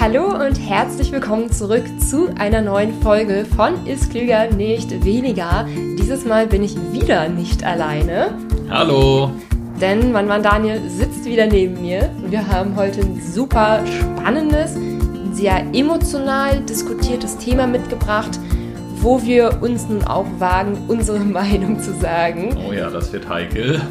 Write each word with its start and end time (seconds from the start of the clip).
Hallo 0.00 0.28
und 0.28 0.54
herzlich 0.54 1.12
willkommen 1.12 1.52
zurück 1.52 1.84
zu 2.00 2.30
einer 2.38 2.62
neuen 2.62 3.02
Folge 3.02 3.44
von 3.54 3.86
Ist 3.86 4.10
Klüger 4.10 4.50
nicht 4.50 5.04
weniger. 5.04 5.68
Dieses 5.98 6.24
Mal 6.24 6.46
bin 6.46 6.62
ich 6.64 6.74
wieder 6.90 7.28
nicht 7.28 7.64
alleine. 7.64 8.34
Hallo. 8.70 9.30
Denn 9.78 10.10
mein 10.10 10.26
Mann 10.26 10.42
Daniel 10.42 10.80
sitzt 10.88 11.26
wieder 11.26 11.46
neben 11.48 11.82
mir. 11.82 12.10
Wir 12.24 12.48
haben 12.48 12.76
heute 12.76 13.02
ein 13.02 13.20
super 13.20 13.84
spannendes, 13.86 14.74
sehr 15.32 15.66
emotional 15.74 16.62
diskutiertes 16.62 17.36
Thema 17.36 17.66
mitgebracht, 17.66 18.40
wo 19.02 19.22
wir 19.22 19.58
uns 19.60 19.86
nun 19.86 20.02
auch 20.04 20.26
wagen, 20.38 20.78
unsere 20.88 21.18
Meinung 21.20 21.78
zu 21.78 21.92
sagen. 21.92 22.56
Oh 22.66 22.72
ja, 22.72 22.88
das 22.88 23.12
wird 23.12 23.28
heikel. 23.28 23.82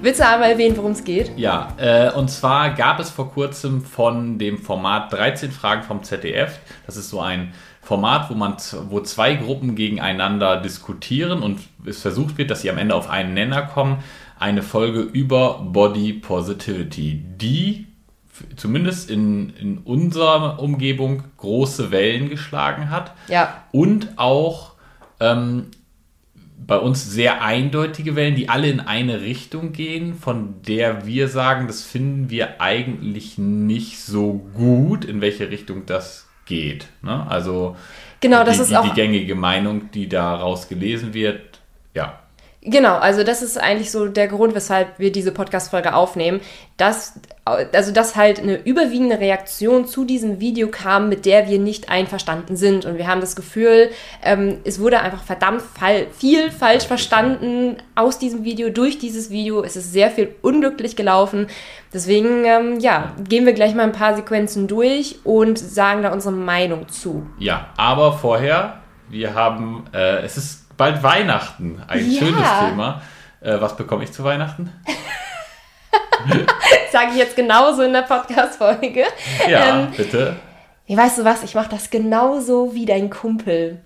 Willst 0.00 0.20
du 0.20 0.26
einmal 0.26 0.52
erwähnen, 0.52 0.76
worum 0.76 0.92
es 0.92 1.02
geht? 1.02 1.36
Ja, 1.36 1.72
äh, 1.76 2.12
und 2.12 2.30
zwar 2.30 2.70
gab 2.74 3.00
es 3.00 3.10
vor 3.10 3.32
kurzem 3.32 3.82
von 3.82 4.38
dem 4.38 4.58
Format 4.58 5.12
13 5.12 5.50
Fragen 5.50 5.82
vom 5.82 6.04
ZDF, 6.04 6.58
das 6.86 6.96
ist 6.96 7.10
so 7.10 7.20
ein 7.20 7.52
Format, 7.82 8.30
wo 8.30 8.34
man 8.34 8.56
wo 8.90 9.00
zwei 9.00 9.34
Gruppen 9.34 9.74
gegeneinander 9.74 10.60
diskutieren 10.60 11.42
und 11.42 11.60
es 11.84 12.00
versucht 12.00 12.38
wird, 12.38 12.50
dass 12.50 12.60
sie 12.60 12.70
am 12.70 12.78
Ende 12.78 12.94
auf 12.94 13.10
einen 13.10 13.34
Nenner 13.34 13.62
kommen, 13.62 13.98
eine 14.38 14.62
Folge 14.62 15.00
über 15.00 15.60
Body 15.72 16.12
Positivity, 16.12 17.24
die 17.36 17.86
zumindest 18.56 19.10
in, 19.10 19.50
in 19.56 19.78
unserer 19.78 20.60
Umgebung 20.60 21.24
große 21.38 21.90
Wellen 21.90 22.28
geschlagen 22.28 22.90
hat. 22.90 23.14
Ja. 23.26 23.64
Und 23.72 24.10
auch 24.16 24.72
ähm, 25.18 25.70
bei 26.68 26.78
uns 26.78 27.10
sehr 27.10 27.42
eindeutige 27.42 28.14
Wellen, 28.14 28.36
die 28.36 28.50
alle 28.50 28.68
in 28.68 28.78
eine 28.78 29.22
Richtung 29.22 29.72
gehen, 29.72 30.14
von 30.14 30.60
der 30.62 31.06
wir 31.06 31.28
sagen, 31.28 31.66
das 31.66 31.82
finden 31.82 32.28
wir 32.28 32.60
eigentlich 32.60 33.38
nicht 33.38 33.98
so 34.00 34.46
gut, 34.54 35.06
in 35.06 35.22
welche 35.22 35.50
Richtung 35.50 35.86
das 35.86 36.28
geht. 36.44 36.88
Ne? 37.00 37.26
Also 37.26 37.74
genau, 38.20 38.44
das 38.44 38.56
die, 38.56 38.62
ist 38.64 38.70
die, 38.70 38.76
auch 38.76 38.86
die 38.86 38.94
gängige 38.94 39.34
Meinung, 39.34 39.90
die 39.92 40.10
daraus 40.10 40.68
gelesen 40.68 41.14
wird. 41.14 41.58
Ja, 41.94 42.20
Genau, 42.62 42.96
also 42.96 43.22
das 43.22 43.40
ist 43.40 43.56
eigentlich 43.56 43.92
so 43.92 44.08
der 44.08 44.26
Grund, 44.26 44.52
weshalb 44.52 44.98
wir 44.98 45.12
diese 45.12 45.30
Podcast-Folge 45.30 45.94
aufnehmen, 45.94 46.40
dass, 46.76 47.14
also 47.44 47.92
dass 47.92 48.16
halt 48.16 48.40
eine 48.40 48.56
überwiegende 48.56 49.20
Reaktion 49.20 49.86
zu 49.86 50.04
diesem 50.04 50.40
Video 50.40 50.66
kam, 50.66 51.08
mit 51.08 51.24
der 51.24 51.48
wir 51.48 51.60
nicht 51.60 51.88
einverstanden 51.88 52.56
sind. 52.56 52.84
Und 52.84 52.98
wir 52.98 53.06
haben 53.06 53.20
das 53.20 53.36
Gefühl, 53.36 53.90
ähm, 54.24 54.58
es 54.64 54.80
wurde 54.80 55.00
einfach 55.00 55.22
verdammt 55.22 55.62
viel 56.18 56.50
falsch 56.50 56.84
verstanden 56.84 57.76
aus 57.94 58.18
diesem 58.18 58.42
Video, 58.42 58.70
durch 58.70 58.98
dieses 58.98 59.30
Video. 59.30 59.62
Es 59.62 59.76
ist 59.76 59.92
sehr 59.92 60.10
viel 60.10 60.34
unglücklich 60.42 60.96
gelaufen. 60.96 61.46
Deswegen, 61.94 62.44
ähm, 62.44 62.80
ja, 62.80 63.12
gehen 63.28 63.46
wir 63.46 63.52
gleich 63.52 63.76
mal 63.76 63.84
ein 63.84 63.92
paar 63.92 64.16
Sequenzen 64.16 64.66
durch 64.66 65.20
und 65.22 65.60
sagen 65.60 66.02
da 66.02 66.12
unsere 66.12 66.34
Meinung 66.34 66.88
zu. 66.88 67.24
Ja, 67.38 67.68
aber 67.76 68.14
vorher, 68.14 68.82
wir 69.08 69.34
haben, 69.34 69.84
äh, 69.94 70.22
es 70.24 70.36
ist 70.36 70.67
bald 70.78 71.02
Weihnachten. 71.02 71.82
Ein 71.86 72.10
ja. 72.10 72.18
schönes 72.18 72.48
Thema. 72.60 73.02
Äh, 73.42 73.60
was 73.60 73.76
bekomme 73.76 74.04
ich 74.04 74.12
zu 74.12 74.24
Weihnachten? 74.24 74.72
Sage 76.92 77.10
ich 77.12 77.18
jetzt 77.18 77.36
genauso 77.36 77.82
in 77.82 77.92
der 77.92 78.02
Podcast-Folge. 78.02 79.04
Ja, 79.48 79.80
ähm, 79.80 79.92
bitte. 79.94 80.36
Weißt 80.88 81.18
du 81.18 81.24
was? 81.24 81.42
Ich 81.42 81.54
mache 81.54 81.68
das 81.68 81.90
genauso 81.90 82.74
wie 82.74 82.86
dein 82.86 83.10
Kumpel. 83.10 83.82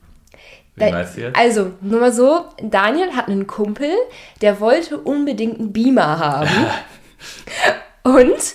Wie 0.76 0.90
meinst 0.90 1.16
du 1.16 1.22
jetzt? 1.22 1.36
Also, 1.36 1.72
nur 1.80 2.00
mal 2.00 2.12
so: 2.12 2.46
Daniel 2.62 3.14
hat 3.16 3.28
einen 3.28 3.46
Kumpel, 3.46 3.90
der 4.40 4.60
wollte 4.60 4.98
unbedingt 4.98 5.58
einen 5.58 5.72
Beamer 5.72 6.18
haben. 6.18 6.50
Und 8.04 8.54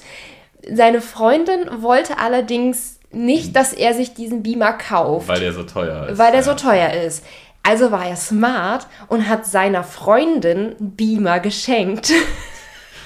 seine 0.71 1.01
Freundin 1.01 1.81
wollte 1.81 2.17
allerdings 2.17 2.99
nicht, 3.11 3.55
dass 3.55 3.73
er 3.73 3.93
sich 3.93 4.13
diesen 4.13 4.43
Beamer 4.43 4.73
kauft. 4.73 5.27
Weil 5.27 5.39
der 5.39 5.53
so 5.53 5.63
teuer 5.63 6.07
ist. 6.09 6.17
Weil 6.17 6.31
der 6.31 6.41
ja. 6.41 6.45
so 6.45 6.53
teuer 6.53 6.91
ist. 6.91 7.23
Also 7.67 7.91
war 7.91 8.05
er 8.05 8.15
smart 8.15 8.87
und 9.09 9.27
hat 9.27 9.45
seiner 9.45 9.83
Freundin 9.83 10.75
Beamer 10.79 11.41
geschenkt. 11.41 12.13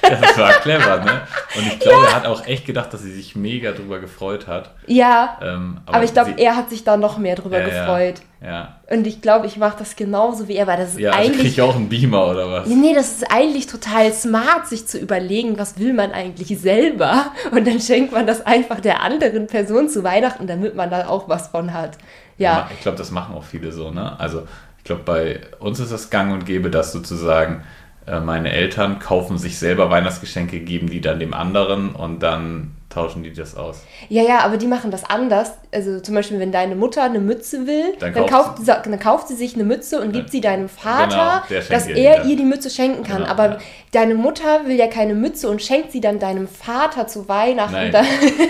Das 0.02 0.36
war 0.36 0.54
clever, 0.54 0.98
ne? 0.98 1.22
Und 1.56 1.68
ich 1.68 1.80
glaube, 1.80 2.06
ja. 2.06 2.10
er 2.10 2.16
hat 2.16 2.26
auch 2.26 2.48
echt 2.48 2.66
gedacht, 2.66 2.92
dass 2.92 3.04
sie 3.04 3.12
sich 3.12 3.36
mega 3.36 3.72
drüber 3.72 4.00
gefreut 4.00 4.48
hat. 4.48 4.72
Ja. 4.88 5.38
Ähm, 5.44 5.80
aber, 5.86 5.98
aber, 5.98 6.06
ich 6.06 6.14
glaube, 6.14 6.34
er 6.38 6.56
hat 6.56 6.72
sich 6.72 6.84
da 6.84 6.98
noch 6.98 7.20
mehr 7.20 7.36
drüber 7.36 7.60
ja, 7.60 7.66
gefreut. 7.66 8.22
Ja. 8.42 8.50
ja. 8.50 8.80
Und 8.90 9.06
ich 9.06 9.22
glaube, 9.22 9.46
ich 9.46 9.58
mache 9.58 9.76
das 9.78 9.96
genauso 9.96 10.48
wie 10.48 10.56
er, 10.56 10.66
weil 10.66 10.78
das 10.78 10.94
ist 10.94 11.00
ja, 11.00 11.12
also 11.12 11.20
eigentlich. 11.20 11.32
Also 11.32 11.42
kriege 11.44 11.50
ich 11.50 11.62
auch 11.62 11.76
einen 11.76 11.90
Beamer 11.90 12.32
oder 12.32 12.52
was? 12.52 12.68
Nee, 12.68 12.96
das 12.96 13.12
ist 13.12 13.32
eigentlich 13.32 13.68
total 13.68 14.12
smart, 14.12 14.68
sich 14.68 14.88
zu 14.88 14.98
überlegen, 14.98 15.60
was 15.60 15.78
will 15.78 15.94
man 15.94 16.12
eigentlich 16.12 16.60
selber. 16.60 17.28
Und 17.52 17.68
dann 17.68 17.80
schenkt 17.80 18.12
man 18.12 18.26
das 18.26 18.44
einfach 18.44 18.80
der 18.80 19.02
anderen 19.02 19.46
Person 19.46 19.88
zu 19.88 20.04
Weihnachten, 20.04 20.48
damit 20.48 20.76
man 20.76 20.90
da 20.90 21.08
auch 21.08 21.30
was 21.30 21.50
von 21.50 21.74
hat. 21.74 22.00
Ja. 22.42 22.70
Ich 22.74 22.82
glaube, 22.82 22.98
das 22.98 23.12
machen 23.12 23.36
auch 23.36 23.44
viele 23.44 23.72
so, 23.72 23.92
ne? 23.92 24.20
Also 24.20 24.48
ich 24.78 24.84
glaube, 24.84 25.04
bei 25.06 25.42
uns 25.60 25.80
ist 25.80 25.92
das 25.92 26.10
gang 26.10 26.34
und 26.34 26.46
gäbe, 26.46 26.70
dass 26.72 26.92
sozusagen 26.92 27.64
äh, 28.08 28.20
meine 28.20 28.52
Eltern 28.52 29.00
kaufen 29.00 29.38
sich 29.38 29.60
selber 29.60 29.90
Weihnachtsgeschenke, 29.92 30.60
geben 30.60 30.90
die 30.90 31.02
dann 31.02 31.20
dem 31.20 31.34
anderen 31.34 31.94
und 31.94 32.24
dann 32.24 32.76
tauschen 32.90 33.24
die 33.24 33.32
das 33.32 33.56
aus. 33.56 33.84
Ja, 34.10 34.24
ja, 34.24 34.40
aber 34.40 34.58
die 34.58 34.68
machen 34.68 34.92
das 34.92 35.04
anders. 35.10 35.54
Also 35.72 36.00
zum 36.00 36.16
Beispiel, 36.16 36.40
wenn 36.40 36.52
deine 36.52 36.76
Mutter 36.76 37.04
eine 37.04 37.20
Mütze 37.20 37.68
will, 37.68 37.94
dann, 38.00 38.14
dann 38.14 38.26
kauft, 38.26 38.58
sie, 38.58 38.66
dann 38.66 39.00
kauft 39.00 39.28
sie 39.28 39.36
sich 39.36 39.54
eine 39.54 39.64
Mütze 39.64 40.02
und 40.02 40.12
gibt 40.12 40.30
sie 40.32 40.42
deinem 40.42 40.68
Vater, 40.68 41.44
genau, 41.48 41.62
dass 41.70 41.88
er 41.88 42.26
ihr 42.26 42.36
die 42.36 42.44
Mütze 42.44 42.70
schenken 42.70 43.04
kann. 43.04 43.20
Genau, 43.20 43.30
aber 43.30 43.46
ja. 43.50 43.58
deine 43.92 44.16
Mutter 44.16 44.66
will 44.66 44.76
ja 44.76 44.88
keine 44.88 45.14
Mütze 45.14 45.50
und 45.50 45.62
schenkt 45.62 45.92
sie 45.92 46.02
dann 46.02 46.20
deinem 46.20 46.48
Vater 46.48 47.08
zu 47.08 47.30
Weihnachten. 47.30 47.92
Nein. 47.92 47.94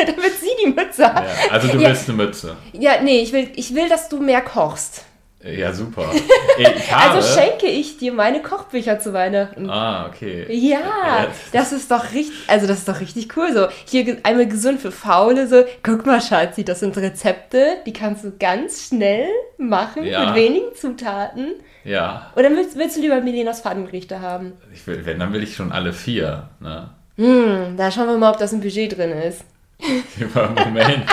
damit 0.06 0.32
sie 0.40 0.50
die 0.64 0.70
Mütze 0.70 1.12
hat. 1.12 1.24
Ja, 1.24 1.52
also 1.52 1.68
du 1.68 1.78
willst 1.78 2.08
eine 2.08 2.16
Mütze. 2.16 2.56
Ja, 2.72 3.02
nee, 3.02 3.20
ich 3.20 3.32
will, 3.32 3.48
ich 3.54 3.74
will, 3.74 3.88
dass 3.88 4.08
du 4.08 4.18
mehr 4.18 4.40
kochst. 4.40 5.04
Ja, 5.42 5.72
super. 5.72 6.04
also 6.94 7.40
schenke 7.40 7.66
ich 7.66 7.96
dir 7.96 8.12
meine 8.12 8.42
Kochbücher 8.42 8.98
zu 8.98 9.14
Weihnachten. 9.14 9.70
Ah, 9.70 10.06
okay. 10.06 10.46
Ja, 10.50 11.28
das 11.52 11.72
ist 11.72 11.90
doch 11.90 12.12
richtig, 12.12 12.36
also 12.46 12.66
das 12.66 12.80
ist 12.80 12.88
doch 12.88 13.00
richtig 13.00 13.34
cool. 13.36 13.50
So, 13.54 13.68
hier 13.86 14.18
einmal 14.22 14.46
gesund 14.46 14.82
für 14.82 14.92
Faule, 14.92 15.46
so, 15.46 15.64
guck 15.82 16.04
mal, 16.04 16.20
Schatzi, 16.20 16.62
das 16.62 16.80
sind 16.80 16.94
Rezepte, 16.98 17.78
die 17.86 17.94
kannst 17.94 18.24
du 18.24 18.32
ganz 18.38 18.88
schnell 18.88 19.28
machen, 19.56 20.04
ja. 20.04 20.26
mit 20.26 20.34
wenigen 20.34 20.74
Zutaten. 20.74 21.54
Ja. 21.84 22.30
Oder 22.36 22.50
willst, 22.50 22.76
willst 22.76 22.98
du 22.98 23.00
lieber 23.00 23.22
Milenas 23.22 23.62
Pfannengerichte 23.62 24.20
haben? 24.20 24.52
Ich 24.74 24.86
will, 24.86 25.06
wenn, 25.06 25.18
dann 25.18 25.32
will 25.32 25.42
ich 25.42 25.56
schon 25.56 25.72
alle 25.72 25.94
vier, 25.94 26.50
ne? 26.60 26.90
Hm, 27.16 27.76
da 27.78 27.90
schauen 27.90 28.08
wir 28.08 28.18
mal, 28.18 28.30
ob 28.30 28.38
das 28.38 28.52
ein 28.52 28.60
Budget 28.60 28.96
drin 28.96 29.10
ist. 29.10 29.44
Moment. 30.64 31.06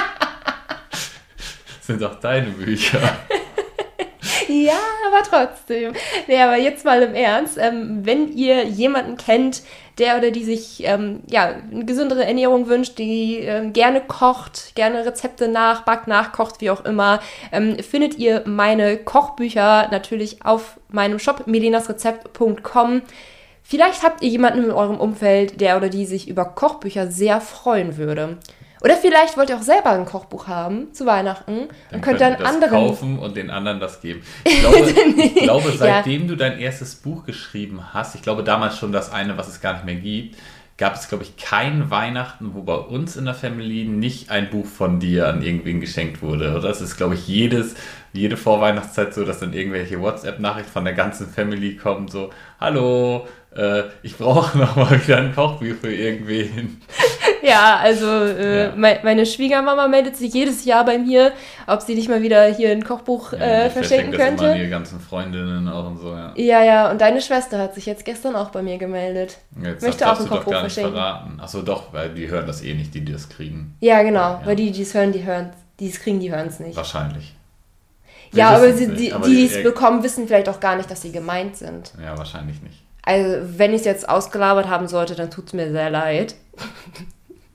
das 0.91 1.88
sind 1.88 2.01
doch 2.01 2.19
deine 2.19 2.51
Bücher. 2.51 3.00
ja, 4.47 4.79
aber 5.07 5.23
trotzdem. 5.23 5.94
Nee, 6.28 6.41
aber 6.41 6.57
jetzt 6.57 6.85
mal 6.85 7.01
im 7.01 7.16
Ernst. 7.16 7.57
Ähm, 7.57 8.05
wenn 8.05 8.31
ihr 8.33 8.66
jemanden 8.66 9.17
kennt, 9.17 9.63
der 9.97 10.17
oder 10.17 10.31
die 10.31 10.44
sich 10.44 10.83
ähm, 10.85 11.22
ja, 11.29 11.55
eine 11.72 11.85
gesündere 11.85 12.25
Ernährung 12.25 12.67
wünscht, 12.67 12.97
die 13.00 13.38
ähm, 13.38 13.73
gerne 13.73 14.01
kocht, 14.01 14.75
gerne 14.75 15.05
Rezepte 15.05 15.47
nachbackt, 15.47 16.07
nachkocht, 16.07 16.61
wie 16.61 16.69
auch 16.69 16.85
immer, 16.85 17.19
ähm, 17.51 17.78
findet 17.79 18.17
ihr 18.17 18.44
meine 18.45 18.97
Kochbücher 18.97 19.88
natürlich 19.89 20.45
auf 20.45 20.79
meinem 20.89 21.19
Shop 21.19 21.47
melinasrezept.com. 21.47 23.01
Vielleicht 23.69 24.01
habt 24.01 24.23
ihr 24.23 24.29
jemanden 24.29 24.63
in 24.63 24.72
eurem 24.72 24.95
Umfeld, 24.95 25.59
der 25.59 25.75
oder 25.75 25.89
die 25.89 26.05
sich 26.05 26.29
über 26.29 26.45
Kochbücher 26.45 27.11
sehr 27.11 27.41
freuen 27.41 27.97
würde. 27.97 28.38
Oder 28.79 28.95
vielleicht 28.95 29.35
wollt 29.35 29.50
ihr 29.50 29.57
auch 29.57 29.61
selber 29.61 29.89
ein 29.89 30.05
Kochbuch 30.05 30.47
haben 30.47 30.94
zu 30.94 31.05
Weihnachten 31.05 31.67
dann 31.89 31.95
und 31.95 32.01
könnt 32.01 32.22
dann 32.22 32.35
anderen 32.35 32.88
kaufen 32.88 33.19
und 33.19 33.35
den 33.35 33.50
anderen 33.50 33.81
das 33.81 34.00
geben. 34.00 34.22
Ich 34.45 34.59
glaube, 34.61 34.78
ich 35.17 35.35
glaube 35.35 35.73
seitdem 35.75 36.22
ja. 36.22 36.28
du 36.29 36.35
dein 36.38 36.59
erstes 36.59 36.95
Buch 36.95 37.25
geschrieben 37.25 37.94
hast, 37.94 38.16
ich 38.16 38.22
glaube 38.22 38.41
damals 38.41 38.78
schon 38.78 38.94
das 38.94 39.11
eine, 39.11 39.38
was 39.38 39.50
es 39.50 39.59
gar 39.59 39.73
nicht 39.73 39.84
mehr 39.84 39.95
gibt, 39.95 40.38
gab 40.78 40.94
es, 40.94 41.09
glaube 41.09 41.23
ich, 41.23 41.35
kein 41.38 41.89
Weihnachten, 41.89 42.53
wo 42.53 42.61
bei 42.61 42.75
uns 42.75 43.17
in 43.17 43.25
der 43.25 43.34
Family 43.34 43.84
nicht 43.84 44.29
ein 44.29 44.49
Buch 44.49 44.67
von 44.67 44.99
dir 44.99 45.28
an 45.28 45.41
irgendwen 45.41 45.81
geschenkt 45.81 46.22
wurde. 46.22 46.55
Oder 46.55 46.70
es 46.70 46.81
ist, 46.81 46.97
glaube 46.97 47.16
ich, 47.16 47.28
jedes, 47.28 47.75
jede 48.13 48.37
Vorweihnachtszeit 48.37 49.13
so, 49.13 49.25
dass 49.25 49.40
dann 49.40 49.53
irgendwelche 49.53 49.99
WhatsApp-Nachrichten 49.99 50.72
von 50.72 50.85
der 50.85 50.93
ganzen 50.93 51.28
Family 51.28 51.75
kommen, 51.75 52.08
so, 52.08 52.29
hallo, 52.59 53.28
äh, 53.58 53.84
ich 54.04 54.16
brauche 54.18 54.58
nochmal 54.58 55.02
wieder 55.06 55.18
ein 55.18 55.34
Kochbuch 55.34 55.76
für 55.82 55.94
irgendwen. 55.94 56.82
Ja, 57.44 57.78
also 57.78 58.08
äh, 58.08 58.66
ja. 58.66 58.76
Me 58.76 59.00
meine 59.04 59.26
Schwiegermama 59.26 59.88
meldet 59.88 60.18
sich 60.18 60.34
jedes 60.34 60.66
Jahr 60.66 60.84
bei 60.84 60.98
mir, 60.98 61.32
ob 61.68 61.82
sie 61.82 61.94
nicht 61.96 62.09
mal 62.09 62.22
wieder 62.22 62.46
hier 62.46 62.72
ein 62.72 62.84
Kochbuch 62.84 63.32
ja, 63.32 63.40
äh, 63.40 63.70
verschenken 63.70 64.12
könnte. 64.12 64.44
Das 64.44 64.56
immer 64.56 64.64
die 64.64 64.70
ganzen 64.70 65.00
Freundinnen 65.00 65.68
auch 65.70 65.88
und 65.88 66.00
so, 66.00 66.14
ja. 66.14 66.34
Ja, 66.36 66.64
ja, 66.64 66.92
und 66.92 67.00
deine 67.00 67.22
Schwester 67.22 67.59
hat 67.59 67.76
sich 67.76 67.86
jetzt 67.86 68.06
gestern 68.06 68.36
auch 68.36 68.50
bei 68.50 68.64
mir 68.64 68.78
gemeldet. 68.78 69.38
Jetzt 69.64 69.84
Möchte 69.84 70.12
auch 70.12 70.20
ein 70.20 70.28
Kochbuch 70.28 70.52
doch 70.52 70.59
verschenken. 70.62 70.94
Verraten. 70.94 71.40
Achso, 71.40 71.62
doch, 71.62 71.94
weil 71.94 72.09
die 72.09 72.28
hören 72.28 72.48
das 72.48 72.64
eh 72.64 72.74
nicht, 72.74 72.94
die, 72.94 73.06
die 73.06 73.14
das 73.14 73.30
kriegen. 73.30 73.76
Ja, 73.80 74.02
genau, 74.02 74.20
ja. 74.20 74.42
weil 74.44 74.56
die, 74.56 74.72
die 74.72 74.82
es 74.82 74.94
hören, 74.94 75.12
die 75.12 75.24
hören, 75.24 75.52
die 75.80 75.90
es 75.90 76.00
kriegen, 76.00 76.20
die 76.20 76.32
hören 76.32 76.48
es 76.48 76.59
nicht. 76.59 76.76
Wahrscheinlich. 76.76 77.36
Wir 78.32 78.40
ja, 78.40 78.50
aber 78.50 78.74
sie, 78.74 78.88
die, 78.88 79.14
die 79.26 79.46
es 79.46 79.64
bekommen, 79.64 80.04
wissen 80.04 80.28
vielleicht 80.28 80.50
auch 80.50 80.59
gar 80.59 80.76
nicht, 80.76 80.90
dass 80.92 81.02
sie 81.02 81.12
gemeint 81.12 81.56
sind. 81.56 81.94
Ja, 82.04 82.18
wahrscheinlich 82.18 82.62
nicht. 82.62 82.86
Also, 83.08 83.38
wenn 83.58 83.72
ich 83.72 83.80
es 83.80 83.86
jetzt 83.86 84.09
ausgelabert 84.09 84.68
haben 84.68 84.90
sollte, 84.90 85.16
dann 85.16 85.32
tut 85.32 85.48
es 85.48 85.54
mir 85.54 85.72
sehr 85.72 85.90
leid. 85.90 86.36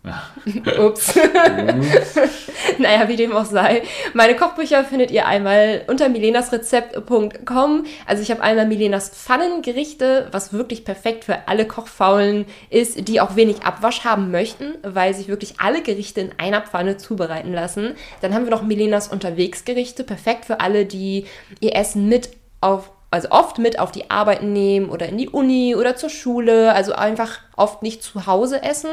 Ups. 0.81 1.15
naja, 2.79 3.07
wie 3.07 3.17
dem 3.17 3.33
auch 3.33 3.45
sei. 3.45 3.83
Meine 4.15 4.35
Kochbücher 4.35 4.83
findet 4.85 5.11
ihr 5.11 5.27
einmal 5.27 5.83
unter 5.89 6.09
milenasrezept.com. 6.09 7.85
Also 8.07 8.23
ich 8.23 8.31
habe 8.31 8.41
einmal 8.41 8.67
Milenas 8.67 9.11
Pfannengerichte, 9.11 10.29
was 10.33 10.55
wirklich 10.55 10.87
perfekt 10.87 11.25
für 11.25 11.47
alle 11.47 11.67
Kochfaulen 11.67 12.47
ist, 12.71 13.07
die 13.07 13.21
auch 13.21 13.37
wenig 13.37 13.63
Abwasch 13.63 14.05
haben 14.05 14.31
möchten, 14.31 14.75
weil 14.83 15.15
sich 15.15 15.29
wirklich 15.29 15.61
alle 15.61 15.83
Gerichte 15.83 16.23
in 16.23 16.31
einer 16.39 16.63
Pfanne 16.63 16.97
zubereiten 16.97 17.53
lassen. 17.53 17.95
Dann 18.23 18.33
haben 18.33 18.45
wir 18.45 18.51
noch 18.51 18.63
Milenas 18.63 19.09
Unterwegsgerichte, 19.09 20.03
perfekt 20.03 20.47
für 20.47 20.61
alle, 20.61 20.87
die 20.87 21.27
ihr 21.61 21.77
Essen 21.77 22.09
mit 22.09 22.31
auf 22.63 22.91
also 23.13 23.31
oft 23.31 23.59
mit 23.59 23.79
auf 23.79 23.93
die 23.93 24.11
Arbeit 24.11 24.43
nehmen 24.43 24.89
oder 24.89 25.09
in 25.09 25.19
die 25.19 25.29
Uni 25.29 25.77
oder 25.77 25.97
zur 25.97 26.09
Schule, 26.09 26.73
also 26.73 26.95
einfach 26.95 27.41
oft 27.57 27.83
nicht 27.83 28.03
zu 28.03 28.27
Hause 28.27 28.63
essen. 28.63 28.91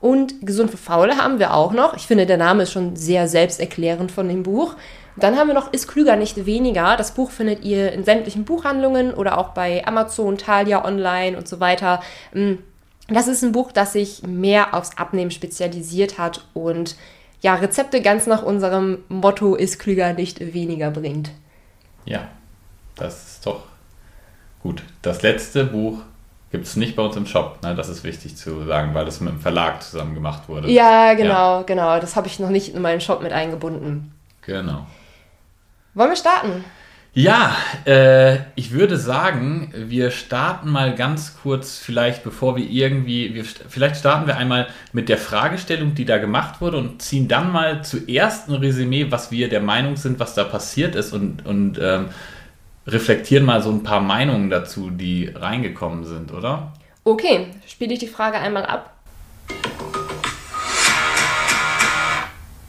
Und 0.00 0.46
Gesund 0.46 0.70
für 0.70 0.76
Faule 0.76 1.16
haben 1.16 1.38
wir 1.38 1.54
auch 1.54 1.72
noch. 1.72 1.96
Ich 1.96 2.06
finde, 2.06 2.26
der 2.26 2.36
Name 2.36 2.64
ist 2.64 2.72
schon 2.72 2.94
sehr 2.94 3.26
selbsterklärend 3.26 4.12
von 4.12 4.28
dem 4.28 4.42
Buch. 4.42 4.76
Dann 5.16 5.36
haben 5.36 5.46
wir 5.46 5.54
noch 5.54 5.72
Ist 5.72 5.88
klüger, 5.88 6.16
nicht 6.16 6.44
weniger. 6.44 6.96
Das 6.96 7.14
Buch 7.14 7.30
findet 7.30 7.64
ihr 7.64 7.92
in 7.92 8.04
sämtlichen 8.04 8.44
Buchhandlungen 8.44 9.14
oder 9.14 9.38
auch 9.38 9.50
bei 9.50 9.86
Amazon, 9.86 10.36
Thalia 10.36 10.84
Online 10.84 11.38
und 11.38 11.48
so 11.48 11.58
weiter. 11.58 12.02
Mm, 12.34 12.54
das 13.08 13.28
ist 13.28 13.42
ein 13.42 13.52
Buch, 13.52 13.72
das 13.72 13.94
sich 13.94 14.22
mehr 14.26 14.74
aufs 14.74 14.98
Abnehmen 14.98 15.30
spezialisiert 15.30 16.18
hat 16.18 16.46
und 16.52 16.96
ja, 17.40 17.54
Rezepte 17.54 18.02
ganz 18.02 18.26
nach 18.26 18.42
unserem 18.42 19.04
Motto 19.08 19.54
Ist 19.54 19.78
klüger, 19.78 20.12
nicht 20.12 20.52
weniger 20.52 20.90
bringt. 20.90 21.30
Ja, 22.04 22.28
das 22.96 23.26
ist 23.26 23.33
gut. 24.64 24.82
Das 25.02 25.22
letzte 25.22 25.64
Buch 25.64 25.98
gibt 26.50 26.66
es 26.66 26.74
nicht 26.74 26.96
bei 26.96 27.02
uns 27.02 27.16
im 27.16 27.26
Shop. 27.26 27.58
Ne? 27.62 27.74
Das 27.76 27.88
ist 27.88 28.02
wichtig 28.02 28.36
zu 28.36 28.64
sagen, 28.64 28.94
weil 28.94 29.04
das 29.04 29.20
mit 29.20 29.32
dem 29.32 29.40
Verlag 29.40 29.82
zusammen 29.82 30.14
gemacht 30.14 30.48
wurde. 30.48 30.70
Ja, 30.70 31.14
genau, 31.14 31.58
ja. 31.58 31.62
genau. 31.62 32.00
Das 32.00 32.16
habe 32.16 32.26
ich 32.26 32.40
noch 32.40 32.50
nicht 32.50 32.74
in 32.74 32.82
meinen 32.82 33.00
Shop 33.00 33.22
mit 33.22 33.32
eingebunden. 33.32 34.12
Genau. 34.42 34.86
Wollen 35.94 36.10
wir 36.10 36.16
starten? 36.16 36.64
Ja, 37.12 37.56
äh, 37.84 38.38
ich 38.56 38.72
würde 38.72 38.96
sagen, 38.96 39.72
wir 39.76 40.10
starten 40.10 40.68
mal 40.70 40.96
ganz 40.96 41.36
kurz, 41.40 41.78
vielleicht 41.78 42.24
bevor 42.24 42.56
wir 42.56 42.68
irgendwie, 42.68 43.34
wir, 43.34 43.44
vielleicht 43.44 43.96
starten 43.96 44.26
wir 44.26 44.36
einmal 44.36 44.66
mit 44.92 45.08
der 45.08 45.18
Fragestellung, 45.18 45.94
die 45.94 46.04
da 46.04 46.18
gemacht 46.18 46.60
wurde 46.60 46.78
und 46.78 47.02
ziehen 47.02 47.28
dann 47.28 47.52
mal 47.52 47.84
zuerst 47.84 48.48
ein 48.48 48.54
Resümee, 48.54 49.10
was 49.10 49.30
wir 49.30 49.48
der 49.48 49.60
Meinung 49.60 49.96
sind, 49.96 50.18
was 50.18 50.34
da 50.34 50.42
passiert 50.42 50.96
ist 50.96 51.12
und, 51.12 51.46
und 51.46 51.78
ähm, 51.80 52.06
reflektieren 52.86 53.44
mal 53.44 53.62
so 53.62 53.70
ein 53.70 53.82
paar 53.82 54.00
Meinungen 54.00 54.50
dazu, 54.50 54.90
die 54.90 55.28
reingekommen 55.34 56.04
sind, 56.04 56.32
oder? 56.32 56.72
Okay, 57.04 57.50
spiele 57.66 57.94
ich 57.94 57.98
die 57.98 58.08
Frage 58.08 58.38
einmal 58.38 58.66
ab. 58.66 58.90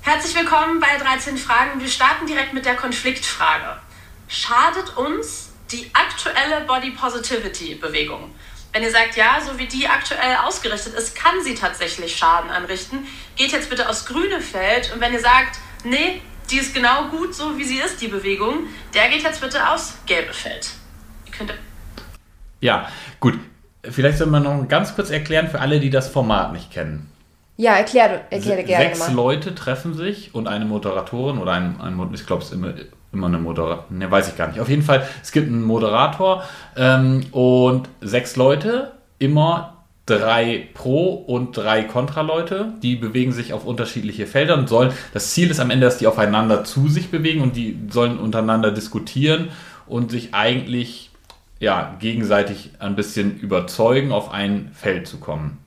Herzlich 0.01 0.35
willkommen 0.35 0.79
bei 0.79 1.03
13 1.03 1.37
Fragen. 1.37 1.79
Wir 1.79 1.87
starten 1.87 2.27
direkt 2.27 2.53
mit 2.53 2.65
der 2.65 2.75
Konfliktfrage. 2.75 3.79
Schadet 4.27 4.95
uns 4.97 5.51
die 5.71 5.89
aktuelle 5.93 6.65
Body 6.65 6.91
Positivity 6.91 7.75
Bewegung? 7.75 8.31
Wenn 8.71 8.83
ihr 8.83 8.91
sagt, 8.91 9.15
ja, 9.15 9.39
so 9.41 9.57
wie 9.57 9.67
die 9.67 9.87
aktuell 9.87 10.35
ausgerichtet 10.43 10.93
ist, 10.95 11.15
kann 11.15 11.41
sie 11.43 11.55
tatsächlich 11.55 12.15
Schaden 12.15 12.49
anrichten, 12.49 13.07
geht 13.35 13.51
jetzt 13.51 13.69
bitte 13.69 13.87
aufs 13.89 14.05
grüne 14.05 14.41
Feld. 14.41 14.91
Und 14.93 14.99
wenn 14.99 15.13
ihr 15.13 15.21
sagt, 15.21 15.59
nee, 15.83 16.21
die 16.51 16.57
ist 16.57 16.73
genau 16.73 17.09
gut 17.09 17.33
so, 17.33 17.57
wie 17.57 17.63
sie 17.63 17.77
ist, 17.77 18.01
die 18.01 18.07
Bewegung. 18.07 18.67
Der 18.93 19.09
geht 19.09 19.23
jetzt 19.23 19.41
bitte 19.41 19.67
aufs 19.69 19.97
gelbe 20.05 20.33
Feld. 20.33 20.69
Ihr 21.25 21.31
könnt 21.31 21.53
ja, 22.65 22.87
gut. 23.19 23.37
Vielleicht 23.83 24.17
soll 24.17 24.27
man 24.27 24.41
noch 24.41 24.67
ganz 24.67 24.95
kurz 24.95 25.11
erklären 25.11 25.47
für 25.47 25.59
alle, 25.59 25.79
die 25.79 25.91
das 25.91 26.09
Format 26.09 26.51
nicht 26.51 26.71
kennen. 26.71 27.11
Ja, 27.57 27.75
erkläre, 27.75 28.21
erkläre 28.31 28.63
gerne. 28.63 28.85
Sechs 28.85 28.99
mal. 28.99 29.13
Leute 29.13 29.53
treffen 29.53 29.93
sich 29.93 30.33
und 30.33 30.47
eine 30.47 30.65
Moderatorin 30.65 31.37
oder 31.37 31.51
ein, 31.51 31.79
ein 31.79 32.09
ich 32.13 32.25
glaube, 32.25 32.41
es 32.41 32.49
ist 32.49 32.55
immer, 32.55 32.73
immer 33.13 33.27
eine 33.27 33.37
Moderatorin, 33.37 33.99
ne, 33.99 34.09
weiß 34.09 34.29
ich 34.29 34.35
gar 34.35 34.47
nicht. 34.47 34.59
Auf 34.59 34.67
jeden 34.67 34.81
Fall, 34.81 35.07
es 35.21 35.31
gibt 35.31 35.47
einen 35.47 35.63
Moderator 35.63 36.43
ähm, 36.75 37.27
und 37.31 37.87
sechs 38.01 38.35
Leute, 38.35 38.93
immer 39.19 39.74
drei 40.05 40.67
Pro- 40.73 41.13
und 41.13 41.57
drei 41.57 41.83
Kontraleute. 41.83 42.73
Die 42.83 42.95
bewegen 42.95 43.31
sich 43.31 43.53
auf 43.53 43.65
unterschiedliche 43.65 44.27
Felder 44.27 44.57
und 44.57 44.69
sollen. 44.69 44.91
Das 45.13 45.31
Ziel 45.31 45.49
ist 45.49 45.59
am 45.59 45.71
Ende, 45.71 45.85
dass 45.85 45.97
die 45.97 46.07
aufeinander 46.07 46.63
zu 46.63 46.87
sich 46.89 47.09
bewegen 47.09 47.41
und 47.41 47.55
die 47.55 47.77
sollen 47.89 48.19
untereinander 48.19 48.71
diskutieren 48.71 49.49
und 49.87 50.11
sich 50.11 50.33
eigentlich 50.33 51.09
ja, 51.59 51.95
gegenseitig 51.99 52.71
ein 52.79 52.95
bisschen 52.95 53.39
überzeugen, 53.39 54.11
auf 54.11 54.31
ein 54.31 54.71
Feld 54.73 55.07
zu 55.07 55.17
kommen. 55.17 55.57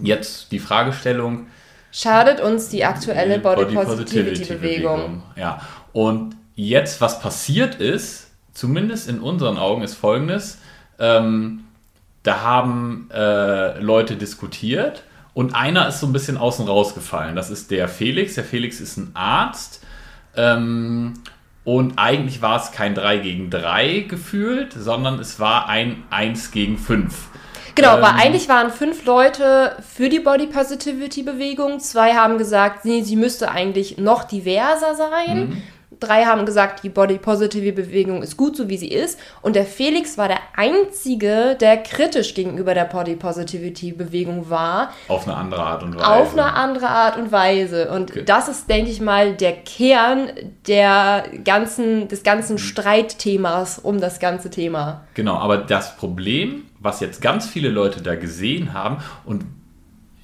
Jetzt 0.00 0.52
die 0.52 0.58
Fragestellung. 0.58 1.46
Schadet 1.90 2.40
uns 2.40 2.68
die 2.68 2.84
aktuelle 2.84 3.38
Body, 3.38 3.64
Body 3.64 3.74
Positivity, 3.74 4.44
Bewegung? 4.54 4.96
Bewegung? 4.96 5.22
Ja, 5.36 5.60
und 5.92 6.36
jetzt, 6.54 7.00
was 7.00 7.20
passiert 7.20 7.76
ist, 7.76 8.30
zumindest 8.52 9.08
in 9.08 9.20
unseren 9.20 9.58
Augen, 9.58 9.82
ist 9.82 9.94
folgendes. 9.94 10.58
Ähm, 10.98 11.64
da 12.22 12.40
haben 12.42 13.08
äh, 13.12 13.78
Leute 13.80 14.16
diskutiert 14.16 15.02
und 15.34 15.54
einer 15.54 15.88
ist 15.88 16.00
so 16.00 16.06
ein 16.06 16.12
bisschen 16.12 16.36
außen 16.36 16.66
rausgefallen. 16.66 17.36
Das 17.36 17.50
ist 17.50 17.70
der 17.70 17.88
Felix. 17.88 18.34
Der 18.34 18.44
Felix 18.44 18.80
ist 18.80 18.96
ein 18.96 19.10
Arzt. 19.14 19.82
Ähm, 20.36 21.14
und 21.64 21.98
eigentlich 21.98 22.42
war 22.42 22.60
es 22.60 22.72
kein 22.72 22.94
3 22.94 23.18
gegen 23.18 23.50
3 23.50 24.00
gefühlt, 24.08 24.72
sondern 24.72 25.18
es 25.20 25.38
war 25.38 25.68
ein 25.68 26.02
1 26.10 26.50
gegen 26.50 26.76
5. 26.76 27.28
Genau, 27.74 27.96
ähm, 27.96 28.02
weil 28.02 28.12
eigentlich 28.12 28.48
waren 28.48 28.70
fünf 28.70 29.04
Leute 29.06 29.76
für 29.96 30.08
die 30.08 30.20
Body 30.20 30.46
Positivity 30.46 31.22
Bewegung. 31.22 31.80
Zwei 31.80 32.14
haben 32.14 32.36
gesagt, 32.36 32.84
nee, 32.84 33.02
sie 33.02 33.16
müsste 33.16 33.50
eigentlich 33.50 33.98
noch 33.98 34.24
diverser 34.24 34.94
sein. 34.94 35.48
Mhm. 35.48 35.62
Drei 36.00 36.24
haben 36.24 36.46
gesagt, 36.46 36.82
die 36.82 36.88
Body 36.88 37.18
Positive 37.18 37.72
Bewegung 37.72 38.22
ist 38.22 38.36
gut, 38.36 38.56
so 38.56 38.68
wie 38.68 38.76
sie 38.76 38.88
ist. 38.88 39.18
Und 39.40 39.56
der 39.56 39.64
Felix 39.64 40.18
war 40.18 40.28
der 40.28 40.40
Einzige, 40.56 41.56
der 41.60 41.76
kritisch 41.78 42.34
gegenüber 42.34 42.74
der 42.74 42.84
Body 42.84 43.16
Positivity 43.16 43.92
Bewegung 43.92 44.50
war. 44.50 44.92
Auf 45.08 45.26
eine 45.26 45.36
andere 45.36 45.62
Art 45.62 45.82
und 45.82 45.94
Weise. 45.96 46.06
Auf 46.06 46.32
eine 46.32 46.54
andere 46.54 46.88
Art 46.88 47.16
und 47.16 47.32
Weise. 47.32 47.90
Und 47.90 48.10
okay. 48.10 48.24
das 48.24 48.48
ist, 48.48 48.68
denke 48.68 48.90
ich 48.90 49.00
mal, 49.00 49.34
der 49.34 49.52
Kern 49.52 50.30
der 50.66 51.24
ganzen, 51.44 52.08
des 52.08 52.22
ganzen 52.22 52.58
Streitthemas 52.58 53.78
um 53.78 54.00
das 54.00 54.20
ganze 54.20 54.50
Thema. 54.50 55.04
Genau, 55.14 55.36
aber 55.36 55.58
das 55.58 55.96
Problem, 55.96 56.64
was 56.78 57.00
jetzt 57.00 57.22
ganz 57.22 57.46
viele 57.46 57.68
Leute 57.68 58.02
da 58.02 58.14
gesehen 58.14 58.72
haben 58.72 58.98
und 59.24 59.44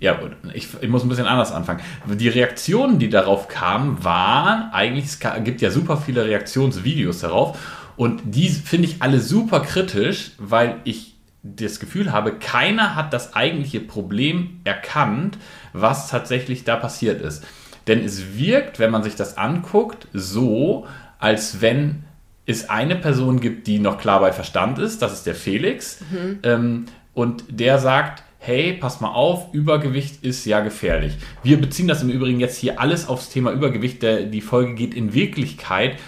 ja, 0.01 0.19
ich, 0.55 0.69
ich, 0.81 0.89
muss 0.89 1.03
ein 1.03 1.09
bisschen 1.09 1.27
anders 1.27 1.53
anfangen. 1.53 1.81
Die 2.07 2.29
Reaktionen, 2.29 2.99
die 2.99 3.09
darauf 3.09 3.49
kamen, 3.49 4.05
waren 4.05 4.71
eigentlich, 4.73 5.07
es 5.07 5.21
gibt 5.45 5.61
ja 5.61 5.71
super 5.71 5.97
viele 5.97 6.25
Reaktionsvideos 6.25 7.21
darauf 7.21 7.59
und 7.97 8.23
die 8.25 8.49
finde 8.49 8.89
ich 8.89 9.03
alle 9.03 9.21
super 9.21 9.61
kritisch, 9.61 10.33
weil 10.39 10.77
ich 10.85 11.17
das 11.43 11.81
Gefühl 11.81 12.13
habe, 12.13 12.35
keiner 12.35 12.95
hat 12.95 13.13
das 13.13 13.35
eigentliche 13.35 13.81
Problem 13.81 14.61
erkannt, 14.65 15.39
was 15.73 16.09
tatsächlich 16.09 16.65
da 16.65 16.77
passiert 16.77 17.21
ist. 17.21 17.45
Denn 17.87 18.05
es 18.05 18.37
wirkt, 18.37 18.79
wenn 18.79 18.91
man 18.91 19.03
sich 19.03 19.17
das 19.17 19.37
anguckt, 19.39 20.09
so, 20.13 20.87
als 21.19 21.61
wenn 21.61 22.05
es 22.47 22.69
eine 22.69 22.97
Person 22.97 23.41
gibt, 23.41 23.67
die 23.67 23.79
noch 23.79 23.99
klar 23.99 24.21
bei 24.21 24.33
Verstand 24.33 24.79
ist, 24.79 25.03
das 25.03 25.13
ist 25.13 25.27
der 25.27 25.35
Felix, 25.35 26.01
mhm. 26.11 26.39
ähm, 26.43 26.85
und 27.15 27.45
der 27.49 27.79
sagt, 27.79 28.23
hey, 28.49 28.73
pass 28.73 29.03
mal 29.03 29.13
auf, 29.13 29.53
Übergewicht 29.53 30.25
ist 30.25 30.47
ja 30.47 30.61
gefährlich. 30.61 31.13
Wir 31.43 31.61
beziehen 31.61 31.87
das 31.87 32.03
im 32.03 32.09
Übrigen 32.09 32.41
jetzt 32.41 32.57
hier 32.57 32.81
alles 32.81 33.07
aufs 33.07 33.29
Thema 33.29 33.53
Übergewicht. 33.53 34.03
Der, 34.03 34.23
die 34.23 34.41
Folge 34.41 34.75
geht 34.75 34.95
in 34.95 35.13
Wirklichkeit 35.13 35.99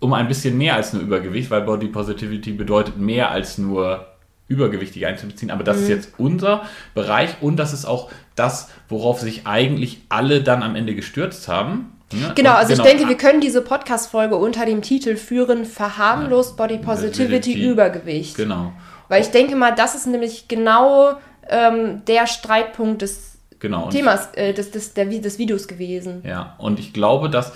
um 0.00 0.14
ein 0.14 0.26
bisschen 0.26 0.56
mehr 0.56 0.76
als 0.76 0.94
nur 0.94 1.02
Übergewicht, 1.02 1.50
weil 1.50 1.60
Body 1.60 1.88
Positivity 1.88 2.52
bedeutet 2.52 2.96
mehr 2.96 3.30
als 3.30 3.58
nur 3.58 4.06
übergewichtig 4.48 5.06
einzubeziehen. 5.06 5.50
Aber 5.50 5.62
das 5.62 5.76
mhm. 5.76 5.82
ist 5.82 5.88
jetzt 5.90 6.12
unser 6.16 6.62
Bereich 6.94 7.42
und 7.42 7.56
das 7.56 7.74
ist 7.74 7.84
auch 7.84 8.10
das, 8.34 8.70
worauf 8.88 9.20
sich 9.20 9.46
eigentlich 9.46 10.00
alle 10.08 10.42
dann 10.42 10.62
am 10.62 10.76
Ende 10.76 10.94
gestürzt 10.94 11.48
haben. 11.48 11.92
Ja, 12.14 12.32
genau, 12.32 12.52
also 12.54 12.72
genau. 12.72 12.84
ich 12.84 12.90
denke, 12.90 13.08
wir 13.10 13.16
können 13.18 13.42
diese 13.42 13.60
Podcast-Folge 13.60 14.36
unter 14.36 14.64
dem 14.64 14.80
Titel 14.80 15.16
führen, 15.16 15.66
verharmlost 15.66 16.56
Body 16.56 16.78
Positivity 16.78 17.68
Übergewicht. 17.68 18.36
Genau. 18.36 18.72
Weil 19.08 19.20
ich 19.20 19.28
denke 19.28 19.54
mal, 19.54 19.74
das 19.74 19.94
ist 19.94 20.06
nämlich 20.06 20.48
genau 20.48 21.18
ähm, 21.48 22.02
der 22.06 22.26
Streitpunkt 22.26 23.02
des 23.02 23.38
genau, 23.58 23.88
Themas, 23.90 24.28
äh, 24.34 24.52
des, 24.52 24.70
des, 24.70 24.94
der, 24.94 25.06
des 25.06 25.38
Videos 25.38 25.68
gewesen. 25.68 26.22
Ja, 26.24 26.54
und 26.58 26.78
ich 26.78 26.92
glaube, 26.92 27.30
dass, 27.30 27.52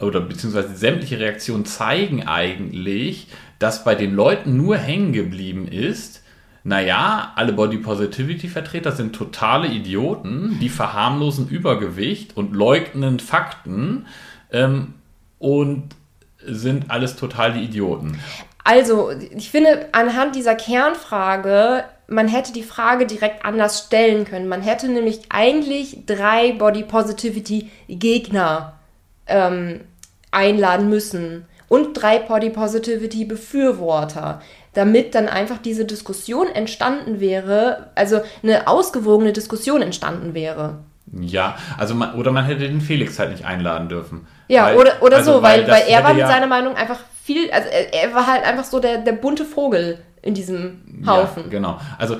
oder 0.00 0.20
beziehungsweise 0.20 0.74
sämtliche 0.74 1.18
Reaktionen 1.18 1.64
zeigen 1.64 2.26
eigentlich, 2.26 3.28
dass 3.58 3.84
bei 3.84 3.94
den 3.94 4.14
Leuten 4.14 4.56
nur 4.56 4.76
hängen 4.76 5.12
geblieben 5.12 5.68
ist, 5.68 6.22
naja, 6.62 7.32
alle 7.36 7.52
Body 7.52 7.78
Positivity 7.78 8.48
Vertreter 8.48 8.92
sind 8.92 9.14
totale 9.14 9.68
Idioten, 9.68 10.58
die 10.60 10.68
verharmlosen 10.68 11.48
Übergewicht 11.48 12.36
und 12.36 12.54
leugnen 12.54 13.18
Fakten 13.18 14.06
ähm, 14.52 14.94
und 15.38 15.84
sind 16.44 16.90
alles 16.90 17.16
total 17.16 17.54
die 17.54 17.60
Idioten. 17.60 18.18
Also, 18.62 19.10
ich 19.10 19.50
finde, 19.50 19.88
anhand 19.92 20.36
dieser 20.36 20.54
Kernfrage 20.54 21.84
man 22.10 22.28
hätte 22.28 22.52
die 22.52 22.64
Frage 22.64 23.06
direkt 23.06 23.44
anders 23.44 23.86
stellen 23.86 24.24
können. 24.24 24.48
Man 24.48 24.62
hätte 24.62 24.88
nämlich 24.88 25.20
eigentlich 25.30 26.04
drei 26.06 26.52
Body 26.52 26.82
Positivity 26.82 27.70
Gegner 27.88 28.74
ähm, 29.26 29.82
einladen 30.32 30.90
müssen 30.90 31.46
und 31.68 31.94
drei 31.94 32.18
Body 32.18 32.50
Positivity 32.50 33.24
Befürworter, 33.24 34.42
damit 34.74 35.14
dann 35.14 35.28
einfach 35.28 35.58
diese 35.58 35.84
Diskussion 35.84 36.48
entstanden 36.48 37.20
wäre, 37.20 37.90
also 37.94 38.20
eine 38.42 38.66
ausgewogene 38.66 39.32
Diskussion 39.32 39.80
entstanden 39.80 40.34
wäre. 40.34 40.78
Ja, 41.12 41.56
also 41.78 41.94
man, 41.94 42.14
oder 42.14 42.32
man 42.32 42.44
hätte 42.44 42.68
den 42.68 42.80
Felix 42.80 43.18
halt 43.18 43.30
nicht 43.30 43.44
einladen 43.44 43.88
dürfen. 43.88 44.26
Ja, 44.48 44.66
weil, 44.66 44.76
oder, 44.76 44.92
oder 45.00 45.16
also 45.18 45.34
so, 45.34 45.42
weil, 45.42 45.62
weil, 45.62 45.70
weil 45.70 45.82
er 45.88 46.04
war 46.04 46.12
mit 46.12 46.20
ja 46.20 46.28
seiner 46.28 46.46
Meinung 46.48 46.74
einfach 46.74 46.98
viel, 47.22 47.50
also 47.52 47.68
er, 47.68 47.94
er, 47.94 48.14
war 48.14 48.26
halt 48.26 48.44
einfach 48.44 48.64
so 48.64 48.80
der, 48.80 48.98
der 48.98 49.12
bunte 49.12 49.44
Vogel 49.44 49.98
in 50.22 50.34
diesem 50.34 50.82
Haufen. 51.06 51.44
Ja, 51.44 51.48
genau. 51.48 51.80
Also 51.98 52.16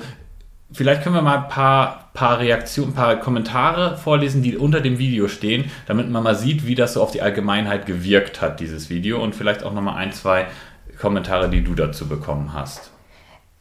vielleicht 0.71 1.03
können 1.03 1.15
wir 1.15 1.21
mal 1.21 1.39
ein 1.39 1.49
paar, 1.49 2.09
paar 2.13 2.39
Reaktionen, 2.39 2.91
ein 2.91 2.95
paar 2.95 3.15
Kommentare 3.17 3.97
vorlesen, 3.97 4.41
die 4.41 4.57
unter 4.57 4.81
dem 4.81 4.97
Video 4.97 5.27
stehen, 5.27 5.69
damit 5.87 6.09
man 6.09 6.23
mal 6.23 6.35
sieht, 6.35 6.65
wie 6.65 6.75
das 6.75 6.93
so 6.93 7.01
auf 7.01 7.11
die 7.11 7.21
Allgemeinheit 7.21 7.85
gewirkt 7.85 8.41
hat, 8.41 8.59
dieses 8.59 8.89
Video. 8.89 9.21
Und 9.21 9.35
vielleicht 9.35 9.63
auch 9.63 9.73
nochmal 9.73 9.95
ein, 9.95 10.13
zwei 10.13 10.47
Kommentare, 10.99 11.49
die 11.49 11.63
du 11.63 11.75
dazu 11.75 12.07
bekommen 12.07 12.53
hast. 12.53 12.91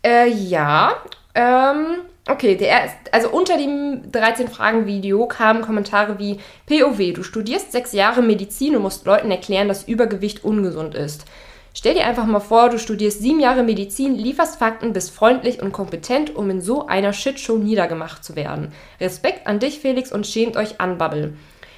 Äh, 0.05 0.29
ja. 0.29 0.95
Ähm, 1.35 1.99
okay, 2.29 2.57
der 2.57 2.91
also 3.13 3.31
unter 3.31 3.57
dem 3.57 4.11
13-Fragen-Video 4.11 5.27
kamen 5.27 5.63
Kommentare 5.63 6.19
wie 6.19 6.39
POW, 6.67 7.13
du 7.15 7.23
studierst 7.23 7.73
sechs 7.73 7.93
Jahre 7.93 8.23
Medizin 8.23 8.77
und 8.77 8.83
musst 8.83 9.07
Leuten 9.07 9.31
erklären, 9.31 9.69
dass 9.69 9.87
Übergewicht 9.87 10.45
ungesund 10.45 10.95
ist. 10.95 11.27
Stell 11.73 11.95
dir 11.95 12.07
einfach 12.07 12.27
mal 12.27 12.41
vor, 12.41 12.69
du 12.69 12.79
studierst 12.79 13.21
sieben 13.21 13.39
Jahre 13.39 13.63
Medizin, 13.63 14.17
lieferst 14.17 14.57
Fakten, 14.57 14.93
bist 14.93 15.13
freundlich 15.13 15.63
und 15.63 15.73
kompetent, 15.73 16.35
um 16.35 16.51
in 16.51 16.61
so 16.61 16.87
einer 16.87 17.13
Shitshow 17.13 17.59
niedergemacht 17.59 18.25
zu 18.25 18.35
werden. 18.35 18.73
Respekt 19.01 19.47
an 19.47 19.61
dich, 19.61 19.79
Felix, 19.79 20.11
und 20.11 20.27
schämt 20.27 20.57
euch 20.57 20.81
an, 20.81 20.99
Bubble. 20.99 21.35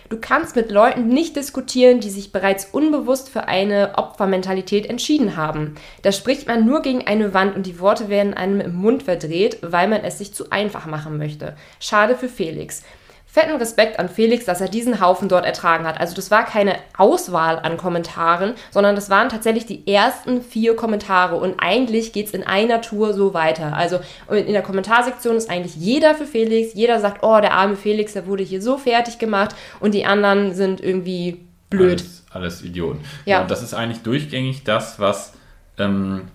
Du 0.09 0.19
kannst 0.21 0.57
mit 0.57 0.71
Leuten 0.71 1.09
nicht 1.09 1.37
diskutieren, 1.37 2.01
die 2.01 2.11
sich 2.11 2.33
bereits 2.33 2.67
unbewusst 2.71 3.31
für 3.31 3.49
eine 3.49 3.93
Opfermentalität 3.97 4.85
entschieden 4.85 5.37
haben. 5.37 5.77
Da 6.03 6.13
spricht 6.13 6.47
man 6.47 6.67
nur 6.67 6.83
gegen 6.83 7.07
eine 7.07 7.33
Wand 7.33 7.57
und 7.57 7.65
die 7.65 7.81
Worte 7.81 8.11
werden 8.11 8.35
einem 8.35 8.61
im 8.61 8.75
Mund 8.75 9.05
verdreht, 9.05 9.59
weil 9.63 9.89
man 9.89 10.05
es 10.05 10.19
sich 10.19 10.35
zu 10.35 10.51
einfach 10.51 10.85
machen 10.85 11.17
möchte. 11.17 11.57
Schade 11.81 12.15
für 12.15 12.29
Felix 12.29 12.83
fetten 13.33 13.57
Respekt 13.57 13.99
an 13.99 14.11
Felix, 14.11 14.45
dass 14.45 14.61
er 14.61 14.69
diesen 14.69 15.01
Haufen 15.01 15.31
dort 15.31 15.47
ertragen 15.47 15.87
hat. 15.87 15.99
Also 15.99 16.15
das 16.15 16.31
war 16.31 16.45
keine 16.45 16.77
Auswahl 16.99 17.59
an 17.61 17.79
Kommentaren, 17.79 18.53
sondern 18.71 18.95
das 18.95 19.09
waren 19.09 19.31
tatsächlich 19.31 19.65
die 19.65 19.91
ersten 19.91 20.43
vier 20.43 20.77
Kommentare. 20.77 21.37
Und 21.37 21.55
eigentlich 21.59 22.13
geht 22.13 22.27
es 22.27 22.35
in 22.35 22.43
einer 22.43 22.83
Tour 22.83 23.15
so 23.15 23.33
weiter. 23.33 23.75
Also 23.75 24.01
in 24.29 24.53
der 24.53 24.61
Kommentarsektion 24.61 25.35
ist 25.37 25.49
eigentlich 25.49 25.77
jeder 25.77 26.15
für 26.15 26.27
Felix. 26.27 26.75
Jeder 26.75 27.01
sagt, 27.01 27.25
oh, 27.25 27.41
der 27.41 27.55
arme 27.55 27.77
Felix, 27.77 28.13
der 28.13 28.27
wurde 28.27 28.43
hier 28.43 28.61
so 28.61 28.77
fertig 28.77 29.19
gemacht. 29.19 29.57
Und 29.81 29.95
die 29.95 30.05
anderen 30.05 30.55
sind 30.55 30.83
irgendwie 30.83 31.41
blöd. 31.71 32.03
Alles, 32.03 32.25
alles 32.33 32.63
Idioten. 32.63 33.01
Ja. 33.25 33.37
ja. 33.37 33.43
Und 33.43 33.51
das 33.51 33.63
ist 33.63 33.73
eigentlich 33.73 34.03
durchgängig 34.03 34.63
das, 34.65 35.01
was... 35.01 35.33
Ähm, 35.79 36.29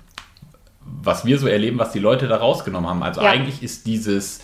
was 1.04 1.26
wir 1.26 1.38
so 1.38 1.48
erleben, 1.48 1.78
was 1.78 1.92
die 1.92 2.00
Leute 2.00 2.30
da 2.30 2.38
rausgenommen 2.38 2.90
haben. 2.90 3.04
Also 3.04 3.22
ja. 3.22 3.30
eigentlich 3.30 3.62
ist 3.62 3.86
dieses, 3.88 4.40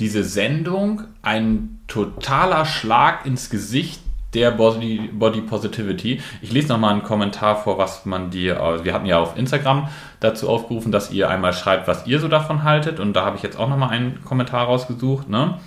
diese 0.00 0.24
Sendung 0.24 1.02
ein 1.22 1.80
totaler 1.86 2.64
Schlag 2.64 3.26
ins 3.26 3.50
Gesicht 3.50 4.00
der 4.34 4.50
Body, 4.50 5.10
Body 5.12 5.40
Positivity. 5.42 6.20
Ich 6.42 6.52
lese 6.52 6.68
nochmal 6.68 6.92
einen 6.92 7.04
Kommentar 7.04 7.62
vor, 7.62 7.78
was 7.78 8.04
man 8.04 8.30
dir, 8.30 8.80
wir 8.82 8.92
hatten 8.92 9.06
ja 9.06 9.20
auf 9.20 9.38
Instagram 9.38 9.88
dazu 10.20 10.48
aufgerufen, 10.48 10.92
dass 10.92 11.12
ihr 11.12 11.30
einmal 11.30 11.52
schreibt, 11.52 11.86
was 11.86 12.06
ihr 12.06 12.18
so 12.18 12.28
davon 12.28 12.64
haltet. 12.64 12.98
Und 13.00 13.14
da 13.14 13.24
habe 13.24 13.36
ich 13.36 13.42
jetzt 13.42 13.58
auch 13.58 13.68
nochmal 13.68 13.90
einen 13.90 14.24
Kommentar 14.24 14.66
rausgesucht. 14.66 15.28
Ne? 15.28 15.60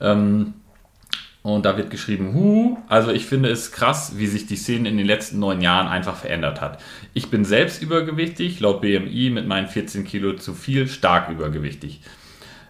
Ähm, 0.00 0.54
und 1.42 1.64
da 1.64 1.76
wird 1.76 1.90
geschrieben, 1.90 2.34
hu, 2.34 2.78
also 2.86 3.10
ich 3.10 3.26
finde 3.26 3.48
es 3.48 3.72
krass, 3.72 4.12
wie 4.16 4.28
sich 4.28 4.46
die 4.46 4.56
Szene 4.56 4.88
in 4.88 4.96
den 4.96 5.06
letzten 5.06 5.40
neun 5.40 5.60
Jahren 5.60 5.88
einfach 5.88 6.14
verändert 6.14 6.60
hat. 6.60 6.80
Ich 7.14 7.30
bin 7.30 7.44
selbst 7.44 7.82
übergewichtig, 7.82 8.60
laut 8.60 8.80
BMI 8.80 9.30
mit 9.30 9.48
meinen 9.48 9.66
14 9.66 10.04
Kilo 10.04 10.34
zu 10.34 10.54
viel, 10.54 10.86
stark 10.86 11.30
übergewichtig. 11.30 12.00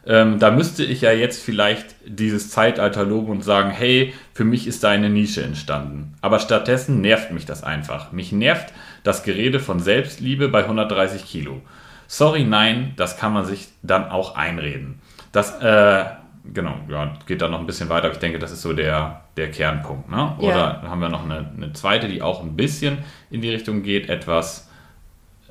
Ähm, 0.05 0.41
da 0.41 0.51
müsste 0.51 0.85
ich 0.85 1.01
ja 1.01 1.13
jetzt 1.13 1.43
vielleicht 1.43 1.95
dieses 2.05 2.51
Zeitalter 2.51 3.05
loben 3.05 3.31
und 3.31 3.45
sagen, 3.45 3.71
hey, 3.71 4.13
für 4.35 4.45
mich 4.45 4.67
ist 4.67 4.83
da 4.83 4.91
eine 4.91 5.09
Nische 5.09 5.43
entstanden. 5.43 6.15
Aber 6.21 6.41
stattdessen 6.41 7.01
nervt 7.01 7.31
mich 7.31 7.47
das 7.47 7.63
einfach. 7.63 8.11
Mich 8.11 8.33
nervt 8.33 8.73
das 9.05 9.23
Gerede 9.23 9.61
von 9.61 9.79
Selbstliebe 9.79 10.49
bei 10.49 10.65
130 10.65 11.25
Kilo. 11.25 11.61
Sorry, 12.09 12.45
nein, 12.45 12.95
das 12.97 13.17
kann 13.17 13.33
man 13.33 13.45
sich 13.45 13.69
dann 13.83 14.11
auch 14.11 14.35
einreden. 14.35 15.01
Das, 15.31 15.61
äh, 15.61 16.05
genau, 16.53 16.75
ja, 16.89 17.15
geht 17.27 17.41
dann 17.41 17.53
noch 17.53 17.61
ein 17.61 17.67
bisschen 17.67 17.89
weiter, 17.89 18.07
aber 18.07 18.15
ich 18.15 18.21
denke, 18.21 18.41
das 18.41 18.51
ist 18.51 18.63
so 18.63 18.73
der, 18.73 19.23
der 19.37 19.51
Kernpunkt. 19.53 20.11
Ne? 20.11 20.35
Oder 20.39 20.81
yeah. 20.83 20.91
haben 20.91 21.01
wir 21.01 21.09
noch 21.09 21.25
eine, 21.25 21.49
eine 21.57 21.73
zweite, 21.73 22.09
die 22.09 22.23
auch 22.23 22.43
ein 22.43 22.57
bisschen 22.57 22.99
in 23.31 23.41
die 23.41 23.51
Richtung 23.51 23.83
geht, 23.83 24.09
etwas 24.09 24.69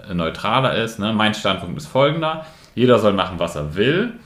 äh, 0.10 0.14
neutraler 0.14 0.76
ist. 0.76 1.00
Ne? 1.00 1.14
Mein 1.14 1.34
Standpunkt 1.34 1.78
ist 1.78 1.88
folgender. 1.88 2.46
Jeder 2.76 3.00
soll 3.00 3.14
machen, 3.14 3.40
was 3.40 3.56
er 3.56 3.76
will. 3.76 4.20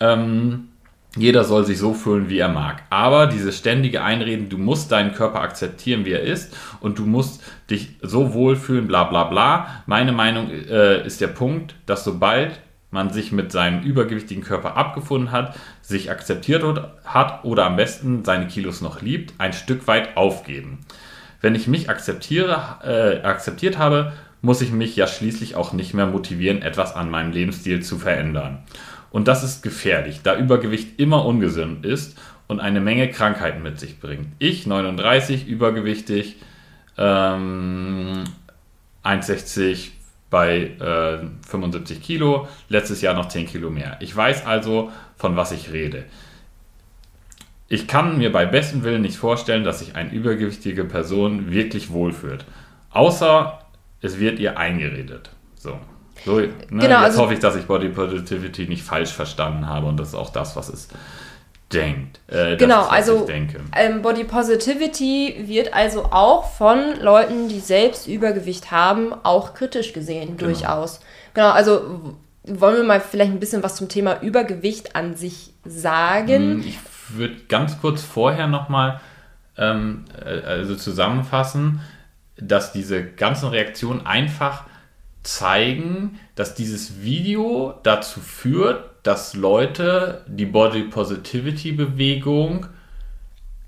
Ähm, 0.00 0.68
jeder 1.16 1.42
soll 1.44 1.64
sich 1.64 1.78
so 1.78 1.92
fühlen, 1.92 2.28
wie 2.28 2.38
er 2.38 2.48
mag. 2.48 2.84
Aber 2.88 3.26
dieses 3.26 3.58
ständige 3.58 4.02
Einreden, 4.02 4.48
du 4.48 4.58
musst 4.58 4.92
deinen 4.92 5.12
Körper 5.12 5.40
akzeptieren, 5.40 6.04
wie 6.04 6.12
er 6.12 6.22
ist 6.22 6.56
und 6.80 6.98
du 6.98 7.06
musst 7.06 7.42
dich 7.68 7.96
so 8.00 8.32
wohlfühlen, 8.32 8.86
bla 8.86 9.04
bla 9.04 9.24
bla. 9.24 9.82
Meine 9.86 10.12
Meinung 10.12 10.50
äh, 10.50 11.04
ist 11.04 11.20
der 11.20 11.28
Punkt, 11.28 11.74
dass 11.86 12.04
sobald 12.04 12.60
man 12.92 13.10
sich 13.10 13.32
mit 13.32 13.52
seinem 13.52 13.82
übergewichtigen 13.82 14.42
Körper 14.42 14.76
abgefunden 14.76 15.32
hat, 15.32 15.56
sich 15.82 16.10
akzeptiert 16.10 16.64
hat 17.04 17.44
oder 17.44 17.66
am 17.66 17.76
besten 17.76 18.24
seine 18.24 18.46
Kilos 18.48 18.80
noch 18.80 19.00
liebt, 19.00 19.34
ein 19.38 19.52
Stück 19.52 19.86
weit 19.86 20.16
aufgeben. 20.16 20.78
Wenn 21.40 21.54
ich 21.54 21.66
mich 21.66 21.88
akzeptiere, 21.88 22.60
äh, 22.84 23.26
akzeptiert 23.26 23.78
habe, 23.78 24.12
muss 24.42 24.60
ich 24.60 24.72
mich 24.72 24.96
ja 24.96 25.06
schließlich 25.06 25.54
auch 25.54 25.72
nicht 25.72 25.94
mehr 25.94 26.06
motivieren, 26.06 26.62
etwas 26.62 26.94
an 26.94 27.10
meinem 27.10 27.32
Lebensstil 27.32 27.82
zu 27.82 27.98
verändern. 27.98 28.58
Und 29.10 29.28
das 29.28 29.42
ist 29.42 29.62
gefährlich, 29.62 30.20
da 30.22 30.36
Übergewicht 30.36 31.00
immer 31.00 31.24
ungesund 31.24 31.84
ist 31.84 32.18
und 32.46 32.60
eine 32.60 32.80
Menge 32.80 33.10
Krankheiten 33.10 33.62
mit 33.62 33.80
sich 33.80 34.00
bringt. 34.00 34.28
Ich, 34.38 34.66
39, 34.66 35.46
übergewichtig, 35.46 36.36
ähm, 36.96 38.24
1,60 39.04 39.90
bei 40.30 40.70
äh, 40.80 41.26
75 41.48 42.02
Kilo, 42.02 42.48
letztes 42.68 43.00
Jahr 43.00 43.14
noch 43.14 43.28
10 43.28 43.46
Kilo 43.46 43.70
mehr. 43.70 43.96
Ich 44.00 44.14
weiß 44.14 44.46
also, 44.46 44.92
von 45.16 45.36
was 45.36 45.52
ich 45.52 45.72
rede. 45.72 46.04
Ich 47.68 47.86
kann 47.86 48.18
mir 48.18 48.32
bei 48.32 48.46
bestem 48.46 48.82
Willen 48.82 49.02
nicht 49.02 49.16
vorstellen, 49.16 49.64
dass 49.64 49.80
sich 49.80 49.94
eine 49.94 50.12
übergewichtige 50.12 50.84
Person 50.84 51.50
wirklich 51.50 51.90
wohlfühlt. 51.90 52.44
Außer 52.90 53.60
es 54.00 54.18
wird 54.18 54.38
ihr 54.38 54.58
eingeredet. 54.58 55.30
So. 55.54 55.78
So, 56.24 56.38
ne, 56.38 56.50
genau, 56.68 56.82
jetzt 56.82 56.92
also, 56.92 57.22
hoffe 57.22 57.34
ich, 57.34 57.40
dass 57.40 57.56
ich 57.56 57.66
Body 57.66 57.88
Positivity 57.88 58.66
nicht 58.66 58.82
falsch 58.82 59.12
verstanden 59.12 59.66
habe 59.66 59.86
und 59.86 59.98
das 59.98 60.08
ist 60.08 60.14
auch 60.14 60.30
das, 60.30 60.56
was 60.56 60.68
es 60.68 60.88
denkt. 61.72 62.20
Äh, 62.28 62.56
genau, 62.56 62.82
ist, 62.82 62.90
also 62.90 63.26
ähm, 63.76 64.02
Body 64.02 64.24
Positivity 64.24 65.44
wird 65.46 65.72
also 65.72 66.04
auch 66.06 66.50
von 66.50 67.00
Leuten, 67.00 67.48
die 67.48 67.60
selbst 67.60 68.06
Übergewicht 68.06 68.70
haben, 68.70 69.14
auch 69.22 69.54
kritisch 69.54 69.92
gesehen, 69.92 70.36
genau. 70.36 70.52
durchaus. 70.52 71.00
Genau, 71.34 71.50
also 71.50 72.16
wollen 72.44 72.76
wir 72.76 72.84
mal 72.84 73.00
vielleicht 73.00 73.32
ein 73.32 73.40
bisschen 73.40 73.62
was 73.62 73.76
zum 73.76 73.88
Thema 73.88 74.20
Übergewicht 74.22 74.96
an 74.96 75.14
sich 75.14 75.52
sagen? 75.64 76.54
Hm, 76.54 76.64
ich 76.66 76.78
würde 77.10 77.36
ganz 77.48 77.80
kurz 77.80 78.02
vorher 78.02 78.46
nochmal 78.46 79.00
ähm, 79.56 80.04
äh, 80.24 80.40
also 80.40 80.74
zusammenfassen, 80.74 81.80
dass 82.36 82.72
diese 82.72 83.04
ganzen 83.04 83.50
Reaktionen 83.50 84.06
einfach 84.06 84.64
zeigen, 85.22 86.18
dass 86.34 86.54
dieses 86.54 87.02
Video 87.02 87.74
dazu 87.82 88.20
führt, 88.20 88.90
dass 89.02 89.34
Leute 89.34 90.24
die 90.26 90.46
Body 90.46 90.84
Positivity 90.84 91.72
Bewegung 91.72 92.66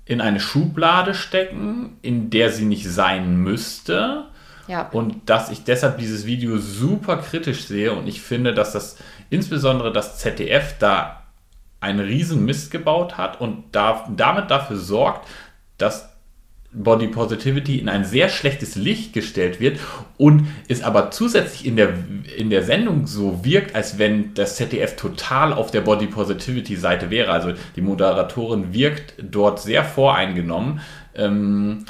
in 0.05 0.21
eine 0.21 0.39
Schublade 0.39 1.13
stecken, 1.13 1.97
in 2.01 2.29
der 2.29 2.51
sie 2.51 2.65
nicht 2.65 2.89
sein 2.89 3.37
müsste. 3.37 4.25
Ja. 4.67 4.89
Und 4.89 5.29
dass 5.29 5.51
ich 5.51 5.63
deshalb 5.63 5.97
dieses 5.97 6.25
Video 6.25 6.57
super 6.57 7.17
kritisch 7.17 7.65
sehe 7.65 7.93
und 7.93 8.07
ich 8.07 8.21
finde, 8.21 8.53
dass 8.53 8.71
das 8.71 8.97
insbesondere 9.29 9.91
das 9.91 10.19
ZDF 10.19 10.77
da 10.79 11.23
einen 11.81 11.99
riesen 11.99 12.45
Mist 12.45 12.71
gebaut 12.71 13.17
hat 13.17 13.41
und 13.41 13.65
da, 13.73 14.07
damit 14.15 14.49
dafür 14.49 14.77
sorgt, 14.77 15.27
dass 15.77 16.12
Body 16.73 17.07
Positivity 17.07 17.77
in 17.79 17.89
ein 17.89 18.03
sehr 18.03 18.29
schlechtes 18.29 18.75
Licht 18.75 19.13
gestellt 19.13 19.59
wird 19.59 19.79
und 20.17 20.47
es 20.67 20.83
aber 20.83 21.11
zusätzlich 21.11 21.65
in 21.65 21.75
der, 21.75 21.93
in 22.37 22.49
der 22.49 22.63
Sendung 22.63 23.07
so 23.07 23.45
wirkt, 23.45 23.75
als 23.75 23.99
wenn 23.99 24.33
das 24.33 24.55
ZDF 24.55 24.95
total 24.95 25.53
auf 25.53 25.71
der 25.71 25.81
Body 25.81 26.07
Positivity 26.07 26.75
Seite 26.75 27.09
wäre. 27.09 27.31
Also 27.31 27.53
die 27.75 27.81
Moderatorin 27.81 28.73
wirkt 28.73 29.13
dort 29.21 29.59
sehr 29.61 29.83
voreingenommen 29.83 30.81
ähm, 31.15 31.85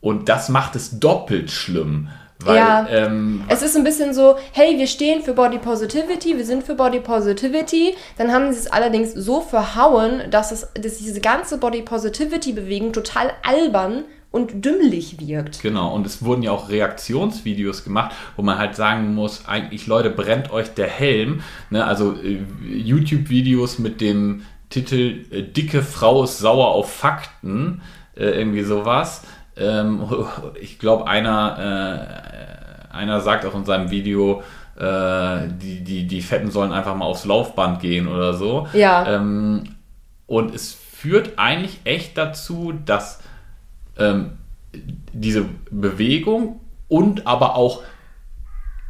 und 0.00 0.28
das 0.28 0.48
macht 0.48 0.76
es 0.76 0.98
doppelt 0.98 1.50
schlimm, 1.50 2.08
Weil, 2.44 2.56
ja, 2.56 2.86
ähm, 2.90 3.44
es 3.48 3.62
ist 3.62 3.76
ein 3.76 3.84
bisschen 3.84 4.14
so, 4.14 4.36
hey, 4.52 4.78
wir 4.78 4.86
stehen 4.86 5.22
für 5.22 5.32
Body 5.32 5.58
Positivity, 5.58 6.36
wir 6.36 6.44
sind 6.44 6.64
für 6.64 6.74
Body 6.74 7.00
Positivity. 7.00 7.94
Dann 8.18 8.32
haben 8.32 8.52
sie 8.52 8.58
es 8.58 8.66
allerdings 8.66 9.12
so 9.12 9.40
verhauen, 9.40 10.22
dass, 10.30 10.52
es, 10.52 10.68
dass 10.74 10.98
diese 10.98 11.20
ganze 11.20 11.58
Body 11.58 11.82
Positivity-Bewegung 11.82 12.92
total 12.92 13.32
albern 13.42 14.04
und 14.32 14.64
dümmlich 14.64 15.20
wirkt. 15.20 15.62
Genau, 15.62 15.94
und 15.94 16.06
es 16.06 16.24
wurden 16.24 16.42
ja 16.42 16.50
auch 16.50 16.70
Reaktionsvideos 16.70 17.84
gemacht, 17.84 18.16
wo 18.36 18.42
man 18.42 18.58
halt 18.58 18.74
sagen 18.74 19.14
muss, 19.14 19.46
eigentlich 19.46 19.86
Leute, 19.86 20.10
brennt 20.10 20.50
euch 20.50 20.74
der 20.74 20.88
Helm. 20.88 21.42
Ne? 21.70 21.84
Also 21.84 22.14
äh, 22.14 22.40
YouTube-Videos 22.66 23.78
mit 23.78 24.00
dem 24.00 24.42
Titel 24.70 25.26
äh, 25.30 25.42
Dicke 25.42 25.82
Frau 25.82 26.24
ist 26.24 26.38
sauer 26.38 26.68
auf 26.68 26.92
Fakten, 26.92 27.82
äh, 28.16 28.24
irgendwie 28.24 28.62
sowas. 28.62 29.22
Ähm, 29.56 30.02
ich 30.60 30.78
glaube, 30.78 31.06
einer, 31.06 32.88
äh, 32.90 32.94
einer 32.94 33.20
sagt 33.20 33.44
auch 33.44 33.54
in 33.54 33.66
seinem 33.66 33.90
Video, 33.90 34.42
äh, 34.76 35.48
die, 35.60 35.84
die, 35.84 36.06
die 36.06 36.22
Fetten 36.22 36.50
sollen 36.50 36.72
einfach 36.72 36.96
mal 36.96 37.04
aufs 37.04 37.26
Laufband 37.26 37.80
gehen 37.80 38.08
oder 38.08 38.32
so. 38.32 38.66
Ja. 38.72 39.16
Ähm, 39.16 39.64
und 40.26 40.54
es 40.54 40.72
führt 40.72 41.32
eigentlich 41.36 41.80
echt 41.84 42.16
dazu, 42.16 42.72
dass 42.86 43.20
ähm, 43.98 44.32
diese 45.12 45.46
Bewegung 45.70 46.60
und 46.88 47.26
aber 47.26 47.56
auch 47.56 47.82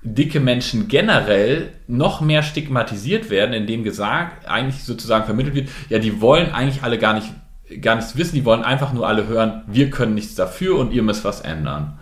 dicke 0.02 0.40
Menschen 0.40 0.88
generell 0.88 1.72
noch 1.86 2.20
mehr 2.20 2.42
stigmatisiert 2.42 3.30
werden, 3.30 3.54
indem 3.54 3.84
gesagt, 3.84 4.48
eigentlich 4.48 4.82
sozusagen 4.84 5.24
vermittelt 5.24 5.54
wird, 5.54 5.68
ja, 5.88 5.98
die 5.98 6.20
wollen 6.20 6.50
eigentlich 6.50 6.82
alle 6.82 6.98
gar 6.98 7.14
nicht 7.14 7.32
gar 7.80 7.96
nichts 7.96 8.16
wissen, 8.16 8.34
die 8.34 8.44
wollen 8.44 8.62
einfach 8.62 8.92
nur 8.92 9.06
alle 9.06 9.26
hören, 9.26 9.62
wir 9.66 9.90
können 9.90 10.14
nichts 10.14 10.34
dafür 10.34 10.78
und 10.78 10.92
ihr 10.92 11.02
müsst 11.02 11.24
was 11.24 11.40
ändern. 11.40 11.98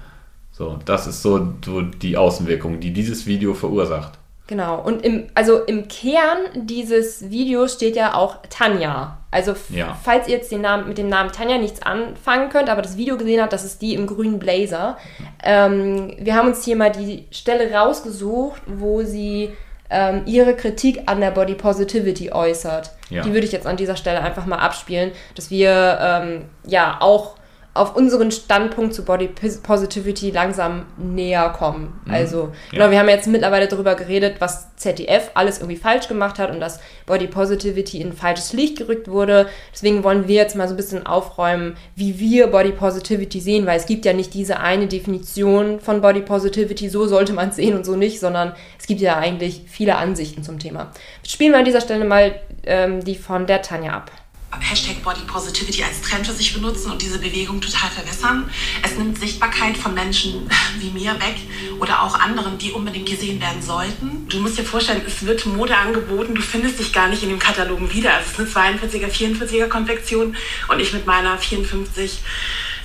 So, 0.50 0.78
das 0.84 1.06
ist 1.06 1.22
so, 1.22 1.54
so 1.64 1.82
die 1.82 2.16
Außenwirkung, 2.16 2.80
die 2.80 2.92
dieses 2.92 3.26
Video 3.26 3.54
verursacht. 3.54 4.18
Genau. 4.50 4.80
Und 4.80 5.04
im, 5.04 5.28
also 5.36 5.62
im 5.62 5.86
Kern 5.86 6.38
dieses 6.54 7.30
Videos 7.30 7.72
steht 7.74 7.94
ja 7.94 8.14
auch 8.14 8.38
Tanja. 8.50 9.16
Also 9.30 9.54
Ja. 9.68 9.96
falls 10.02 10.26
ihr 10.26 10.34
jetzt 10.38 10.50
den 10.50 10.62
Namen, 10.62 10.88
mit 10.88 10.98
dem 10.98 11.08
Namen 11.08 11.30
Tanja 11.30 11.56
nichts 11.56 11.80
anfangen 11.82 12.48
könnt, 12.48 12.68
aber 12.68 12.82
das 12.82 12.96
Video 12.96 13.16
gesehen 13.16 13.40
habt, 13.40 13.52
das 13.52 13.64
ist 13.64 13.80
die 13.80 13.94
im 13.94 14.08
grünen 14.08 14.40
Blazer. 14.40 14.98
Ähm, 15.44 16.16
wir 16.18 16.34
haben 16.34 16.48
uns 16.48 16.64
hier 16.64 16.74
mal 16.74 16.90
die 16.90 17.26
Stelle 17.30 17.72
rausgesucht, 17.72 18.60
wo 18.66 19.04
sie 19.04 19.52
ähm, 19.88 20.22
ihre 20.26 20.56
Kritik 20.56 21.02
an 21.06 21.20
der 21.20 21.30
Body 21.30 21.54
Positivity 21.54 22.32
äußert. 22.32 22.90
Ja. 23.08 23.22
Die 23.22 23.32
würde 23.32 23.46
ich 23.46 23.52
jetzt 23.52 23.68
an 23.68 23.76
dieser 23.76 23.94
Stelle 23.94 24.20
einfach 24.20 24.46
mal 24.46 24.58
abspielen, 24.58 25.12
dass 25.36 25.52
wir 25.52 25.96
ähm, 26.02 26.46
ja 26.66 26.96
auch 26.98 27.36
auf 27.72 27.94
unseren 27.94 28.32
Standpunkt 28.32 28.94
zu 28.94 29.04
Body 29.04 29.28
Pos- 29.28 29.58
Positivity 29.62 30.30
langsam 30.32 30.86
näher 30.96 31.50
kommen. 31.50 32.00
Also, 32.08 32.50
genau, 32.72 32.86
Ja. 32.86 32.90
wir 32.90 32.98
haben 32.98 33.08
jetzt 33.08 33.28
mittlerweile 33.28 33.68
darüber 33.68 33.94
geredet, 33.94 34.36
was 34.40 34.74
ZDF 34.74 35.30
alles 35.34 35.58
irgendwie 35.58 35.76
falsch 35.76 36.08
gemacht 36.08 36.40
hat 36.40 36.50
und 36.50 36.58
dass 36.58 36.80
Body 37.06 37.28
Positivity 37.28 38.00
in 38.00 38.12
falsches 38.12 38.52
Licht 38.52 38.76
gerückt 38.76 39.06
wurde. 39.08 39.46
Deswegen 39.72 40.02
wollen 40.02 40.26
wir 40.26 40.34
jetzt 40.34 40.56
mal 40.56 40.66
so 40.66 40.74
ein 40.74 40.78
bisschen 40.78 41.06
aufräumen, 41.06 41.76
wie 41.94 42.18
wir 42.18 42.48
Body 42.48 42.72
Positivity 42.72 43.40
sehen, 43.40 43.66
weil 43.66 43.78
es 43.78 43.86
gibt 43.86 44.04
ja 44.04 44.14
nicht 44.14 44.34
diese 44.34 44.58
eine 44.58 44.88
Definition 44.88 45.78
von 45.78 46.00
Body 46.00 46.22
Positivity, 46.22 46.88
so 46.88 47.06
sollte 47.06 47.32
man 47.32 47.50
es 47.50 47.56
sehen 47.56 47.76
und 47.76 47.86
so 47.86 47.94
nicht, 47.94 48.18
sondern 48.18 48.52
es 48.80 48.86
gibt 48.88 49.00
ja 49.00 49.16
eigentlich 49.16 49.62
viele 49.68 49.94
Ansichten 49.96 50.42
zum 50.42 50.58
Thema. 50.58 50.90
Spielen 51.24 51.52
wir 51.52 51.58
an 51.60 51.64
dieser 51.64 51.80
Stelle 51.80 52.04
mal 52.04 52.34
ähm, 52.64 53.04
die 53.04 53.14
von 53.14 53.46
der 53.46 53.62
Tanja 53.62 53.92
ab. 53.92 54.10
Hashtag 54.58 55.02
Body 55.02 55.20
Positivity 55.26 55.84
als 55.84 56.00
Trend 56.00 56.26
für 56.26 56.32
sich 56.32 56.52
benutzen 56.52 56.90
und 56.90 57.00
diese 57.02 57.18
Bewegung 57.18 57.60
total 57.60 57.90
verwässern. 57.90 58.50
Es 58.82 58.96
nimmt 58.96 59.18
Sichtbarkeit 59.18 59.76
von 59.76 59.94
Menschen 59.94 60.50
wie 60.78 60.90
mir 60.90 61.14
weg 61.20 61.36
oder 61.78 62.02
auch 62.02 62.18
anderen, 62.18 62.58
die 62.58 62.72
unbedingt 62.72 63.08
gesehen 63.08 63.40
werden 63.40 63.62
sollten. 63.62 64.28
Du 64.28 64.38
musst 64.40 64.58
dir 64.58 64.64
vorstellen, 64.64 65.02
es 65.06 65.24
wird 65.24 65.46
Mode 65.46 65.76
angeboten, 65.76 66.34
du 66.34 66.42
findest 66.42 66.78
dich 66.78 66.92
gar 66.92 67.08
nicht 67.08 67.22
in 67.22 67.28
den 67.28 67.38
Katalogen 67.38 67.92
wieder. 67.92 68.12
Es 68.20 68.38
ist 68.38 68.56
eine 68.56 68.76
42er, 68.78 69.08
44er 69.08 69.68
Konfektion 69.68 70.36
und 70.68 70.80
ich 70.80 70.92
mit 70.92 71.06
meiner 71.06 71.38
54 71.38 72.20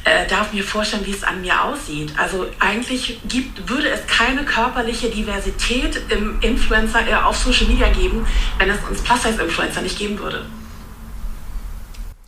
äh, 0.06 0.28
darf 0.28 0.54
mir 0.54 0.64
vorstellen, 0.64 1.06
wie 1.06 1.12
es 1.12 1.24
an 1.24 1.42
mir 1.42 1.64
aussieht. 1.64 2.14
Also 2.18 2.46
eigentlich 2.60 3.20
gibt, 3.28 3.68
würde 3.68 3.90
es 3.90 4.06
keine 4.08 4.46
körperliche 4.46 5.10
Diversität 5.10 6.00
im 6.10 6.40
Influencer 6.42 7.08
äh, 7.08 7.16
auf 7.16 7.38
Social 7.38 7.66
Media 7.68 7.90
geben, 7.90 8.26
wenn 8.60 8.70
es 8.70 8.78
uns 8.88 9.02
Plus-Size-Influencer 9.02 9.82
nicht 9.82 9.98
geben 9.98 10.20
würde. 10.20 10.46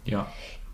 Ja. 0.07 0.25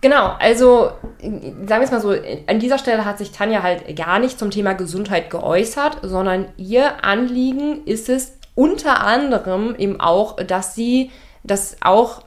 Genau, 0.01 0.35
also 0.37 0.91
sagen 1.21 1.67
wir 1.67 1.81
es 1.81 1.91
mal 1.91 2.01
so, 2.01 2.13
an 2.47 2.59
dieser 2.59 2.77
Stelle 2.77 3.05
hat 3.05 3.17
sich 3.17 3.31
Tanja 3.31 3.63
halt 3.63 3.95
gar 3.95 4.19
nicht 4.19 4.37
zum 4.37 4.51
Thema 4.51 4.73
Gesundheit 4.73 5.29
geäußert, 5.29 5.99
sondern 6.01 6.47
ihr 6.57 7.05
Anliegen 7.05 7.85
ist 7.85 8.09
es 8.09 8.37
unter 8.53 9.01
anderem 9.01 9.75
eben 9.77 10.01
auch, 10.01 10.35
dass 10.35 10.75
sie, 10.75 11.09
dass 11.43 11.77
auch 11.81 12.21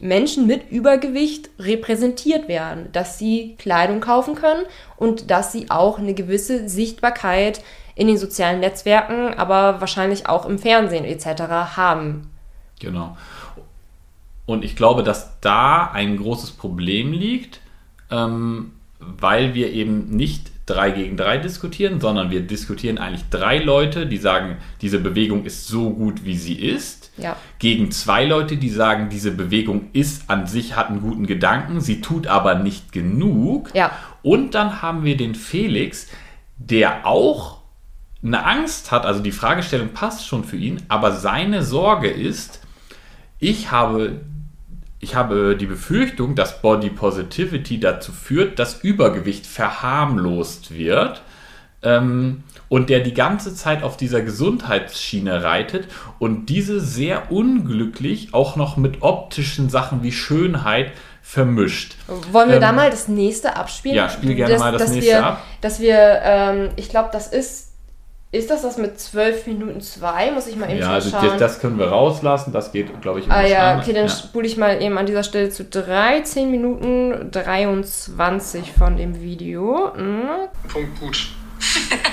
Menschen 0.00 0.46
mit 0.46 0.70
Übergewicht 0.70 1.50
repräsentiert 1.58 2.48
werden, 2.48 2.90
dass 2.92 3.18
sie 3.18 3.56
Kleidung 3.58 4.00
kaufen 4.00 4.34
können 4.34 4.64
und 4.96 5.30
dass 5.30 5.52
sie 5.52 5.70
auch 5.70 5.98
eine 5.98 6.14
gewisse 6.14 6.68
Sichtbarkeit 6.68 7.60
in 7.94 8.06
den 8.06 8.18
sozialen 8.18 8.60
Netzwerken, 8.60 9.34
aber 9.34 9.80
wahrscheinlich 9.80 10.28
auch 10.28 10.46
im 10.46 10.58
Fernsehen 10.58 11.04
etc. 11.04 11.42
haben. 11.76 12.30
Genau. 12.78 13.16
Und 14.46 14.64
ich 14.64 14.76
glaube, 14.76 15.02
dass 15.02 15.40
da 15.40 15.90
ein 15.90 16.16
großes 16.16 16.52
Problem 16.52 17.12
liegt, 17.12 17.60
ähm, 18.10 18.72
weil 19.00 19.54
wir 19.54 19.72
eben 19.72 20.08
nicht 20.10 20.52
drei 20.66 20.90
gegen 20.90 21.16
drei 21.16 21.38
diskutieren, 21.38 22.00
sondern 22.00 22.30
wir 22.30 22.40
diskutieren 22.40 22.98
eigentlich 22.98 23.28
drei 23.30 23.58
Leute, 23.58 24.06
die 24.06 24.16
sagen, 24.16 24.56
diese 24.80 24.98
Bewegung 24.98 25.44
ist 25.44 25.68
so 25.68 25.90
gut, 25.90 26.24
wie 26.24 26.36
sie 26.36 26.54
ist, 26.54 27.12
Ja. 27.18 27.36
gegen 27.60 27.90
zwei 27.92 28.24
Leute, 28.24 28.56
die 28.56 28.68
sagen, 28.70 29.08
diese 29.08 29.30
Bewegung 29.30 29.90
ist 29.92 30.28
an 30.28 30.46
sich, 30.48 30.74
hat 30.74 30.88
einen 30.88 31.02
guten 31.02 31.26
Gedanken, 31.26 31.80
sie 31.80 32.00
tut 32.00 32.26
aber 32.26 32.56
nicht 32.56 32.90
genug. 32.92 33.70
Ja. 33.74 33.92
Und 34.22 34.54
dann 34.54 34.82
haben 34.82 35.04
wir 35.04 35.16
den 35.16 35.34
Felix, 35.36 36.08
der 36.58 37.06
auch 37.06 37.58
eine 38.24 38.44
Angst 38.44 38.90
hat, 38.90 39.06
also 39.06 39.22
die 39.22 39.30
Fragestellung 39.32 39.90
passt 39.90 40.26
schon 40.26 40.42
für 40.42 40.56
ihn, 40.56 40.82
aber 40.88 41.12
seine 41.12 41.62
Sorge 41.62 42.08
ist, 42.08 42.60
ich 43.38 43.70
habe, 43.70 44.20
ich 45.00 45.14
habe 45.14 45.56
die 45.56 45.66
Befürchtung, 45.66 46.34
dass 46.34 46.62
Body 46.62 46.90
Positivity 46.90 47.78
dazu 47.80 48.12
führt, 48.12 48.58
dass 48.58 48.82
Übergewicht 48.82 49.46
verharmlost 49.46 50.74
wird 50.74 51.22
ähm, 51.82 52.44
und 52.68 52.90
der 52.90 53.00
die 53.00 53.14
ganze 53.14 53.54
Zeit 53.54 53.82
auf 53.82 53.96
dieser 53.96 54.22
Gesundheitsschiene 54.22 55.42
reitet 55.42 55.88
und 56.18 56.46
diese 56.46 56.80
sehr 56.80 57.30
unglücklich 57.30 58.32
auch 58.32 58.56
noch 58.56 58.76
mit 58.76 59.02
optischen 59.02 59.68
Sachen 59.68 60.02
wie 60.02 60.12
Schönheit 60.12 60.92
vermischt. 61.22 61.96
Wollen 62.32 62.50
wir 62.50 62.60
da 62.60 62.70
Ähm, 62.70 62.76
mal 62.76 62.90
das 62.90 63.08
nächste 63.08 63.56
abspielen? 63.56 63.96
ja, 63.96 64.08
spiel 64.08 64.34
gerne 64.34 64.58
mal 64.58 64.72
das 64.72 64.82
dass 64.82 64.90
nächste 64.92 65.10
wir, 65.10 65.26
ab. 65.26 65.42
Dass 65.60 65.80
wir, 65.80 66.20
ähm, 66.22 66.70
ich 66.76 66.88
glaube, 66.88 67.10
das 67.12 67.28
ist, 67.28 67.72
ist 68.36 68.50
das 68.50 68.62
das 68.62 68.76
mit 68.76 68.98
12 69.00 69.46
Minuten 69.46 69.80
2? 69.80 70.30
Muss 70.32 70.46
ich 70.46 70.56
mal 70.56 70.70
eben 70.70 70.78
Ja, 70.80 70.90
also 70.90 71.10
schauen. 71.10 71.26
das, 71.30 71.38
das 71.38 71.60
können 71.60 71.78
wir 71.78 71.88
rauslassen, 71.88 72.52
das 72.52 72.72
geht, 72.72 73.00
glaube 73.02 73.20
ich, 73.20 73.26
um 73.26 73.32
ah 73.32 73.42
ja, 73.46 73.78
okay, 73.78 73.92
dann 73.92 74.06
Ja. 74.06 74.12
spule 74.12 74.46
ich 74.46 74.56
mal 74.56 74.80
eben 74.82 74.96
an 74.98 75.06
dieser 75.06 75.22
Stelle 75.24 75.50
zu 75.50 75.64
13 75.64 76.50
Minuten 76.50 77.30
23 77.30 78.72
von 78.72 78.96
dem 78.96 79.20
Video. 79.20 79.92
Hm. 79.96 80.28
Punkt 80.68 81.00
gut. 81.00 81.28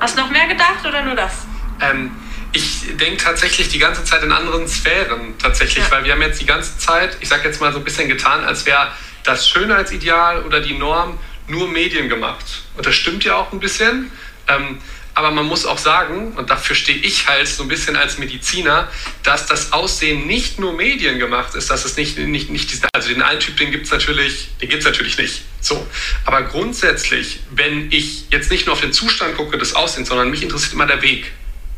Hast 0.00 0.16
noch 0.16 0.30
mehr 0.30 0.46
gedacht 0.46 0.84
oder 0.86 1.02
nur 1.02 1.14
das? 1.14 1.46
Ähm, 1.82 2.10
ich 2.52 2.96
denke 2.96 3.18
tatsächlich 3.22 3.68
die 3.68 3.78
ganze 3.78 4.02
Zeit 4.04 4.22
in 4.22 4.32
anderen 4.32 4.66
Sphären, 4.66 5.34
tatsächlich, 5.38 5.84
Ja. 5.84 5.90
weil 5.90 6.04
wir 6.04 6.12
haben 6.12 6.22
jetzt 6.22 6.40
die 6.40 6.46
ganze 6.46 6.78
Zeit, 6.78 7.16
ich 7.20 7.28
sag 7.28 7.44
jetzt 7.44 7.60
mal 7.60 7.72
so 7.72 7.78
ein 7.78 7.84
bisschen 7.84 8.08
getan, 8.08 8.44
als 8.44 8.66
wäre 8.66 8.88
das 9.24 9.48
Schönheitsideal 9.48 10.42
oder 10.44 10.60
die 10.60 10.76
Norm 10.78 11.18
nur 11.48 11.68
Medien 11.68 12.08
gemacht. 12.08 12.62
Und 12.76 12.86
das 12.86 12.94
stimmt 12.94 13.24
ja 13.24 13.36
auch 13.36 13.52
ein 13.52 13.60
bisschen. 13.60 14.10
Ähm, 14.48 14.78
aber 15.14 15.30
man 15.30 15.46
muss 15.46 15.66
auch 15.66 15.78
sagen, 15.78 16.32
und 16.36 16.50
dafür 16.50 16.76
stehe 16.76 16.98
ich 16.98 17.28
halt 17.28 17.48
so 17.48 17.62
ein 17.62 17.68
bisschen 17.68 17.96
als 17.96 18.18
Mediziner, 18.18 18.88
dass 19.22 19.46
das 19.46 19.72
Aussehen 19.72 20.26
nicht 20.26 20.58
nur 20.58 20.72
Medien 20.72 21.18
gemacht 21.18 21.54
ist, 21.54 21.70
dass 21.70 21.84
es 21.84 21.96
nicht, 21.96 22.18
nicht, 22.18 22.50
nicht 22.50 22.70
diesen, 22.70 22.88
also 22.92 23.08
den 23.08 23.22
einen 23.22 23.40
Typ, 23.40 23.56
den 23.56 23.70
gibt 23.70 23.86
es 23.86 23.92
natürlich, 23.92 24.48
den 24.60 24.68
gibt 24.68 24.80
es 24.80 24.86
natürlich 24.86 25.18
nicht. 25.18 25.42
So. 25.60 25.86
Aber 26.24 26.42
grundsätzlich, 26.42 27.40
wenn 27.50 27.90
ich 27.92 28.26
jetzt 28.30 28.50
nicht 28.50 28.66
nur 28.66 28.74
auf 28.74 28.80
den 28.80 28.92
Zustand 28.92 29.36
gucke 29.36 29.58
des 29.58 29.74
Aussehens, 29.74 30.08
sondern 30.08 30.30
mich 30.30 30.42
interessiert 30.42 30.72
immer 30.72 30.86
der 30.86 31.02
Weg. 31.02 31.32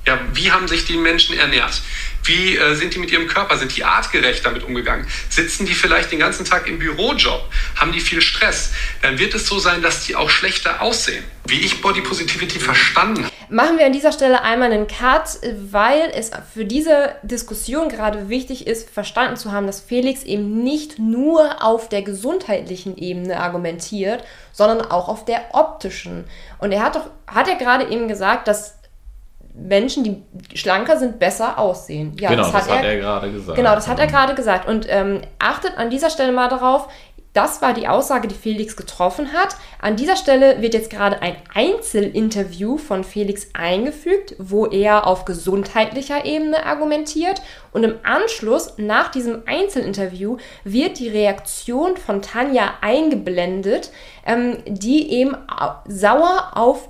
Ja, 0.07 0.19
wie 0.33 0.51
haben 0.51 0.67
sich 0.67 0.85
die 0.85 0.97
Menschen 0.97 1.39
ernährt? 1.39 1.81
Wie 2.25 2.57
äh, 2.57 2.75
sind 2.75 2.95
die 2.95 2.99
mit 2.99 3.11
ihrem 3.11 3.27
Körper? 3.29 3.57
Sind 3.57 3.77
die 3.77 3.85
artgerecht 3.85 4.45
damit 4.45 4.65
umgegangen? 4.65 5.07
Sitzen 5.29 5.65
die 5.67 5.75
vielleicht 5.75 6.11
den 6.11 6.19
ganzen 6.19 6.45
Tag 6.45 6.67
im 6.67 6.79
Bürojob? 6.79 7.49
Haben 7.77 7.93
die 7.93 8.01
viel 8.01 8.21
Stress? 8.21 8.73
Dann 9.03 9.19
wird 9.19 9.35
es 9.35 9.47
so 9.47 9.59
sein, 9.59 9.81
dass 9.81 10.05
die 10.05 10.17
auch 10.17 10.31
schlechter 10.31 10.83
aussehen. 10.83 11.25
Wie 11.47 11.61
ich 11.61 11.81
Body 11.81 12.01
Positivity 12.01 12.59
verstanden 12.59 13.25
habe. 13.25 13.35
machen 13.49 13.79
wir 13.79 13.87
an 13.87 13.93
dieser 13.93 14.13
Stelle 14.13 14.43
einmal 14.43 14.73
einen 14.73 14.87
Cut, 14.87 15.39
weil 15.71 16.11
es 16.15 16.31
für 16.53 16.65
diese 16.65 17.15
Diskussion 17.23 17.89
gerade 17.89 18.29
wichtig 18.29 18.67
ist, 18.67 18.91
verstanden 18.91 19.37
zu 19.37 19.53
haben, 19.53 19.67
dass 19.67 19.81
Felix 19.81 20.23
eben 20.25 20.63
nicht 20.63 20.99
nur 20.99 21.63
auf 21.63 21.89
der 21.89 22.03
gesundheitlichen 22.03 22.97
Ebene 22.97 23.41
argumentiert, 23.41 24.25
sondern 24.53 24.81
auch 24.81 25.09
auf 25.09 25.25
der 25.25 25.55
optischen. 25.55 26.25
Und 26.59 26.73
er 26.73 26.83
hat 26.83 26.97
doch, 26.97 27.11
hat 27.27 27.49
er 27.49 27.57
gerade 27.57 27.89
eben 27.89 28.09
gesagt, 28.09 28.47
dass 28.49 28.82
Menschen, 29.55 30.05
die 30.05 30.23
schlanker 30.57 30.99
sind, 30.99 31.19
besser 31.19 31.59
aussehen. 31.59 32.17
Ja, 32.19 32.31
genau, 32.31 32.45
das 32.45 32.53
hat, 32.53 32.63
das 32.63 32.71
hat 32.71 32.85
er, 32.85 32.93
er, 32.93 33.01
gerade 33.01 33.33
gesagt. 33.33 33.57
Genau, 33.57 33.75
das 33.75 33.89
hat 33.89 33.99
er 33.99 34.07
gerade 34.07 34.35
gesagt. 34.35 34.69
Und 34.69 34.87
ähm, 34.89 35.21
achtet 35.39 35.77
an 35.77 35.91
dieser 35.91 36.11
Stelle 36.11 36.33
mal 36.33 36.49
darauf, 36.49 36.89
das 37.33 37.63
war 37.63 37.73
die 37.73 37.89
Aussage, 37.89 38.29
die 38.29 38.35
Felix 38.35 38.77
getroffen 38.77 39.33
hat. 39.33 39.57
An 39.81 39.97
dieser 39.97 40.17
Stelle 40.17 40.61
wird 40.61 40.75
jetzt 40.75 40.91
gerade 40.91 41.23
ein 41.23 41.37
Einzelinterview 41.55 42.77
von 42.77 43.05
Felix 43.05 43.49
eingefügt, 43.55 44.35
wo 44.39 44.67
er 44.67 45.07
auf 45.07 45.25
gesundheitlicher 45.25 46.27
Ebene 46.27 46.67
argumentiert. 46.67 47.41
Und 47.73 47.85
im 47.85 47.95
Anschluss, 48.03 48.75
nach 48.77 49.11
diesem 49.11 49.43
Einzelinterview, 49.47 50.37
wird 50.65 50.99
die 50.99 51.09
Reaktion 51.09 51.97
von 51.97 52.21
Tanja 52.21 52.75
eingeblendet, 52.83 53.91
ähm, 54.27 54.59
die 54.67 55.11
eben 55.11 55.35
sauer 55.89 56.53
auf 56.55 56.89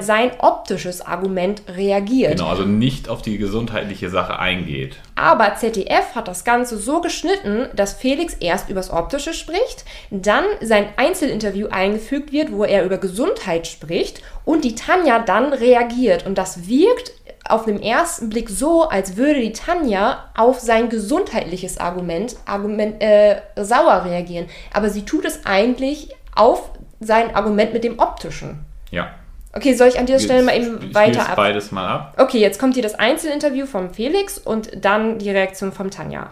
sein 0.00 0.32
optisches 0.40 1.00
Argument 1.00 1.62
reagiert. 1.68 2.32
Genau, 2.36 2.50
also 2.50 2.64
nicht 2.64 3.08
auf 3.08 3.22
die 3.22 3.38
gesundheitliche 3.38 4.10
Sache 4.10 4.38
eingeht. 4.38 4.96
Aber 5.14 5.54
ZDF 5.54 6.14
hat 6.14 6.28
das 6.28 6.44
Ganze 6.44 6.76
so 6.76 7.00
geschnitten, 7.00 7.68
dass 7.74 7.94
Felix 7.94 8.34
erst 8.34 8.68
übers 8.68 8.90
Optische 8.90 9.32
spricht, 9.32 9.84
dann 10.10 10.44
sein 10.60 10.88
Einzelinterview 10.96 11.68
eingefügt 11.68 12.32
wird, 12.32 12.52
wo 12.52 12.64
er 12.64 12.84
über 12.84 12.98
Gesundheit 12.98 13.66
spricht 13.66 14.20
und 14.44 14.64
die 14.64 14.74
Tanja 14.74 15.20
dann 15.20 15.52
reagiert. 15.54 16.26
Und 16.26 16.36
das 16.36 16.68
wirkt 16.68 17.12
auf 17.48 17.64
den 17.66 17.82
ersten 17.82 18.30
Blick 18.30 18.48
so, 18.48 18.88
als 18.88 19.16
würde 19.16 19.40
die 19.40 19.52
Tanja 19.52 20.30
auf 20.36 20.60
sein 20.60 20.88
gesundheitliches 20.88 21.78
Argument, 21.78 22.36
Argument 22.46 23.02
äh, 23.02 23.40
sauer 23.56 24.04
reagieren. 24.04 24.46
Aber 24.72 24.88
sie 24.88 25.04
tut 25.04 25.24
es 25.24 25.44
eigentlich 25.44 26.14
auf 26.34 26.70
sein 27.00 27.34
Argument 27.34 27.72
mit 27.72 27.84
dem 27.84 27.98
optischen. 27.98 28.64
Ja. 28.90 29.10
Okay, 29.52 29.74
soll 29.74 29.88
ich 29.88 29.98
an 29.98 30.06
dieser 30.06 30.18
Stelle 30.18 30.42
mal 30.42 30.56
eben 30.56 30.94
weiter 30.94 31.28
ab? 31.28 31.36
beides 31.36 31.70
mal 31.70 31.86
ab. 31.86 32.14
Okay, 32.18 32.38
jetzt 32.38 32.58
kommt 32.58 32.74
hier 32.74 32.82
das 32.82 32.96
Einzelinterview 32.96 33.66
vom 33.66 33.94
Felix 33.94 34.38
und 34.38 34.84
dann 34.84 35.18
die 35.18 35.30
Reaktion 35.30 35.70
vom 35.70 35.90
Tanja. 35.90 36.30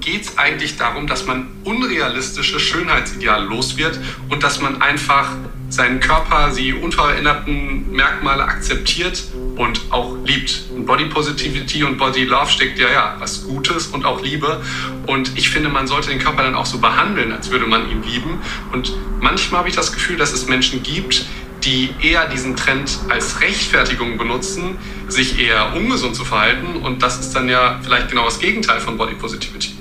Geht 0.00 0.22
es 0.22 0.38
eigentlich 0.38 0.76
darum, 0.76 1.06
dass 1.06 1.26
man 1.26 1.48
unrealistische 1.64 2.60
Schönheitsideale 2.60 3.44
los 3.44 3.76
wird 3.76 3.98
und 4.28 4.42
dass 4.42 4.60
man 4.60 4.80
einfach 4.80 5.32
seinen 5.72 6.00
Körper, 6.00 6.52
die 6.56 6.74
unveränderten 6.74 7.90
Merkmale 7.92 8.44
akzeptiert 8.44 9.24
und 9.56 9.80
auch 9.90 10.16
liebt. 10.24 10.64
Und 10.74 10.86
Body 10.86 11.06
Positivity 11.06 11.82
und 11.82 11.98
Body 11.98 12.24
Love 12.24 12.50
steckt 12.50 12.78
ja, 12.78 12.90
ja 12.90 13.16
was 13.18 13.44
Gutes 13.44 13.86
und 13.88 14.04
auch 14.04 14.22
Liebe. 14.22 14.62
Und 15.06 15.32
ich 15.36 15.50
finde, 15.50 15.68
man 15.68 15.86
sollte 15.86 16.10
den 16.10 16.18
Körper 16.18 16.42
dann 16.42 16.54
auch 16.54 16.66
so 16.66 16.78
behandeln, 16.78 17.32
als 17.32 17.50
würde 17.50 17.66
man 17.66 17.90
ihn 17.90 18.02
lieben. 18.02 18.40
Und 18.72 18.92
manchmal 19.20 19.60
habe 19.60 19.68
ich 19.68 19.74
das 19.74 19.92
Gefühl, 19.92 20.16
dass 20.16 20.32
es 20.32 20.46
Menschen 20.46 20.82
gibt, 20.82 21.24
die 21.64 21.90
eher 22.02 22.28
diesen 22.28 22.56
Trend 22.56 22.98
als 23.08 23.40
Rechtfertigung 23.40 24.18
benutzen, 24.18 24.76
sich 25.08 25.38
eher 25.38 25.74
ungesund 25.74 26.14
zu 26.16 26.24
verhalten. 26.24 26.76
Und 26.76 27.02
das 27.02 27.20
ist 27.20 27.32
dann 27.32 27.48
ja 27.48 27.80
vielleicht 27.82 28.10
genau 28.10 28.24
das 28.24 28.38
Gegenteil 28.38 28.80
von 28.80 28.98
Body 28.98 29.14
Positivity. 29.14 29.71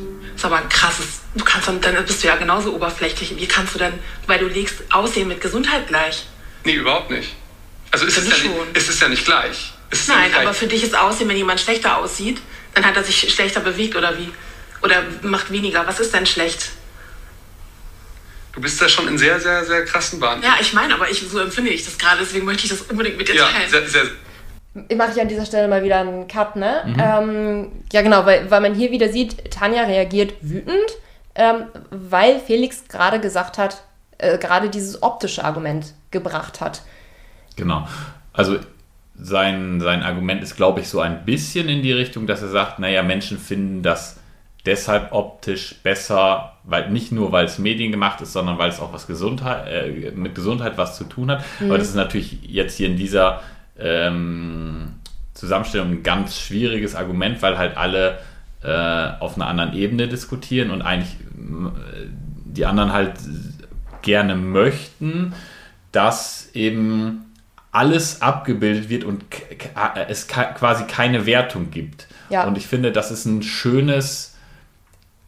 Ist 0.41 0.45
aber 0.45 0.58
ein 0.58 0.69
krasses, 0.69 1.19
du 1.36 1.45
kannst 1.45 1.67
dann, 1.67 1.80
dann 1.82 2.04
bist 2.04 2.23
du 2.23 2.27
ja 2.27 2.36
genauso 2.36 2.73
oberflächlich. 2.73 3.38
Wie 3.38 3.47
kannst 3.47 3.75
du 3.75 3.77
dann, 3.77 3.93
weil 4.25 4.39
du 4.39 4.47
legst 4.47 4.77
Aussehen 4.89 5.27
mit 5.27 5.39
Gesundheit 5.39 5.88
gleich? 5.88 6.25
Nee, 6.63 6.73
überhaupt 6.73 7.12
nicht. 7.12 7.36
Also 7.91 8.08
ist 8.08 8.17
es, 8.17 8.27
ja 8.27 8.34
nicht, 8.34 8.75
ist 8.75 8.89
es 8.89 8.99
ja 8.99 9.08
nicht 9.08 9.23
gleich. 9.23 9.71
Nein, 10.08 10.17
ja 10.17 10.25
nicht 10.25 10.36
aber 10.39 10.56
für 10.56 10.65
dich 10.65 10.82
ist 10.82 10.97
Aussehen, 10.97 11.30
wenn 11.30 11.38
jemand 11.38 11.60
schlechter 11.60 11.95
aussieht, 11.95 12.41
dann 12.73 12.84
hat 12.84 12.97
er 12.97 13.04
sich 13.04 13.32
schlechter 13.32 13.60
bewegt 13.60 13.95
oder 13.95 14.17
wie? 14.17 14.32
Oder 14.82 15.04
macht 15.21 15.51
weniger. 15.51 15.86
Was 15.86 15.99
ist 15.99 16.12
denn 16.12 16.25
schlecht? 16.25 16.71
Du 18.54 18.62
bist 18.62 18.82
da 18.82 18.89
schon 18.89 19.08
in 19.10 19.19
sehr, 19.19 19.39
sehr, 19.39 19.63
sehr 19.63 19.86
krassen 19.86 20.19
Bahnen. 20.19 20.41
Ja, 20.41 20.58
ich 20.60 20.73
meine, 20.73 20.95
aber 20.95 21.08
ich, 21.08 21.19
so 21.19 21.38
empfinde 21.38 21.69
ich 21.69 21.86
das 21.86 21.99
gerade, 21.99 22.21
deswegen 22.21 22.45
möchte 22.45 22.63
ich 22.63 22.71
das 22.71 22.82
unbedingt 22.82 23.19
mit 23.19 23.27
dir 23.27 23.36
ja, 23.36 23.47
teilen. 23.47 23.69
Sehr, 23.69 23.88
sehr, 23.88 24.06
mache 24.74 25.12
ich 25.14 25.22
an 25.22 25.28
dieser 25.28 25.46
Stelle 25.46 25.68
mal 25.68 25.84
wieder 25.84 26.00
einen 26.00 26.28
Cut, 26.28 26.56
ne? 26.56 26.84
Mhm. 26.86 26.96
Ähm, 27.00 27.72
ja, 27.92 28.02
genau, 28.02 28.26
weil, 28.26 28.50
weil 28.50 28.62
man 28.62 28.74
hier 28.74 28.92
wieder 28.92 29.10
sieht, 29.10 29.52
Tanja 29.52 29.84
reagiert 29.84 30.34
wütend, 30.42 30.90
ähm, 31.36 31.66
weil 31.90 32.40
Felix 32.40 32.88
gerade 32.88 33.20
gesagt 33.20 33.58
hat, 33.58 33.84
äh, 34.18 34.38
gerade 34.38 34.70
dieses 34.70 35.04
optische 35.04 35.44
Argument 35.44 35.94
gebracht 36.12 36.62
hat. 36.62 36.84
Genau. 37.56 37.88
Also 38.34 38.60
sein, 39.16 39.82
sein 39.82 40.04
Argument 40.04 40.42
ist, 40.42 40.56
glaube 40.56 40.82
ich, 40.82 40.88
so 40.88 41.00
ein 41.00 41.26
bisschen 41.26 41.68
in 41.70 41.82
die 41.84 41.92
Richtung, 41.92 42.26
dass 42.26 42.42
er 42.42 42.50
sagt, 42.50 42.80
naja, 42.80 43.04
Menschen 43.04 43.38
finden 43.38 43.84
das 43.84 44.18
deshalb 44.66 45.12
optisch 45.12 45.76
besser, 45.84 46.54
weil 46.64 46.90
nicht 46.92 47.12
nur 47.12 47.32
weil 47.32 47.46
es 47.46 47.58
Medien 47.58 47.92
gemacht 47.92 48.22
ist, 48.22 48.34
sondern 48.34 48.58
weil 48.58 48.70
es 48.70 48.80
auch 48.80 48.94
was 48.94 49.08
Gesundheit 49.08 49.68
äh, 49.68 50.12
mit 50.12 50.36
Gesundheit 50.36 50.78
was 50.78 50.98
zu 50.98 51.04
tun 51.04 51.32
hat. 51.32 51.44
Mhm. 51.60 51.68
Aber 51.68 51.78
das 51.78 51.90
ist 51.90 51.96
natürlich 51.96 52.40
jetzt 52.44 52.78
hier 52.78 52.88
in 52.88 52.96
dieser 52.98 53.42
ähm, 53.82 54.94
Zusammenstellung 55.34 55.89
ein 55.89 56.04
ganz 56.04 56.39
schwieriges 56.39 56.96
Argument, 56.96 57.41
weil 57.41 57.58
halt 57.58 57.78
alle 57.78 58.20
äh, 58.63 58.67
auf 59.20 59.36
einer 59.36 59.48
anderen 59.48 59.74
Ebene 59.74 60.08
diskutieren 60.08 60.72
und 60.72 60.82
eigentlich 60.82 61.13
äh, 61.13 62.08
die 62.46 62.65
anderen 62.65 62.94
halt 62.94 63.13
gerne 64.02 64.36
möchten, 64.36 65.34
dass 65.91 66.50
eben 66.54 67.26
alles 67.72 68.22
abgebildet 68.22 68.89
wird 68.89 69.04
und 69.04 69.24
es 70.10 70.28
quasi 70.28 70.84
keine 70.86 71.26
Wertung 71.26 71.72
gibt. 71.72 72.08
Ja. 72.30 72.46
Und 72.46 72.58
ich 72.58 72.67
finde, 72.67 72.91
das 72.91 73.12
ist 73.12 73.26
ein 73.26 73.44
schönes 73.44 74.32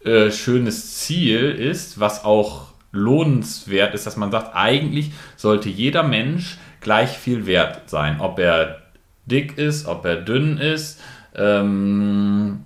äh, 0.04 0.32
schönes 0.32 0.98
Ziel 0.98 1.52
ist, 1.52 1.98
was 1.98 2.26
auch 2.26 2.74
lohnenswert 2.92 3.94
ist, 3.94 4.06
dass 4.06 4.18
man 4.18 4.32
sagt, 4.32 4.54
eigentlich 4.54 5.12
sollte 5.38 5.70
jeder 5.70 6.04
Mensch 6.04 6.58
gleich 6.84 7.18
viel 7.18 7.46
wert 7.46 7.90
sein, 7.90 8.20
ob 8.20 8.40
er 8.40 8.78
dick 9.26 9.58
ist, 9.58 9.88
ob 9.88 10.06
er 10.06 10.18
dünn 10.18 10.58
ist, 10.58 11.00
ähm, 11.36 12.66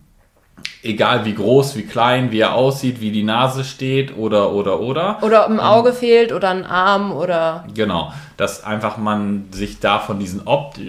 egal 0.84 1.26
wie 1.26 1.36
groß, 1.36 1.76
wie 1.76 1.84
klein, 1.84 2.32
wie 2.32 2.40
er 2.40 2.56
aussieht, 2.56 3.00
wie 3.00 3.12
die 3.12 3.24
Nase 3.24 3.64
steht 3.64 4.18
oder 4.18 4.52
oder 4.52 4.80
oder. 4.80 5.20
Oder 5.22 5.46
ob 5.46 5.52
ein 5.52 5.60
Auge 5.60 5.90
ähm, 5.90 5.96
fehlt 5.96 6.34
oder 6.34 6.50
ein 6.50 6.66
Arm 6.66 7.12
oder. 7.12 7.66
Genau, 7.74 8.12
dass 8.36 8.64
einfach 8.64 8.98
man 8.98 9.46
sich 9.52 9.80
da 9.80 10.00
von 10.00 10.20
diesen 10.20 10.48
Opt 10.48 10.80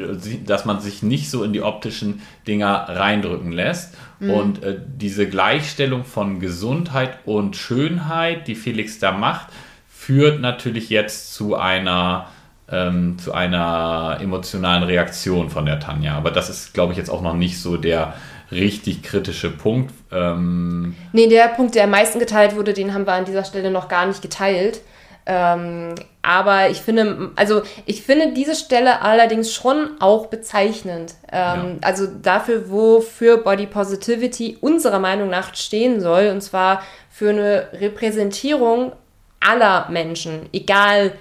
dass 0.47 0.65
man 0.65 0.81
sich 0.81 1.03
nicht 1.03 1.31
so 1.31 1.45
in 1.45 1.53
die 1.53 1.63
optischen 1.63 2.23
Dinger 2.47 2.87
reindrücken 2.89 3.53
lässt 3.53 3.95
Mhm. 4.21 4.31
Und 4.31 4.63
äh, 4.63 4.77
diese 4.97 5.29
Gleichstellung 5.29 6.05
von 6.05 6.41
Gesundheit 6.41 7.19
und 7.25 7.57
Schönheit, 7.57 8.49
die 8.49 8.55
Felix 8.55 8.99
da 8.99 9.13
macht, 9.13 9.49
führt 9.89 10.41
natürlich 10.41 10.91
jetzt 10.91 11.35
zu 11.35 11.55
einer, 11.55 12.27
ähm, 12.71 13.19
zu 13.19 13.33
einer 13.33 14.19
emotionalen 14.21 14.83
Reaktion 14.83 15.51
von 15.51 15.67
der 15.67 15.81
Tanja. 15.81 16.17
Aber 16.17 16.31
das 16.31 16.51
ist, 16.51 16.75
glaube 16.75 16.93
ich, 16.93 16.99
jetzt 16.99 17.11
auch 17.11 17.23
noch 17.23 17.35
nicht 17.35 17.61
so 17.61 17.77
der 17.77 18.15
richtig 18.51 19.03
kritische 19.03 19.51
Punkt. 19.51 19.93
Ähm 20.11 20.97
nee, 21.13 21.29
der 21.29 21.49
Punkt, 21.49 21.75
der 21.75 21.85
am 21.85 21.91
meisten 21.91 22.19
geteilt 22.19 22.57
wurde, 22.57 22.73
den 22.73 22.95
haben 22.95 23.07
wir 23.07 23.13
an 23.13 23.25
dieser 23.25 23.45
Stelle 23.45 23.71
noch 23.71 23.89
gar 23.89 24.07
nicht 24.07 24.23
geteilt. 24.23 24.81
Ähm, 25.27 25.95
aber 26.23 26.71
ich 26.71 26.81
finde, 26.81 27.33
also 27.37 27.63
ich 27.85 28.03
finde 28.03 28.33
diese 28.33 28.55
Stelle 28.55 29.03
allerdings 29.03 29.53
schon 29.53 29.91
auch 30.01 30.27
bezeichnend. 30.27 31.15
Ähm, 31.31 31.33
ja. 31.33 31.77
Also 31.83 32.07
dafür, 32.07 32.71
wofür 32.71 33.37
Body 33.39 33.67
Positivity 33.67 34.57
unserer 34.61 34.99
Meinung 34.99 35.29
nach 35.29 35.55
stehen 35.55 36.01
soll, 36.01 36.29
und 36.29 36.41
zwar 36.41 36.83
für 37.11 37.31
eine 37.31 37.69
Repräsentierung 37.75 38.93
aller 39.41 39.89
Menschen, 39.91 40.49
egal 40.53 41.13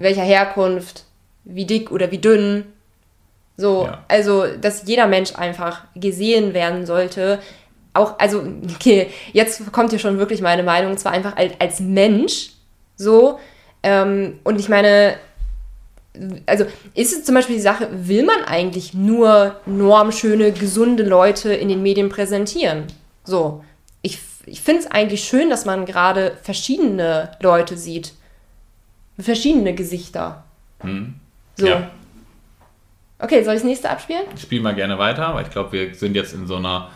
welcher 0.00 0.22
Herkunft, 0.22 1.04
wie 1.44 1.64
dick 1.64 1.90
oder 1.90 2.10
wie 2.10 2.18
dünn. 2.18 2.64
So, 3.56 3.84
ja. 3.84 4.04
also 4.08 4.46
dass 4.60 4.86
jeder 4.86 5.06
Mensch 5.06 5.34
einfach 5.34 5.84
gesehen 5.94 6.54
werden 6.54 6.86
sollte. 6.86 7.40
Auch, 7.92 8.18
also, 8.18 8.42
okay, 8.74 9.08
jetzt 9.32 9.72
kommt 9.72 9.90
hier 9.90 9.98
schon 9.98 10.18
wirklich 10.18 10.40
meine 10.40 10.62
Meinung, 10.62 10.92
und 10.92 10.98
zwar 10.98 11.12
einfach 11.12 11.36
als, 11.36 11.52
als 11.58 11.80
Mensch 11.80 12.50
so. 12.96 13.38
Ähm, 13.82 14.38
und 14.44 14.60
ich 14.60 14.68
meine, 14.68 15.16
also 16.46 16.64
ist 16.94 17.12
es 17.12 17.24
zum 17.24 17.34
Beispiel 17.34 17.56
die 17.56 17.62
Sache, 17.62 17.88
will 17.92 18.24
man 18.24 18.44
eigentlich 18.44 18.94
nur 18.94 19.56
normschöne, 19.66 20.52
gesunde 20.52 21.02
Leute 21.02 21.52
in 21.52 21.68
den 21.68 21.82
Medien 21.82 22.08
präsentieren? 22.08 22.84
So. 23.24 23.64
Ich, 24.02 24.18
ich 24.46 24.60
finde 24.60 24.82
es 24.82 24.90
eigentlich 24.90 25.24
schön, 25.24 25.50
dass 25.50 25.64
man 25.64 25.86
gerade 25.86 26.36
verschiedene 26.42 27.32
Leute 27.40 27.76
sieht. 27.76 28.12
Verschiedene 29.20 29.74
Gesichter. 29.74 30.44
Hm. 30.80 31.14
So. 31.56 31.66
Ja. 31.66 31.90
Okay, 33.18 33.44
soll 33.44 33.54
ich 33.54 33.60
das 33.60 33.68
nächste 33.68 33.90
abspielen? 33.90 34.22
Ich 34.34 34.42
spiele 34.42 34.62
mal 34.62 34.74
gerne 34.74 34.98
weiter, 34.98 35.34
weil 35.34 35.44
ich 35.44 35.50
glaube, 35.50 35.72
wir 35.72 35.94
sind 35.94 36.14
jetzt 36.14 36.32
in 36.32 36.46
so 36.46 36.56
einer 36.56 36.90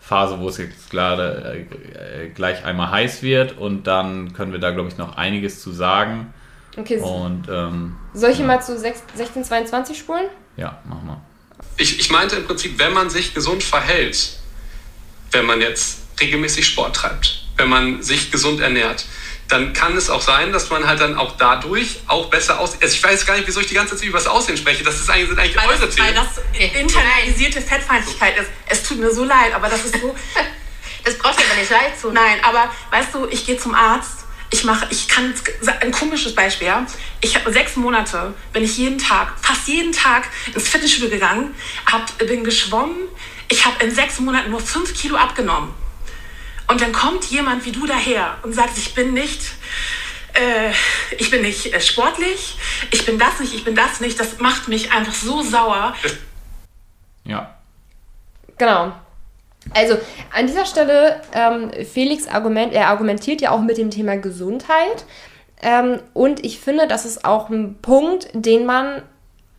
Phase, 0.00 0.40
wo 0.40 0.48
es 0.48 0.58
jetzt 0.58 0.90
gerade 0.90 1.66
äh, 1.94 2.28
gleich 2.30 2.64
einmal 2.64 2.90
heiß 2.90 3.22
wird 3.22 3.58
und 3.58 3.86
dann 3.86 4.32
können 4.32 4.52
wir 4.52 4.58
da, 4.58 4.70
glaube 4.70 4.88
ich, 4.88 4.96
noch 4.96 5.16
einiges 5.16 5.62
zu 5.62 5.70
sagen. 5.70 6.32
Okay. 6.76 6.98
Und, 6.98 7.48
ähm, 7.48 7.96
Soll 8.14 8.30
ich 8.30 8.38
ja. 8.38 8.46
mal 8.46 8.60
zu 8.60 8.72
1622 8.72 9.98
spulen? 9.98 10.26
Ja, 10.56 10.78
mach 10.84 11.02
mal. 11.02 11.20
Ich, 11.76 12.00
ich 12.00 12.10
meinte 12.10 12.36
im 12.36 12.46
Prinzip, 12.46 12.78
wenn 12.78 12.92
man 12.92 13.10
sich 13.10 13.34
gesund 13.34 13.62
verhält, 13.62 14.38
wenn 15.30 15.46
man 15.46 15.60
jetzt 15.60 16.00
regelmäßig 16.20 16.66
Sport 16.66 16.96
treibt, 16.96 17.44
wenn 17.56 17.68
man 17.68 18.02
sich 18.02 18.30
gesund 18.30 18.60
ernährt, 18.60 19.04
dann 19.48 19.72
kann 19.72 19.96
es 19.96 20.10
auch 20.10 20.20
sein, 20.20 20.52
dass 20.52 20.68
man 20.70 20.86
halt 20.86 21.00
dann 21.00 21.16
auch 21.16 21.36
dadurch 21.36 22.00
auch 22.06 22.26
besser 22.26 22.60
aussieht. 22.60 22.82
Also 22.82 22.94
ich 22.94 23.02
weiß 23.02 23.24
gar 23.26 23.36
nicht, 23.36 23.46
wieso 23.46 23.60
ich 23.60 23.66
die 23.66 23.74
ganze 23.74 23.96
Zeit 23.96 24.06
über 24.06 24.18
das 24.18 24.26
Aussehen 24.26 24.56
spreche. 24.56 24.84
Das 24.84 25.00
ist 25.00 25.08
eigentlich, 25.08 25.28
sind 25.28 25.38
eigentlich 25.38 25.56
weil 25.56 25.68
eure 25.68 25.86
das, 25.86 25.94
Themen. 25.94 26.08
Weil 26.08 26.14
das 26.14 26.72
internalisierte 26.72 27.62
Fettfeindlichkeit 27.62 28.38
ist. 28.38 28.50
Es 28.66 28.82
tut 28.82 28.98
mir 28.98 29.12
so 29.12 29.24
leid, 29.24 29.54
aber 29.54 29.68
das 29.68 29.84
ist 29.86 30.00
so... 30.00 30.14
das 31.04 31.16
braucht 31.16 31.40
ja 31.40 31.46
aber 31.46 31.58
nicht 31.58 31.70
leid 31.70 31.98
zu. 31.98 32.10
Nein, 32.10 32.38
aber 32.42 32.70
weißt 32.90 33.14
du, 33.14 33.26
ich 33.26 33.46
gehe 33.46 33.56
zum 33.56 33.74
Arzt 33.74 34.18
ich 34.50 34.64
mache, 34.64 34.86
ich 34.90 35.08
kann, 35.08 35.34
ein 35.80 35.92
komisches 35.92 36.34
Beispiel, 36.34 36.68
ja. 36.68 36.86
Ich 37.20 37.34
habe 37.34 37.52
sechs 37.52 37.76
Monate, 37.76 38.32
bin 38.52 38.64
ich 38.64 38.78
jeden 38.78 38.98
Tag, 38.98 39.34
fast 39.40 39.68
jeden 39.68 39.92
Tag 39.92 40.26
ins 40.54 40.68
Fitnessstudio 40.68 41.10
gegangen, 41.10 41.54
hab, 41.84 42.16
bin 42.18 42.44
geschwommen. 42.44 42.96
Ich 43.48 43.66
habe 43.66 43.84
in 43.84 43.94
sechs 43.94 44.20
Monaten 44.20 44.50
nur 44.50 44.60
fünf 44.60 44.94
Kilo 44.94 45.16
abgenommen. 45.16 45.74
Und 46.70 46.80
dann 46.80 46.92
kommt 46.92 47.24
jemand 47.24 47.64
wie 47.64 47.72
du 47.72 47.86
daher 47.86 48.36
und 48.42 48.52
sagt, 48.54 48.76
ich 48.76 48.94
bin 48.94 49.14
nicht, 49.14 49.40
äh, 50.34 50.70
ich 51.16 51.30
bin 51.30 51.42
nicht 51.42 51.72
äh, 51.72 51.80
sportlich, 51.80 52.56
ich 52.90 53.06
bin 53.06 53.18
das 53.18 53.40
nicht, 53.40 53.54
ich 53.54 53.64
bin 53.64 53.74
das 53.74 54.00
nicht. 54.00 54.20
Das 54.20 54.38
macht 54.38 54.68
mich 54.68 54.92
einfach 54.92 55.14
so 55.14 55.42
sauer. 55.42 55.94
Ja. 57.24 57.58
Genau. 58.58 58.92
Also 59.74 59.96
an 60.32 60.46
dieser 60.46 60.66
Stelle, 60.66 61.20
ähm, 61.32 61.70
Felix 61.84 62.26
Argument, 62.26 62.72
er 62.72 62.88
argumentiert 62.88 63.40
ja 63.40 63.50
auch 63.50 63.60
mit 63.60 63.78
dem 63.78 63.90
Thema 63.90 64.16
Gesundheit. 64.16 65.04
Ähm, 65.60 66.00
und 66.14 66.44
ich 66.44 66.60
finde, 66.60 66.86
das 66.86 67.04
ist 67.04 67.24
auch 67.24 67.48
ein 67.48 67.78
Punkt, 67.80 68.28
den 68.32 68.66
man 68.66 69.02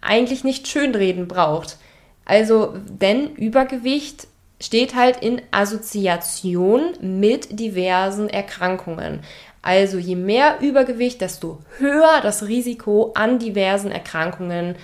eigentlich 0.02 0.44
nicht 0.44 0.68
schönreden 0.68 1.28
braucht. 1.28 1.78
Also, 2.26 2.76
denn 2.88 3.36
Übergewicht 3.36 4.28
steht 4.62 4.96
halt 4.96 5.18
in 5.18 5.42
Assoziation 5.52 6.94
mit 7.02 7.60
diversen 7.60 8.30
Erkrankungen. 8.30 9.22
Also 9.62 9.98
je 9.98 10.16
mehr 10.16 10.60
Übergewicht, 10.62 11.22
desto 11.22 11.60
höher 11.78 12.22
das 12.22 12.48
Risiko 12.48 13.12
an 13.16 13.40
diversen 13.40 13.92
Erkrankungen 13.92 14.76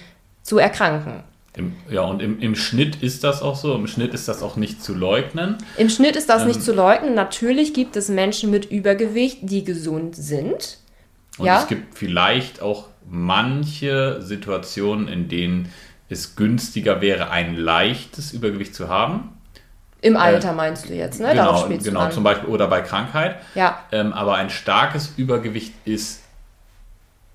zu 0.44 0.58
erkranken. 0.58 1.24
Im, 1.56 1.74
ja, 1.90 2.02
und 2.02 2.22
im, 2.22 2.40
im 2.40 2.56
Schnitt 2.56 3.02
ist 3.02 3.24
das 3.24 3.42
auch 3.42 3.56
so. 3.56 3.74
Im 3.76 3.88
Schnitt 3.88 4.14
ist 4.14 4.28
das 4.28 4.44
auch 4.44 4.58
nicht 4.58 4.84
zu 4.84 4.94
leugnen. 4.94 5.58
Im 5.78 5.90
Schnitt 5.90 6.18
ist 6.18 6.30
das 6.30 6.42
ähm, 6.42 6.50
nicht 6.50 6.62
zu 6.62 6.74
leugnen. 6.74 7.14
Natürlich 7.14 7.74
gibt 7.74 7.96
es 7.96 8.10
Menschen 8.10 8.52
mit 8.52 8.70
Übergewicht, 8.70 9.40
die 9.44 9.64
gesund 9.64 10.16
sind. 10.16 10.80
Und 11.38 11.46
ja? 11.46 11.62
es 11.62 11.68
gibt 11.68 11.98
vielleicht 11.98 12.62
auch 12.62 12.88
manche 13.10 14.22
Situationen, 14.22 15.08
in 15.08 15.30
denen 15.30 15.70
es 16.10 16.36
günstiger 16.36 17.02
wäre, 17.02 17.32
ein 17.32 17.56
leichtes 17.56 18.34
Übergewicht 18.34 18.76
zu 18.76 18.90
haben. 18.90 19.35
Im 20.06 20.18
Alter 20.18 20.52
äh, 20.52 20.54
meinst 20.54 20.88
du 20.88 20.94
jetzt, 20.94 21.20
ne? 21.20 21.30
Genau, 21.30 21.46
Darauf 21.46 21.70
genau 21.84 22.02
an. 22.02 22.12
zum 22.12 22.24
Beispiel 22.24 22.48
oder 22.50 22.68
bei 22.68 22.82
Krankheit. 22.82 23.38
Ja. 23.56 23.80
Ähm, 23.92 24.14
aber 24.14 24.36
ein 24.36 24.52
starkes 24.52 25.14
Übergewicht 25.18 25.74
ist 25.84 26.22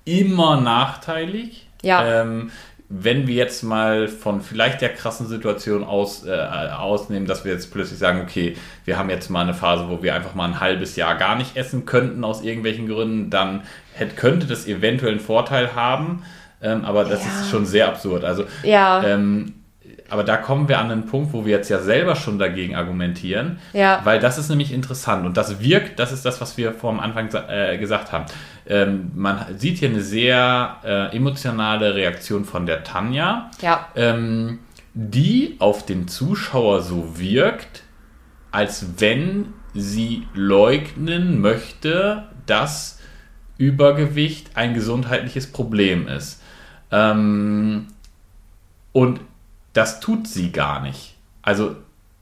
immer 0.05 0.59
nachteilig. 0.61 1.67
Ja. 1.81 2.21
Ähm, 2.21 2.49
wenn 2.87 3.27
wir 3.27 3.35
jetzt 3.35 3.63
mal 3.63 4.07
von 4.07 4.39
vielleicht 4.39 4.79
der 4.79 4.89
krassen 4.93 5.27
Situation 5.27 5.83
aus, 5.83 6.25
äh, 6.25 6.31
ausnehmen, 6.31 7.27
dass 7.27 7.43
wir 7.43 7.51
jetzt 7.51 7.73
plötzlich 7.73 7.99
sagen, 7.99 8.21
okay, 8.21 8.55
wir 8.85 8.97
haben 8.97 9.09
jetzt 9.09 9.29
mal 9.29 9.41
eine 9.41 9.53
Phase, 9.53 9.89
wo 9.89 10.01
wir 10.01 10.15
einfach 10.15 10.33
mal 10.33 10.45
ein 10.45 10.59
halbes 10.61 10.95
Jahr 10.95 11.15
gar 11.15 11.35
nicht 11.35 11.57
essen 11.57 11.85
könnten 11.85 12.23
aus 12.23 12.41
irgendwelchen 12.41 12.87
Gründen, 12.87 13.29
dann 13.29 13.63
hätte, 13.93 14.15
könnte 14.15 14.47
das 14.47 14.65
eventuell 14.65 15.11
einen 15.11 15.19
Vorteil 15.19 15.75
haben. 15.75 16.23
Ähm, 16.61 16.85
aber 16.85 17.03
das 17.03 17.25
ja. 17.25 17.31
ist 17.31 17.49
schon 17.49 17.65
sehr 17.65 17.89
absurd. 17.89 18.23
Also 18.23 18.45
ja. 18.63 19.03
ähm, 19.03 19.60
aber 20.11 20.25
da 20.25 20.35
kommen 20.35 20.67
wir 20.67 20.77
an 20.79 20.91
einen 20.91 21.05
Punkt, 21.05 21.31
wo 21.31 21.45
wir 21.45 21.55
jetzt 21.55 21.69
ja 21.69 21.79
selber 21.79 22.17
schon 22.17 22.37
dagegen 22.37 22.75
argumentieren, 22.75 23.59
ja. 23.71 24.01
weil 24.03 24.19
das 24.19 24.37
ist 24.37 24.49
nämlich 24.49 24.73
interessant 24.73 25.25
und 25.25 25.37
das 25.37 25.61
wirkt, 25.61 25.99
das 25.99 26.11
ist 26.11 26.25
das, 26.25 26.41
was 26.41 26.57
wir 26.57 26.73
vor 26.73 26.91
dem 26.91 26.99
Anfang 26.99 27.29
äh, 27.47 27.77
gesagt 27.77 28.11
haben. 28.11 28.25
Ähm, 28.67 29.11
man 29.15 29.45
sieht 29.57 29.77
hier 29.77 29.87
eine 29.89 30.01
sehr 30.01 30.75
äh, 30.83 31.15
emotionale 31.15 31.95
Reaktion 31.95 32.43
von 32.43 32.65
der 32.65 32.83
Tanja, 32.83 33.51
ja. 33.61 33.87
ähm, 33.95 34.59
die 34.93 35.55
auf 35.59 35.85
den 35.85 36.09
Zuschauer 36.09 36.81
so 36.81 37.17
wirkt, 37.17 37.83
als 38.51 38.99
wenn 38.99 39.53
sie 39.73 40.27
leugnen 40.33 41.39
möchte, 41.39 42.25
dass 42.47 42.99
Übergewicht 43.57 44.57
ein 44.57 44.73
gesundheitliches 44.73 45.53
Problem 45.53 46.09
ist. 46.09 46.41
Ähm, 46.91 47.87
und 48.91 49.21
das 49.73 49.99
tut 49.99 50.27
sie 50.27 50.51
gar 50.51 50.81
nicht. 50.81 51.15
Also 51.41 51.75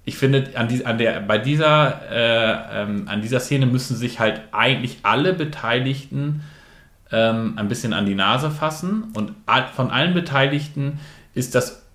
ich 0.06 0.18
finde, 0.18 0.52
an, 0.56 0.68
die, 0.68 0.86
an 0.86 0.98
der, 0.98 1.20
bei 1.22 1.38
dieser, 1.38 2.02
äh, 2.12 2.82
ähm, 2.82 3.08
an 3.08 3.22
dieser 3.22 3.40
Szene 3.40 3.66
müssen 3.66 3.96
sich 3.96 4.20
halt 4.20 4.42
eigentlich 4.52 5.00
alle 5.04 5.34
Beteiligten 5.34 6.42
ähm, 7.12 7.54
ein 7.58 7.68
bisschen 7.68 7.94
an 7.94 8.06
die 8.06 8.16
Nase 8.16 8.50
fassen. 8.50 9.12
Und 9.16 9.34
von 9.76 9.92
allen 9.92 10.14
Beteiligten 10.14 11.00
ist 11.34 11.56
das 11.56 11.86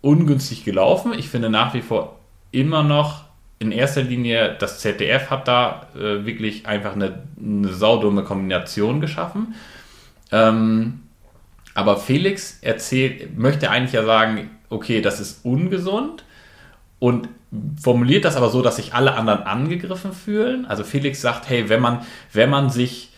ungünstig 0.00 0.64
gelaufen. 0.64 1.12
Ich 1.16 1.28
finde 1.28 1.48
nach 1.48 1.74
wie 1.74 1.82
vor 1.82 2.18
immer 2.50 2.82
noch 2.82 3.24
in 3.58 3.72
erster 3.72 4.02
Linie, 4.02 4.56
das 4.58 4.80
ZDF 4.80 5.30
hat 5.30 5.48
da 5.48 5.86
äh, 5.94 6.26
wirklich 6.26 6.66
einfach 6.66 6.94
eine, 6.94 7.22
eine 7.40 7.72
saudumme 7.72 8.24
Kombination 8.24 9.00
geschaffen. 9.00 9.54
Ähm, 10.30 11.00
aber 11.74 11.96
Felix 11.96 12.58
erzählt, 12.62 13.36
möchte 13.36 13.70
eigentlich 13.70 13.92
ja 13.92 14.04
sagen, 14.04 14.50
okay, 14.70 15.00
das 15.00 15.20
ist 15.20 15.44
ungesund 15.44 16.24
und 16.98 17.28
formuliert 17.80 18.24
das 18.24 18.36
aber 18.36 18.48
so, 18.48 18.62
dass 18.62 18.76
sich 18.76 18.94
alle 18.94 19.14
anderen 19.14 19.42
angegriffen 19.42 20.12
fühlen. 20.12 20.66
Also 20.66 20.84
Felix 20.84 21.20
sagt, 21.20 21.48
hey, 21.48 21.68
wenn 21.68 21.80
man, 21.80 22.00
wenn 22.32 22.50
man 22.50 22.70
sich 22.70 23.10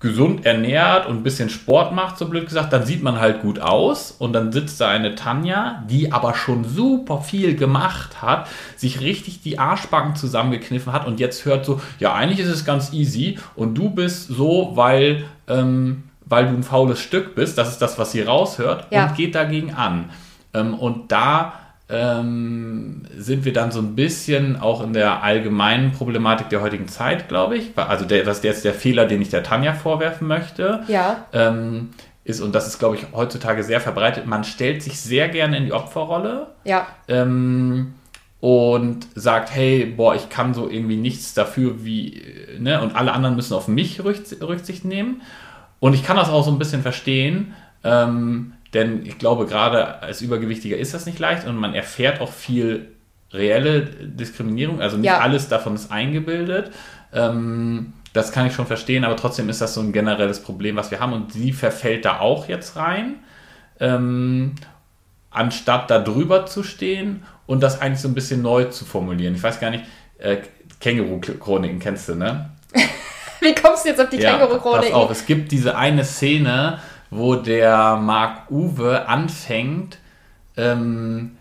gesund 0.00 0.46
ernährt 0.46 1.06
und 1.06 1.16
ein 1.18 1.22
bisschen 1.22 1.50
Sport 1.50 1.94
macht, 1.94 2.16
so 2.16 2.26
blöd 2.26 2.46
gesagt, 2.46 2.72
dann 2.72 2.86
sieht 2.86 3.02
man 3.02 3.20
halt 3.20 3.42
gut 3.42 3.60
aus. 3.60 4.10
Und 4.10 4.32
dann 4.32 4.50
sitzt 4.50 4.80
da 4.80 4.88
eine 4.88 5.14
Tanja, 5.14 5.84
die 5.90 6.10
aber 6.10 6.34
schon 6.34 6.64
super 6.64 7.20
viel 7.20 7.54
gemacht 7.54 8.22
hat, 8.22 8.48
sich 8.76 9.00
richtig 9.00 9.42
die 9.42 9.58
Arschbacken 9.58 10.16
zusammengekniffen 10.16 10.92
hat 10.92 11.06
und 11.06 11.20
jetzt 11.20 11.44
hört 11.44 11.66
so, 11.66 11.80
ja, 11.98 12.14
eigentlich 12.14 12.40
ist 12.40 12.48
es 12.48 12.64
ganz 12.64 12.94
easy 12.94 13.38
und 13.56 13.74
du 13.74 13.90
bist 13.90 14.28
so, 14.28 14.72
weil, 14.74 15.24
ähm, 15.48 16.04
weil 16.30 16.46
du 16.46 16.54
ein 16.54 16.62
faules 16.62 17.00
Stück 17.00 17.34
bist, 17.34 17.58
das 17.58 17.68
ist 17.68 17.82
das, 17.82 17.98
was 17.98 18.12
sie 18.12 18.22
raushört 18.22 18.86
ja. 18.90 19.06
und 19.06 19.16
geht 19.16 19.34
dagegen 19.34 19.74
an. 19.74 20.10
Ähm, 20.54 20.74
und 20.74 21.12
da 21.12 21.54
ähm, 21.90 23.02
sind 23.16 23.44
wir 23.44 23.52
dann 23.52 23.72
so 23.72 23.80
ein 23.80 23.96
bisschen 23.96 24.60
auch 24.60 24.82
in 24.82 24.92
der 24.92 25.24
allgemeinen 25.24 25.92
Problematik 25.92 26.48
der 26.48 26.62
heutigen 26.62 26.86
Zeit, 26.86 27.28
glaube 27.28 27.58
ich. 27.58 27.72
Also 27.76 28.04
der, 28.04 28.24
das 28.24 28.38
ist 28.38 28.44
jetzt 28.44 28.64
der 28.64 28.74
Fehler, 28.74 29.06
den 29.06 29.20
ich 29.20 29.28
der 29.28 29.42
Tanja 29.42 29.74
vorwerfen 29.74 30.28
möchte. 30.28 30.84
Ja. 30.86 31.26
Ähm, 31.32 31.90
ist, 32.22 32.40
und 32.40 32.54
das 32.54 32.68
ist, 32.68 32.78
glaube 32.78 32.94
ich, 32.94 33.06
heutzutage 33.12 33.64
sehr 33.64 33.80
verbreitet, 33.80 34.26
man 34.26 34.44
stellt 34.44 34.82
sich 34.84 35.00
sehr 35.00 35.28
gerne 35.28 35.56
in 35.56 35.64
die 35.64 35.72
Opferrolle. 35.72 36.46
Ja. 36.64 36.86
Ähm, 37.08 37.94
und 38.40 39.06
sagt, 39.14 39.54
hey, 39.54 39.84
boah, 39.84 40.14
ich 40.14 40.30
kann 40.30 40.54
so 40.54 40.70
irgendwie 40.70 40.96
nichts 40.96 41.34
dafür, 41.34 41.84
wie, 41.84 42.22
ne, 42.58 42.80
und 42.80 42.96
alle 42.96 43.12
anderen 43.12 43.36
müssen 43.36 43.52
auf 43.52 43.68
mich 43.68 44.02
Rücksicht 44.02 44.84
nehmen. 44.86 45.20
Und 45.80 45.94
ich 45.94 46.04
kann 46.04 46.16
das 46.16 46.28
auch 46.28 46.44
so 46.44 46.50
ein 46.50 46.58
bisschen 46.58 46.82
verstehen, 46.82 47.54
ähm, 47.82 48.52
denn 48.74 49.04
ich 49.04 49.18
glaube, 49.18 49.46
gerade 49.46 50.00
als 50.02 50.22
Übergewichtiger 50.22 50.76
ist 50.76 50.94
das 50.94 51.06
nicht 51.06 51.18
leicht 51.18 51.46
und 51.46 51.56
man 51.56 51.74
erfährt 51.74 52.20
auch 52.20 52.30
viel 52.30 52.92
reelle 53.32 53.82
Diskriminierung. 53.82 54.80
Also 54.80 54.96
nicht 54.96 55.06
ja. 55.06 55.18
alles 55.18 55.48
davon 55.48 55.74
ist 55.74 55.90
eingebildet. 55.90 56.70
Ähm, 57.12 57.94
das 58.12 58.32
kann 58.32 58.46
ich 58.46 58.54
schon 58.54 58.66
verstehen, 58.66 59.04
aber 59.04 59.16
trotzdem 59.16 59.48
ist 59.48 59.60
das 59.60 59.74
so 59.74 59.80
ein 59.80 59.92
generelles 59.92 60.40
Problem, 60.42 60.76
was 60.76 60.90
wir 60.90 61.00
haben. 61.00 61.12
Und 61.12 61.32
sie 61.32 61.52
verfällt 61.52 62.04
da 62.04 62.20
auch 62.20 62.48
jetzt 62.48 62.76
rein, 62.76 63.16
ähm, 63.78 64.54
anstatt 65.30 65.90
da 65.90 66.00
drüber 66.00 66.46
zu 66.46 66.62
stehen 66.62 67.22
und 67.46 67.62
das 67.62 67.80
eigentlich 67.80 68.00
so 68.00 68.08
ein 68.08 68.14
bisschen 68.14 68.42
neu 68.42 68.64
zu 68.64 68.84
formulieren. 68.84 69.34
Ich 69.34 69.42
weiß 69.42 69.60
gar 69.60 69.70
nicht, 69.70 69.84
äh, 70.18 70.38
Känguru-Chroniken 70.80 71.78
kennst 71.78 72.08
du, 72.08 72.14
ne? 72.14 72.50
Wie 73.42 73.54
kommst 73.54 73.84
du 73.84 73.88
jetzt 73.88 74.00
auf 74.00 74.08
die 74.10 74.18
ja, 74.18 74.36
Känguru-Chroniken? 74.36 74.92
Pass 74.92 74.92
auf, 74.92 75.10
es 75.10 75.26
gibt 75.26 75.52
diese 75.52 75.76
eine 75.76 76.04
Szene, 76.04 76.78
wo 77.10 77.36
der 77.36 77.96
Mark 77.96 78.50
Uwe 78.50 79.08
anfängt, 79.08 79.98
ähm, 80.56 81.32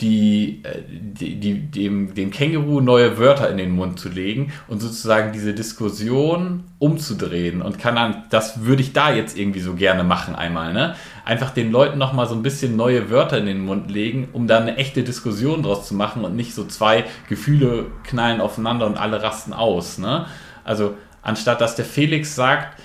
die, 0.00 0.60
äh, 0.62 0.82
die, 0.88 1.40
die, 1.40 1.60
dem, 1.60 2.14
dem 2.14 2.30
Känguru 2.30 2.80
neue 2.80 3.18
Wörter 3.18 3.50
in 3.50 3.56
den 3.56 3.72
Mund 3.72 3.98
zu 3.98 4.08
legen 4.08 4.52
und 4.68 4.80
sozusagen 4.80 5.32
diese 5.32 5.54
Diskussion 5.54 6.64
umzudrehen. 6.78 7.62
Und 7.62 7.78
kann 7.78 7.96
dann, 7.96 8.24
das 8.30 8.64
würde 8.64 8.82
ich 8.82 8.92
da 8.92 9.12
jetzt 9.12 9.36
irgendwie 9.36 9.60
so 9.60 9.74
gerne 9.74 10.04
machen 10.04 10.36
einmal, 10.36 10.72
ne? 10.72 10.94
Einfach 11.24 11.50
den 11.50 11.72
Leuten 11.72 11.98
nochmal 11.98 12.28
so 12.28 12.34
ein 12.34 12.42
bisschen 12.42 12.76
neue 12.76 13.10
Wörter 13.10 13.38
in 13.38 13.46
den 13.46 13.64
Mund 13.64 13.90
legen, 13.90 14.28
um 14.32 14.46
da 14.46 14.58
eine 14.58 14.76
echte 14.76 15.02
Diskussion 15.02 15.62
draus 15.62 15.88
zu 15.88 15.94
machen 15.94 16.24
und 16.24 16.36
nicht 16.36 16.54
so 16.54 16.64
zwei 16.64 17.04
Gefühle 17.28 17.86
knallen 18.04 18.40
aufeinander 18.40 18.86
und 18.86 18.96
alle 18.96 19.22
rasten 19.22 19.52
aus, 19.52 19.98
ne? 19.98 20.26
Also, 20.62 20.94
anstatt 21.28 21.60
dass 21.60 21.76
der 21.76 21.84
Felix 21.84 22.34
sagt, 22.34 22.80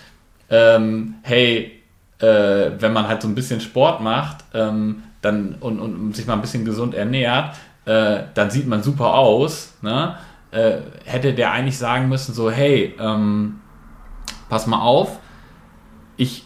ähm, 0.50 1.16
hey, 1.24 1.82
äh, 2.20 2.72
wenn 2.78 2.94
man 2.94 3.08
halt 3.08 3.22
so 3.22 3.28
ein 3.28 3.36
bisschen 3.36 3.62
Sport 3.62 4.02
macht 4.02 4.44
ähm, 4.54 5.04
dann, 5.22 5.56
und, 5.60 5.80
und 5.80 6.16
sich 6.16 6.28
mal 6.28 6.34
ein 6.34 6.42
bisschen 6.42 6.66
gesund 6.66 6.94
ernährt, 6.94 7.56
äh, 7.86 8.24
dann 8.34 8.50
sieht 8.50 8.68
man 8.68 8.84
super 8.84 9.14
aus, 9.14 9.74
ne? 9.82 10.18
Äh, 10.52 10.82
hätte 11.06 11.34
der 11.34 11.52
eigentlich 11.52 11.78
sagen 11.78 12.10
müssen, 12.10 12.36
so, 12.36 12.52
hey, 12.52 12.96
ähm, 13.00 13.62
pass 14.50 14.68
mal 14.68 14.82
auf, 14.82 15.20
ich 16.16 16.44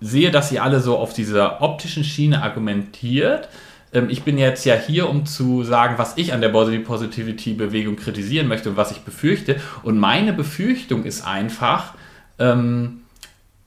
sehe, 0.00 0.30
dass 0.30 0.50
ihr 0.50 0.62
alle 0.62 0.80
so 0.80 0.96
auf 0.96 1.12
dieser 1.12 1.60
optischen 1.60 2.04
Schiene 2.04 2.42
argumentiert. 2.42 3.48
Ähm, 3.92 4.08
ich 4.10 4.22
bin 4.22 4.38
jetzt 4.38 4.64
ja 4.64 4.74
hier, 4.74 5.08
um 5.08 5.26
zu 5.26 5.64
sagen, 5.64 5.94
was 5.98 6.16
ich 6.16 6.32
an 6.32 6.40
der 6.40 6.48
Body 6.48 6.78
Positivity 6.78 7.54
Bewegung 7.54 7.96
kritisieren 7.96 8.48
möchte 8.48 8.70
und 8.70 8.76
was 8.76 8.90
ich 8.90 9.00
befürchte. 9.00 9.56
Und 9.82 9.98
meine 9.98 10.32
Befürchtung 10.32 11.04
ist 11.04 11.26
einfach, 11.26 11.94
ähm, 12.38 13.02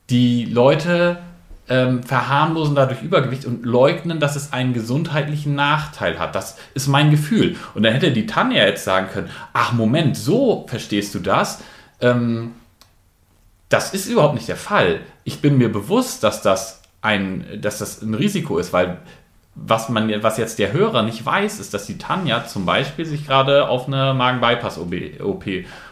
die 0.09 0.45
Leute 0.45 1.17
ähm, 1.67 2.03
verharmlosen 2.03 2.75
dadurch 2.75 3.01
Übergewicht 3.01 3.45
und 3.45 3.65
leugnen, 3.65 4.19
dass 4.19 4.35
es 4.35 4.53
einen 4.53 4.73
gesundheitlichen 4.73 5.55
Nachteil 5.55 6.19
hat. 6.19 6.35
Das 6.35 6.57
ist 6.75 6.87
mein 6.87 7.09
Gefühl. 7.09 7.55
Und 7.73 7.83
dann 7.83 7.93
hätte 7.93 8.11
die 8.11 8.27
Tanja 8.27 8.65
jetzt 8.65 8.83
sagen 8.83 9.07
können, 9.11 9.29
ach 9.53 9.73
Moment, 9.73 10.15
so 10.15 10.65
verstehst 10.67 11.15
du 11.15 11.19
das? 11.19 11.63
Ähm, 12.01 12.53
das 13.69 13.93
ist 13.93 14.07
überhaupt 14.07 14.35
nicht 14.35 14.47
der 14.47 14.57
Fall. 14.57 14.99
Ich 15.23 15.41
bin 15.41 15.57
mir 15.57 15.71
bewusst, 15.71 16.23
dass 16.23 16.43
das 16.43 16.81
ein, 17.01 17.45
dass 17.61 17.79
das 17.79 18.01
ein 18.01 18.13
Risiko 18.13 18.59
ist, 18.59 18.71
weil 18.71 18.99
was 19.55 19.89
man, 19.89 20.11
was 20.21 20.37
jetzt 20.37 20.59
der 20.59 20.73
Hörer 20.73 21.01
nicht 21.01 21.25
weiß, 21.25 21.59
ist, 21.59 21.73
dass 21.73 21.85
die 21.85 21.97
Tanja 21.97 22.45
zum 22.45 22.65
Beispiel 22.65 23.05
sich 23.05 23.25
gerade 23.25 23.69
auf 23.69 23.87
eine 23.87 24.13
Magen-Bypass-OP 24.13 25.45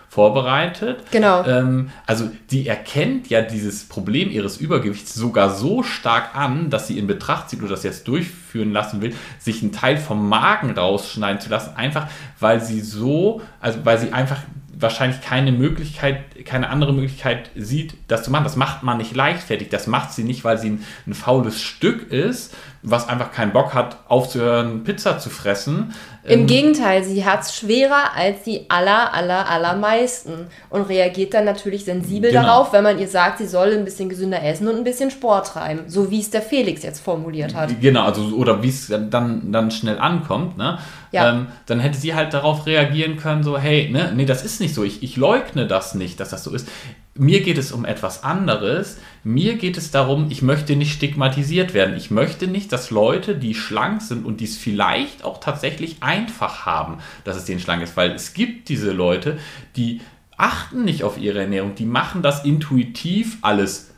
vorbereitet. 0.10 1.06
Genau. 1.12 1.43
Ähm, 1.43 1.89
also 2.06 2.30
die 2.52 2.67
erkennt 2.67 3.30
ja 3.30 3.41
dieses 3.41 3.86
Problem 3.86 4.30
ihres 4.30 4.58
Übergewichts 4.58 5.15
sogar 5.15 5.49
so 5.49 5.82
stark 5.82 6.36
an, 6.36 6.69
dass 6.69 6.88
sie 6.88 6.99
in 6.99 7.08
Betracht 7.08 7.49
zieht 7.49 7.62
oder 7.62 7.69
das 7.69 7.84
jetzt 7.84 8.08
durchführen 8.08 8.71
lassen 8.73 9.02
will, 9.02 9.15
sich 9.39 9.63
einen 9.63 9.71
Teil 9.71 9.97
vom 9.97 10.30
Magen 10.30 10.78
rausschneiden 10.78 11.41
zu 11.41 11.49
lassen, 11.49 11.76
einfach 11.78 12.08
weil 12.39 12.62
sie 12.62 12.82
so, 12.82 13.41
also 13.60 13.80
weil 13.86 13.97
sie 13.97 14.13
einfach 14.13 14.41
wahrscheinlich 14.76 15.22
keine 15.22 15.52
Möglichkeit, 15.52 16.46
keine 16.46 16.70
andere 16.70 16.94
Möglichkeit 16.94 17.52
sieht, 17.56 17.96
das 18.08 18.24
zu 18.24 18.32
machen. 18.32 18.44
Das 18.44 18.56
macht 18.56 18.84
man 18.84 18.98
nicht 18.98 19.16
leichtfertig. 19.16 19.70
Das 19.70 19.88
macht 19.88 20.12
sie 20.12 20.24
nicht, 20.24 20.44
weil 20.44 20.58
sie 20.58 20.72
ein, 20.72 20.86
ein 21.08 21.14
faules 21.14 21.62
Stück 21.62 22.12
ist, 22.12 22.56
was 22.82 23.08
einfach 23.08 23.32
keinen 23.32 23.54
Bock 23.54 23.74
hat, 23.74 23.98
aufzuhören, 24.08 24.84
Pizza 24.84 25.20
zu 25.20 25.30
fressen. 25.30 25.94
Im 26.26 26.42
ähm, 26.42 26.48
Gegenteil, 26.48 27.04
sie 27.04 27.26
hat 27.26 27.42
es 27.42 27.54
schwerer 27.54 28.16
als 28.16 28.44
die 28.44 28.70
aller, 28.70 29.14
aller, 29.14 29.50
allermeisten 29.50 30.48
und 30.70 30.84
reagiert 30.84 31.34
dann 31.34 31.44
natürlich 31.44 31.84
sensibel 31.84 32.32
genau. 32.32 32.44
darauf, 32.44 32.72
wenn 32.72 32.84
man 32.84 32.98
ihr 32.98 33.10
sagt, 33.10 33.40
sie 33.40 33.48
soll 33.48 33.74
ein 33.74 33.84
bisschen 33.84 34.08
gesünder 34.08 34.42
essen 34.42 34.70
und 34.70 34.78
ein 34.78 34.86
bisschen 34.86 35.12
Sport 35.12 35.48
treiben, 35.48 35.82
so 35.88 36.10
wie 36.12 36.22
es 36.22 36.30
der 36.30 36.42
Felix 36.42 36.82
jetzt 36.84 37.02
formuliert 37.02 37.54
hat. 37.54 37.82
Genau, 37.82 38.04
also 38.06 38.22
oder 38.36 38.64
wie 38.64 38.70
es 38.70 38.88
dann, 38.88 39.52
dann 39.52 39.72
schnell 39.72 40.00
ankommt, 40.00 40.58
ne? 40.58 40.80
Ja. 41.12 41.32
Ähm, 41.32 41.48
dann 41.66 41.80
hätte 41.80 41.98
sie 41.98 42.16
halt 42.16 42.34
darauf 42.34 42.66
reagieren 42.66 43.18
können, 43.18 43.44
so, 43.44 43.58
hey, 43.58 43.90
ne, 43.90 44.14
nee, 44.16 44.26
das 44.26 44.46
ist 44.46 44.62
nicht 44.62 44.74
so, 44.74 44.84
ich, 44.84 45.04
ich 45.04 45.18
leugne 45.18 45.68
das 45.68 45.94
nicht, 45.94 46.20
dass 46.20 46.30
das 46.30 46.44
so 46.44 46.52
ist. 46.52 46.68
Mir 47.15 47.41
geht 47.41 47.60
es 47.60 47.71
um 47.71 47.86
etwas 47.86 48.23
anderes. 48.23 48.97
Mir 49.23 49.56
geht 49.56 49.78
es 49.78 49.91
darum, 49.91 50.32
ich 50.32 50.41
möchte 50.41 50.76
nicht 50.76 50.93
stigmatisiert 50.93 51.76
werden. 51.76 51.95
Ich 51.95 52.10
möchte 52.10 52.47
nicht, 52.47 52.71
dass 52.71 52.89
Leute, 52.89 53.36
die 53.36 53.54
schlank 53.54 54.02
sind 54.02 54.26
und 54.26 54.39
die 54.39 54.45
es 54.45 54.58
vielleicht 54.58 55.23
auch 55.23 55.39
tatsächlich 55.39 55.97
einfach 56.02 56.65
haben, 56.65 56.97
dass 57.23 57.38
es 57.38 57.45
denen 57.45 57.60
schlank 57.60 57.84
ist, 57.84 57.95
weil 57.95 58.12
es 58.12 58.34
gibt 58.34 58.69
diese 58.69 58.91
Leute, 58.91 59.38
die 59.76 60.02
achten 60.38 60.84
nicht 60.84 61.04
auf 61.04 61.19
ihre 61.19 61.41
Ernährung, 61.41 61.76
die 61.76 61.86
machen 61.86 62.23
das 62.23 62.43
intuitiv 62.45 63.38
alles 63.41 63.91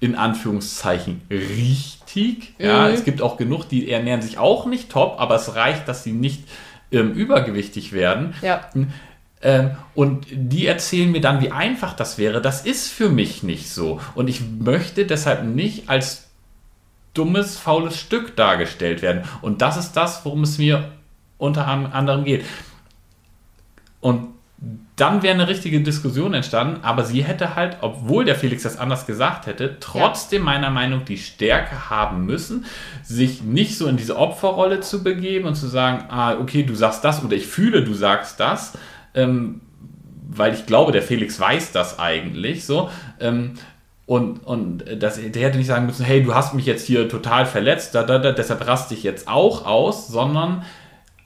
in 0.00 0.14
Anführungszeichen 0.14 1.22
richtig. 1.30 2.54
Ja, 2.58 2.88
mhm. 2.88 2.94
es 2.94 3.04
gibt 3.04 3.22
auch 3.22 3.36
genug, 3.36 3.68
die 3.68 3.90
ernähren 3.90 4.22
sich 4.22 4.38
auch 4.38 4.66
nicht 4.66 4.90
top, 4.90 5.20
aber 5.20 5.36
es 5.36 5.54
reicht, 5.54 5.88
dass 5.88 6.04
sie 6.04 6.12
nicht 6.12 6.44
ähm, 6.92 7.12
übergewichtig 7.12 7.92
werden. 7.92 8.34
Ja. 8.42 8.68
Ähm, 9.46 9.70
und 9.94 10.26
die 10.32 10.66
erzählen 10.66 11.12
mir 11.12 11.20
dann, 11.20 11.40
wie 11.40 11.52
einfach 11.52 11.92
das 11.92 12.18
wäre. 12.18 12.42
Das 12.42 12.66
ist 12.66 12.88
für 12.88 13.08
mich 13.08 13.44
nicht 13.44 13.70
so. 13.70 14.00
Und 14.16 14.26
ich 14.26 14.40
möchte 14.40 15.06
deshalb 15.06 15.44
nicht 15.44 15.88
als 15.88 16.30
dummes, 17.14 17.56
faules 17.56 17.96
Stück 17.96 18.34
dargestellt 18.34 19.02
werden. 19.02 19.22
Und 19.42 19.62
das 19.62 19.76
ist 19.76 19.92
das, 19.92 20.24
worum 20.24 20.42
es 20.42 20.58
mir 20.58 20.90
unter 21.38 21.68
anderem 21.68 22.24
geht. 22.24 22.44
Und 24.00 24.30
dann 24.96 25.22
wäre 25.22 25.34
eine 25.34 25.46
richtige 25.46 25.80
Diskussion 25.80 26.34
entstanden, 26.34 26.82
aber 26.82 27.04
sie 27.04 27.22
hätte 27.22 27.54
halt, 27.54 27.76
obwohl 27.82 28.24
der 28.24 28.34
Felix 28.34 28.64
das 28.64 28.78
anders 28.78 29.06
gesagt 29.06 29.46
hätte, 29.46 29.76
trotzdem 29.78 30.42
meiner 30.42 30.70
Meinung 30.70 31.04
die 31.04 31.18
Stärke 31.18 31.88
haben 31.88 32.26
müssen, 32.26 32.64
sich 33.04 33.42
nicht 33.42 33.78
so 33.78 33.86
in 33.86 33.96
diese 33.96 34.16
Opferrolle 34.16 34.80
zu 34.80 35.04
begeben 35.04 35.46
und 35.46 35.54
zu 35.54 35.68
sagen, 35.68 36.06
ah, 36.08 36.36
okay, 36.40 36.64
du 36.64 36.74
sagst 36.74 37.04
das 37.04 37.22
oder 37.22 37.36
ich 37.36 37.46
fühle, 37.46 37.84
du 37.84 37.94
sagst 37.94 38.40
das, 38.40 38.72
ähm, 39.16 39.60
weil 40.28 40.54
ich 40.54 40.66
glaube, 40.66 40.92
der 40.92 41.02
Felix 41.02 41.40
weiß 41.40 41.72
das 41.72 41.98
eigentlich 41.98 42.64
so. 42.64 42.90
Ähm, 43.20 43.54
und, 44.06 44.46
und 44.46 44.84
das, 45.00 45.16
der 45.20 45.42
hätte 45.42 45.58
nicht 45.58 45.66
sagen 45.66 45.86
müssen, 45.86 46.04
hey, 46.04 46.22
du 46.22 46.34
hast 46.34 46.54
mich 46.54 46.64
jetzt 46.64 46.86
hier 46.86 47.08
total 47.08 47.44
verletzt, 47.44 47.94
da, 47.94 48.04
da, 48.04 48.18
da, 48.18 48.30
deshalb 48.30 48.64
raste 48.66 48.94
ich 48.94 49.02
jetzt 49.02 49.26
auch 49.26 49.66
aus, 49.66 50.06
sondern 50.06 50.62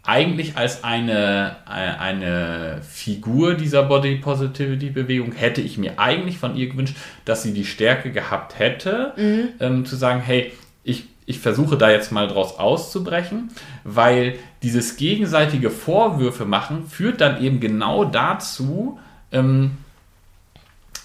eigentlich 0.03 0.57
als 0.57 0.83
eine, 0.83 1.57
äh, 1.67 1.71
eine 1.71 2.81
Figur 2.83 3.55
dieser 3.55 3.83
Body 3.83 4.17
Positivity 4.17 4.89
Bewegung 4.89 5.33
hätte 5.33 5.61
ich 5.61 5.77
mir 5.77 5.99
eigentlich 5.99 6.39
von 6.39 6.57
ihr 6.57 6.71
gewünscht, 6.71 6.97
dass 7.27 7.43
sie 7.43 7.53
die 7.53 7.67
Stärke 7.67 8.11
gehabt 8.13 8.59
hätte, 8.59 9.13
mhm. 9.17 9.49
ähm, 9.61 9.85
zu 9.85 9.97
sagen, 9.97 10.21
hey, 10.21 10.53
ich, 10.83 11.05
ich 11.27 11.39
versuche 11.39 11.77
da 11.77 11.91
jetzt 11.91 12.13
mal 12.13 12.29
draus 12.29 12.59
auszubrechen, 12.59 13.51
weil 13.85 14.39
dieses 14.63 14.97
gegenseitige 14.97 15.71
Vorwürfe 15.71 16.45
machen 16.45 16.87
führt 16.89 17.21
dann 17.21 17.43
eben 17.43 17.61
genau 17.61 18.05
dazu, 18.05 18.99
ähm, 19.33 19.79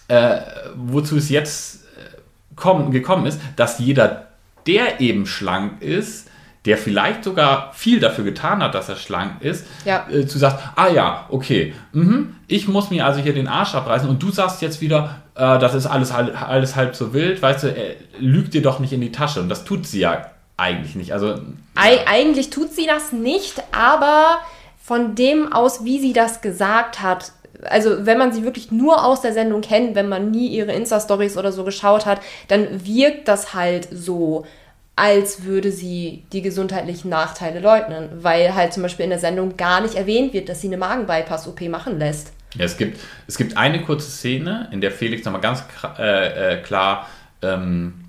äh, 0.07 0.41
wozu 0.75 1.17
es 1.17 1.29
jetzt 1.29 1.83
äh, 1.97 2.17
kommen, 2.55 2.91
gekommen 2.91 3.25
ist, 3.25 3.39
dass 3.55 3.79
jeder, 3.79 4.27
der 4.67 4.99
eben 4.99 5.25
schlank 5.25 5.81
ist, 5.81 6.29
der 6.65 6.77
vielleicht 6.77 7.23
sogar 7.23 7.71
viel 7.73 7.99
dafür 7.99 8.23
getan 8.23 8.63
hat, 8.63 8.73
dass 8.73 8.89
er 8.89 8.95
schlank 8.95 9.41
ist, 9.41 9.65
ja. 9.85 10.07
äh, 10.09 10.25
zu 10.25 10.37
sagen, 10.37 10.57
ah 10.75 10.87
ja, 10.87 11.25
okay, 11.29 11.73
mh, 11.93 12.27
ich 12.47 12.67
muss 12.67 12.89
mir 12.89 13.05
also 13.05 13.19
hier 13.21 13.33
den 13.33 13.47
Arsch 13.47 13.75
abreißen 13.75 14.09
und 14.09 14.21
du 14.21 14.31
sagst 14.31 14.61
jetzt 14.61 14.81
wieder, 14.81 15.21
äh, 15.35 15.59
das 15.59 15.75
ist 15.75 15.85
alles, 15.85 16.11
alles 16.11 16.75
halb 16.75 16.95
so 16.95 17.13
wild, 17.13 17.41
weißt 17.41 17.63
du, 17.63 17.67
er 17.67 17.95
lügt 18.19 18.53
dir 18.53 18.61
doch 18.61 18.79
nicht 18.79 18.93
in 18.93 19.01
die 19.01 19.11
Tasche 19.11 19.41
und 19.41 19.49
das 19.49 19.63
tut 19.63 19.85
sie 19.85 19.99
ja 19.99 20.31
eigentlich 20.57 20.95
nicht. 20.95 21.11
Also, 21.11 21.27
ja. 21.27 21.37
Eigentlich 22.07 22.49
tut 22.49 22.73
sie 22.73 22.85
das 22.87 23.11
nicht, 23.11 23.61
aber 23.71 24.39
von 24.81 25.15
dem 25.15 25.51
aus, 25.51 25.83
wie 25.83 25.99
sie 25.99 26.13
das 26.13 26.41
gesagt 26.41 27.01
hat, 27.01 27.31
also 27.63 28.05
wenn 28.05 28.17
man 28.17 28.31
sie 28.31 28.43
wirklich 28.43 28.71
nur 28.71 29.03
aus 29.03 29.21
der 29.21 29.33
Sendung 29.33 29.61
kennt, 29.61 29.95
wenn 29.95 30.09
man 30.09 30.31
nie 30.31 30.47
ihre 30.47 30.71
Insta-Stories 30.71 31.37
oder 31.37 31.51
so 31.51 31.63
geschaut 31.63 32.05
hat, 32.05 32.21
dann 32.47 32.85
wirkt 32.85 33.27
das 33.27 33.53
halt 33.53 33.87
so 33.91 34.45
als 34.95 35.43
würde 35.43 35.71
sie 35.71 36.23
die 36.31 36.41
gesundheitlichen 36.41 37.09
Nachteile 37.09 37.59
leugnen, 37.59 38.09
weil 38.21 38.55
halt 38.55 38.73
zum 38.73 38.83
Beispiel 38.83 39.03
in 39.03 39.09
der 39.09 39.19
Sendung 39.19 39.57
gar 39.57 39.81
nicht 39.81 39.95
erwähnt 39.95 40.33
wird, 40.33 40.47
dass 40.47 40.61
sie 40.61 40.67
eine 40.67 40.77
Magenbypass-OP 40.77 41.61
machen 41.69 41.99
lässt. 41.99 42.31
Ja, 42.55 42.63
es 42.63 42.77
gibt, 42.77 42.99
es 43.27 43.37
gibt 43.37 43.57
eine 43.57 43.81
kurze 43.81 44.09
Szene, 44.09 44.69
in 44.71 44.79
der 44.79 44.91
Felix 44.91 45.25
nochmal 45.25 45.41
ganz 45.41 45.63
äh, 45.97 46.53
äh, 46.53 46.61
klar 46.61 47.09
ähm, 47.41 48.05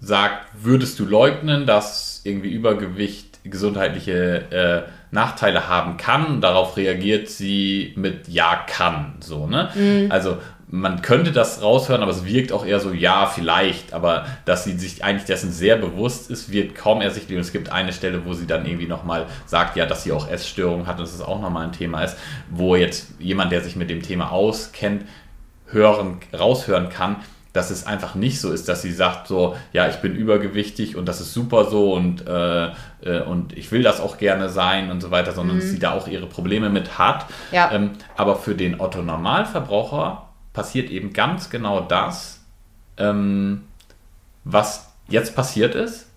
sagt, 0.00 0.46
würdest 0.62 0.98
du 1.00 1.04
leugnen, 1.04 1.66
dass 1.66 2.20
irgendwie 2.24 2.50
Übergewicht 2.50 3.40
gesundheitliche 3.44 4.86
äh, 4.86 4.90
Nachteile 5.10 5.68
haben 5.68 5.96
kann? 5.96 6.40
Darauf 6.40 6.76
reagiert 6.76 7.28
sie 7.28 7.92
mit 7.96 8.28
Ja 8.28 8.64
kann. 8.66 9.14
So, 9.20 9.48
ne? 9.48 9.70
Mhm. 9.74 10.12
Also 10.12 10.38
man 10.74 11.02
könnte 11.02 11.32
das 11.32 11.60
raushören, 11.60 12.02
aber 12.02 12.12
es 12.12 12.24
wirkt 12.24 12.50
auch 12.50 12.64
eher 12.64 12.80
so, 12.80 12.92
ja, 12.92 13.26
vielleicht, 13.26 13.92
aber 13.92 14.24
dass 14.46 14.64
sie 14.64 14.72
sich 14.78 15.04
eigentlich 15.04 15.26
dessen 15.26 15.52
sehr 15.52 15.76
bewusst 15.76 16.30
ist, 16.30 16.50
wird 16.50 16.74
kaum 16.74 17.02
ersichtlich. 17.02 17.36
Und 17.36 17.42
es 17.42 17.52
gibt 17.52 17.70
eine 17.70 17.92
Stelle, 17.92 18.24
wo 18.24 18.32
sie 18.32 18.46
dann 18.46 18.64
irgendwie 18.64 18.86
nochmal 18.86 19.26
sagt, 19.44 19.76
ja, 19.76 19.84
dass 19.84 20.02
sie 20.02 20.12
auch 20.12 20.30
Essstörungen 20.30 20.86
hat 20.86 20.96
und 20.96 21.02
dass 21.02 21.14
es 21.14 21.20
auch 21.20 21.42
nochmal 21.42 21.66
ein 21.66 21.72
Thema 21.72 22.02
ist, 22.02 22.16
wo 22.48 22.74
jetzt 22.74 23.10
jemand, 23.18 23.52
der 23.52 23.60
sich 23.60 23.76
mit 23.76 23.90
dem 23.90 24.00
Thema 24.00 24.32
auskennt, 24.32 25.04
hören, 25.66 26.20
raushören 26.32 26.88
kann, 26.88 27.16
dass 27.52 27.70
es 27.70 27.86
einfach 27.86 28.14
nicht 28.14 28.40
so 28.40 28.50
ist, 28.50 28.66
dass 28.66 28.80
sie 28.80 28.92
sagt 28.92 29.26
so, 29.26 29.54
ja, 29.74 29.88
ich 29.88 29.96
bin 29.96 30.16
übergewichtig 30.16 30.96
und 30.96 31.06
das 31.06 31.20
ist 31.20 31.34
super 31.34 31.66
so 31.66 31.92
und, 31.92 32.26
äh, 32.26 32.68
äh, 33.02 33.20
und 33.26 33.54
ich 33.58 33.70
will 33.72 33.82
das 33.82 34.00
auch 34.00 34.16
gerne 34.16 34.48
sein 34.48 34.90
und 34.90 35.02
so 35.02 35.10
weiter, 35.10 35.32
sondern 35.32 35.56
mhm. 35.56 35.60
dass 35.60 35.68
sie 35.68 35.78
da 35.78 35.92
auch 35.92 36.08
ihre 36.08 36.24
Probleme 36.26 36.70
mit 36.70 36.96
hat. 36.96 37.26
Ja. 37.50 37.70
Ähm, 37.72 37.90
aber 38.16 38.36
für 38.36 38.54
den 38.54 38.80
Otto 38.80 39.02
Normalverbraucher 39.02 40.31
passiert 40.52 40.90
eben 40.90 41.12
ganz 41.12 41.50
genau 41.50 41.80
das, 41.80 42.40
ähm, 42.96 43.64
was 44.44 44.92
jetzt 45.08 45.34
passiert 45.34 45.74
ist. 45.74 46.08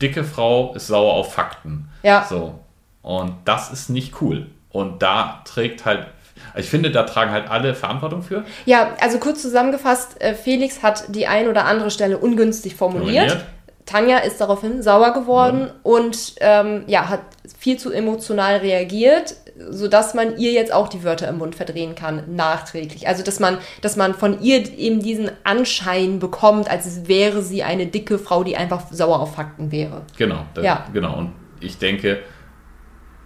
Dicke 0.00 0.24
Frau 0.24 0.74
ist 0.74 0.88
sauer 0.88 1.14
auf 1.14 1.34
Fakten. 1.34 1.88
Ja. 2.02 2.24
So. 2.28 2.58
Und 3.02 3.34
das 3.44 3.70
ist 3.70 3.88
nicht 3.88 4.20
cool. 4.20 4.50
Und 4.70 5.02
da 5.02 5.42
trägt 5.44 5.84
halt 5.84 6.08
ich 6.56 6.68
finde, 6.68 6.90
da 6.90 7.04
tragen 7.04 7.30
halt 7.30 7.50
alle 7.50 7.74
Verantwortung 7.74 8.22
für. 8.22 8.44
Ja, 8.64 8.94
also 9.00 9.18
kurz 9.18 9.42
zusammengefasst, 9.42 10.20
äh, 10.20 10.34
Felix 10.34 10.82
hat 10.82 11.04
die 11.08 11.26
ein 11.26 11.48
oder 11.48 11.66
andere 11.66 11.90
Stelle 11.90 12.18
ungünstig 12.18 12.74
formuliert. 12.74 13.30
formuliert. 13.30 13.46
Tanja 13.86 14.18
ist 14.18 14.40
daraufhin 14.40 14.82
sauer 14.82 15.12
geworden 15.12 15.66
ja. 15.66 15.74
und 15.82 16.34
ähm, 16.40 16.84
ja, 16.86 17.08
hat 17.08 17.20
viel 17.58 17.78
zu 17.78 17.90
emotional 17.90 18.58
reagiert, 18.58 19.34
sodass 19.70 20.14
man 20.14 20.38
ihr 20.38 20.52
jetzt 20.52 20.72
auch 20.72 20.88
die 20.88 21.04
Wörter 21.04 21.28
im 21.28 21.38
Mund 21.38 21.54
verdrehen 21.54 21.94
kann, 21.94 22.34
nachträglich. 22.34 23.08
Also, 23.08 23.22
dass 23.22 23.40
man, 23.40 23.58
dass 23.80 23.96
man 23.96 24.14
von 24.14 24.40
ihr 24.40 24.66
eben 24.78 25.00
diesen 25.00 25.30
Anschein 25.44 26.18
bekommt, 26.18 26.70
als 26.70 27.08
wäre 27.08 27.42
sie 27.42 27.62
eine 27.62 27.86
dicke 27.86 28.18
Frau, 28.18 28.44
die 28.44 28.56
einfach 28.56 28.90
sauer 28.90 29.20
auf 29.20 29.34
Fakten 29.34 29.72
wäre. 29.72 30.02
Genau, 30.16 30.46
das, 30.54 30.64
ja. 30.64 30.86
genau. 30.92 31.18
Und 31.18 31.32
ich 31.60 31.78
denke, 31.78 32.20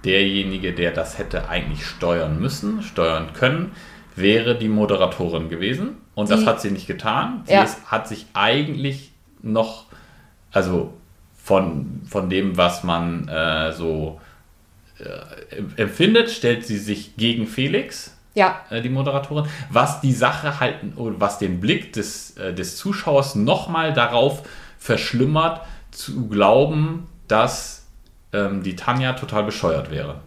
derjenige, 0.05 0.73
der 0.73 0.93
das 0.93 1.19
hätte 1.19 1.49
eigentlich 1.49 1.87
steuern 1.87 2.41
müssen, 2.41 2.83
steuern 2.83 3.33
können, 3.33 3.73
wäre 4.15 4.57
die 4.57 4.69
Moderatorin 4.69 5.49
gewesen. 5.49 5.97
Und 6.15 6.29
die, 6.29 6.35
das 6.35 6.47
hat 6.47 6.61
sie 6.61 6.71
nicht 6.71 6.87
getan. 6.87 7.43
Sie 7.45 7.53
ja. 7.53 7.63
ist, 7.63 7.91
hat 7.91 8.09
sich 8.09 8.27
eigentlich 8.33 9.13
noch 9.43 9.87
also 10.57 10.95
von, 11.35 12.01
von 12.09 12.31
dem, 12.31 12.57
was 12.57 12.83
man 12.83 13.29
äh, 13.29 13.73
so 13.73 14.21
empfindet, 15.77 16.31
stellt 16.31 16.67
sie 16.67 16.79
sich 16.79 17.17
gegen 17.17 17.47
Felix. 17.47 18.13
Ja. 18.35 18.61
Äh, 18.71 18.83
die 18.83 18.91
Moderatorin, 18.91 19.47
was 19.71 20.01
die 20.01 20.13
Sache 20.13 20.61
halt, 20.61 20.77
was 20.95 21.39
den 21.39 21.61
Blick 21.61 21.93
des, 21.95 22.37
äh, 22.37 22.53
des 22.53 22.77
Zuschauers 22.77 23.35
nochmal 23.35 23.93
darauf 23.93 24.43
verschlimmert, 24.79 25.63
zu 25.91 26.29
glauben, 26.29 27.09
dass 27.29 27.87
ähm, 28.33 28.63
die 28.63 28.77
Tanja 28.77 29.15
total 29.15 29.45
bescheuert 29.45 29.91
wäre. 29.91 30.21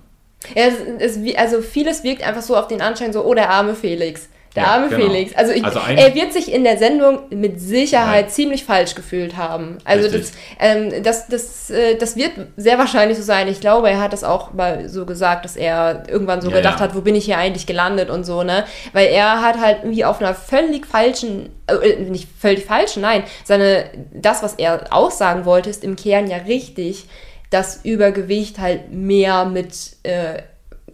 Ja, 0.56 0.64
es, 0.64 1.18
es, 1.18 1.36
also 1.36 1.62
vieles 1.62 2.04
wirkt 2.04 2.24
einfach 2.24 2.42
so 2.42 2.58
auf 2.58 2.68
den 2.68 2.82
Anschein 2.82 3.14
so, 3.14 3.24
oh, 3.24 3.34
der 3.34 3.50
arme 3.50 3.76
Felix. 3.76 4.30
Der 4.60 4.68
ja, 4.68 4.74
arme 4.74 4.90
genau. 4.90 5.06
Felix. 5.06 5.36
Also, 5.36 5.54
ich, 5.54 5.64
also 5.64 5.80
er 5.80 6.14
wird 6.16 6.34
sich 6.34 6.52
in 6.52 6.66
der 6.66 6.78
Sendung 6.78 7.20
mit 7.30 7.62
Sicherheit 7.62 8.26
ja. 8.26 8.32
ziemlich 8.32 8.66
falsch 8.66 8.94
gefühlt 8.94 9.38
haben. 9.38 9.78
Also 9.86 10.10
das, 10.10 10.34
ähm, 10.60 11.02
das, 11.02 11.28
das, 11.28 11.70
äh, 11.70 11.96
das 11.96 12.18
wird 12.18 12.32
sehr 12.58 12.78
wahrscheinlich 12.78 13.18
so 13.18 13.24
sein. 13.24 13.48
Ich 13.48 13.62
glaube, 13.62 13.90
er 13.90 14.02
hat 14.02 14.12
das 14.12 14.26
auch 14.26 14.52
mal 14.54 14.90
so 14.90 15.06
gesagt, 15.06 15.46
dass 15.46 15.56
er 15.56 16.04
irgendwann 16.10 16.42
so 16.42 16.50
ja, 16.50 16.58
gedacht 16.58 16.82
hat, 16.82 16.94
wo 16.94 17.02
bin 17.02 17.16
ich 17.16 17.26
hier 17.26 17.38
eigentlich 17.38 17.68
gelandet 17.68 18.10
und 18.10 18.26
so, 18.26 18.44
ne? 18.44 18.66
Weil 18.92 19.08
er 19.08 19.42
hat 19.42 19.62
halt 19.62 19.80
irgendwie 19.84 20.04
auf 20.04 20.20
einer 20.20 20.34
völlig 20.34 20.86
falschen, 20.86 21.50
äh, 21.68 21.96
nicht 21.96 22.28
völlig 22.38 22.66
falschen, 22.66 23.02
nein, 23.02 23.24
seine, 23.46 23.86
das, 24.14 24.44
was 24.44 24.56
er 24.56 24.88
aussagen 24.90 25.46
wollte, 25.46 25.70
ist 25.70 25.86
im 25.86 25.96
Kern 25.96 26.28
ja 26.30 26.38
richtig, 26.38 27.06
dass 27.50 27.80
Übergewicht 27.84 28.60
halt 28.60 28.92
mehr 28.92 29.46
mit 29.46 29.74
äh, 30.04 30.42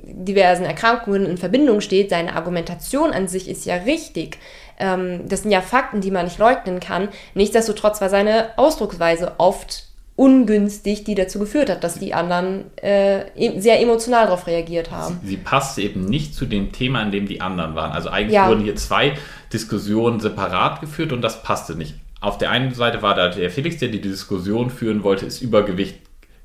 diversen 0.04 0.66
Erkrankungen 0.66 1.26
in 1.26 1.38
Verbindung 1.38 1.82
steht. 1.82 2.10
Seine 2.10 2.36
Argumentation 2.36 3.12
an 3.12 3.28
sich 3.28 3.50
ist 3.50 3.66
ja 3.66 3.76
richtig. 3.76 4.38
Ähm, 4.80 5.28
das 5.28 5.44
sind 5.44 5.52
ja 5.52 5.62
Fakten, 5.62 6.02
die 6.02 6.12
man 6.12 6.26
nicht 6.26 6.40
leugnen 6.40 6.80
kann. 6.80 7.10
Nichtsdestotrotz 7.34 8.02
war 8.02 8.10
seine 8.10 8.58
Ausdrucksweise 8.58 9.34
oft 9.38 9.86
ungünstig, 10.16 11.04
die 11.04 11.16
dazu 11.16 11.40
geführt 11.40 11.70
hat, 11.70 11.84
dass 11.84 12.00
die 12.00 12.14
anderen 12.14 12.66
äh, 12.82 13.28
e-, 13.36 13.60
sehr 13.60 13.82
emotional 13.82 14.26
darauf 14.26 14.48
reagiert 14.48 14.92
haben. 14.92 15.20
Sie, 15.24 15.32
sie 15.32 15.38
passte 15.38 15.82
eben 15.82 16.06
nicht 16.06 16.34
zu 16.34 16.46
dem 16.46 16.72
Thema, 16.72 17.02
in 17.02 17.12
dem 17.12 17.28
die 17.28 17.42
anderen 17.42 17.76
waren. 17.76 17.92
Also 17.92 18.10
eigentlich 18.10 18.36
ja. 18.36 18.48
wurden 18.48 18.64
hier 18.64 18.78
zwei 18.78 19.16
Diskussionen 19.52 20.22
separat 20.22 20.80
geführt 20.80 21.12
und 21.12 21.22
das 21.22 21.44
passte 21.44 21.76
nicht. 21.76 21.96
Auf 22.22 22.38
der 22.38 22.50
einen 22.50 22.74
Seite 22.74 23.02
war 23.02 23.14
da 23.14 23.28
der 23.28 23.52
Felix, 23.52 23.78
der 23.78 23.90
die 23.90 24.02
Diskussion 24.02 24.70
führen 24.70 25.04
wollte, 25.04 25.26
ist 25.26 25.42
Übergewicht 25.42 25.98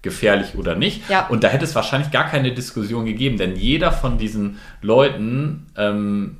gefährlich 0.02 0.56
oder 0.56 0.74
nicht. 0.76 1.08
Ja. 1.10 1.26
Und 1.28 1.44
da 1.44 1.48
hätte 1.48 1.64
es 1.64 1.74
wahrscheinlich 1.74 2.10
gar 2.10 2.26
keine 2.28 2.52
Diskussion 2.52 3.04
gegeben, 3.04 3.36
denn 3.36 3.56
jeder 3.56 3.92
von 3.92 4.18
diesen 4.18 4.58
Leuten, 4.80 5.66
ähm, 5.76 6.38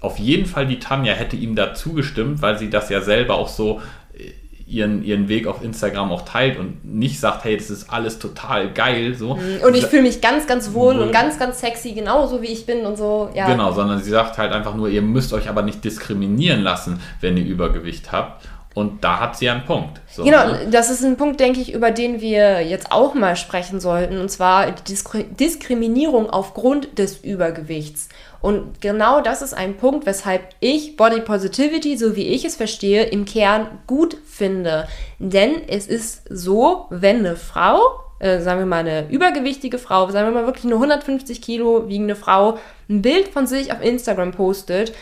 auf 0.00 0.18
jeden 0.18 0.46
Fall 0.46 0.66
die 0.66 0.78
Tanja, 0.78 1.14
hätte 1.14 1.36
ihm 1.36 1.56
da 1.56 1.74
zugestimmt, 1.74 2.42
weil 2.42 2.58
sie 2.58 2.70
das 2.70 2.88
ja 2.90 3.00
selber 3.00 3.34
auch 3.36 3.48
so 3.48 3.80
äh, 4.12 4.30
ihren, 4.66 5.02
ihren 5.02 5.28
Weg 5.28 5.46
auf 5.46 5.64
Instagram 5.64 6.12
auch 6.12 6.22
teilt 6.22 6.58
und 6.58 6.84
nicht 6.84 7.18
sagt, 7.18 7.44
hey, 7.44 7.56
das 7.56 7.70
ist 7.70 7.90
alles 7.90 8.18
total 8.18 8.70
geil. 8.72 9.14
So. 9.14 9.36
Mhm. 9.36 9.64
Und 9.66 9.74
ich 9.74 9.86
fühle 9.86 10.02
mich 10.02 10.20
ganz, 10.20 10.46
ganz 10.46 10.74
wohl, 10.74 10.96
wohl, 10.96 11.04
und 11.04 11.12
ganz, 11.12 11.38
ganz 11.38 11.60
sexy, 11.60 11.92
genauso 11.92 12.42
wie 12.42 12.48
ich 12.48 12.66
bin 12.66 12.84
und 12.84 12.98
so. 12.98 13.30
Ja. 13.34 13.46
Genau, 13.46 13.72
sondern 13.72 14.02
sie 14.02 14.10
sagt 14.10 14.36
halt 14.36 14.52
einfach 14.52 14.74
nur, 14.74 14.90
ihr 14.90 15.02
müsst 15.02 15.32
euch 15.32 15.48
aber 15.48 15.62
nicht 15.62 15.82
diskriminieren 15.82 16.60
lassen, 16.60 17.00
wenn 17.22 17.38
ihr 17.38 17.46
Übergewicht 17.46 18.12
habt. 18.12 18.46
Und 18.78 19.02
da 19.02 19.18
hat 19.18 19.36
sie 19.36 19.50
einen 19.50 19.64
Punkt. 19.64 20.00
So, 20.08 20.22
genau, 20.22 20.46
ne? 20.46 20.68
das 20.70 20.88
ist 20.88 21.04
ein 21.04 21.16
Punkt, 21.16 21.40
denke 21.40 21.60
ich, 21.60 21.74
über 21.74 21.90
den 21.90 22.20
wir 22.20 22.60
jetzt 22.64 22.92
auch 22.92 23.12
mal 23.14 23.34
sprechen 23.34 23.80
sollten. 23.80 24.20
Und 24.20 24.30
zwar 24.30 24.70
die 24.70 24.84
Diskri 24.84 25.24
Diskriminierung 25.24 26.30
aufgrund 26.30 26.96
des 26.96 27.16
Übergewichts. 27.16 28.08
Und 28.40 28.80
genau 28.80 29.20
das 29.20 29.42
ist 29.42 29.52
ein 29.52 29.76
Punkt, 29.78 30.06
weshalb 30.06 30.54
ich 30.60 30.96
Body 30.96 31.22
Positivity, 31.22 31.96
so 31.96 32.14
wie 32.14 32.28
ich 32.28 32.44
es 32.44 32.54
verstehe, 32.54 33.02
im 33.02 33.24
Kern 33.24 33.66
gut 33.88 34.16
finde. 34.24 34.86
Denn 35.18 35.56
es 35.66 35.88
ist 35.88 36.22
so, 36.30 36.86
wenn 36.90 37.18
eine 37.18 37.34
Frau, 37.34 37.80
äh, 38.20 38.38
sagen 38.38 38.60
wir 38.60 38.66
mal 38.66 38.86
eine 38.86 39.10
übergewichtige 39.10 39.78
Frau, 39.78 40.08
sagen 40.10 40.28
wir 40.28 40.40
mal 40.40 40.46
wirklich 40.46 40.66
eine 40.66 40.74
150 40.74 41.42
Kilo 41.42 41.88
wiegende 41.88 42.14
Frau, 42.14 42.58
ein 42.88 43.02
Bild 43.02 43.26
von 43.26 43.48
sich 43.48 43.72
auf 43.72 43.82
Instagram 43.82 44.30
postet, 44.30 44.92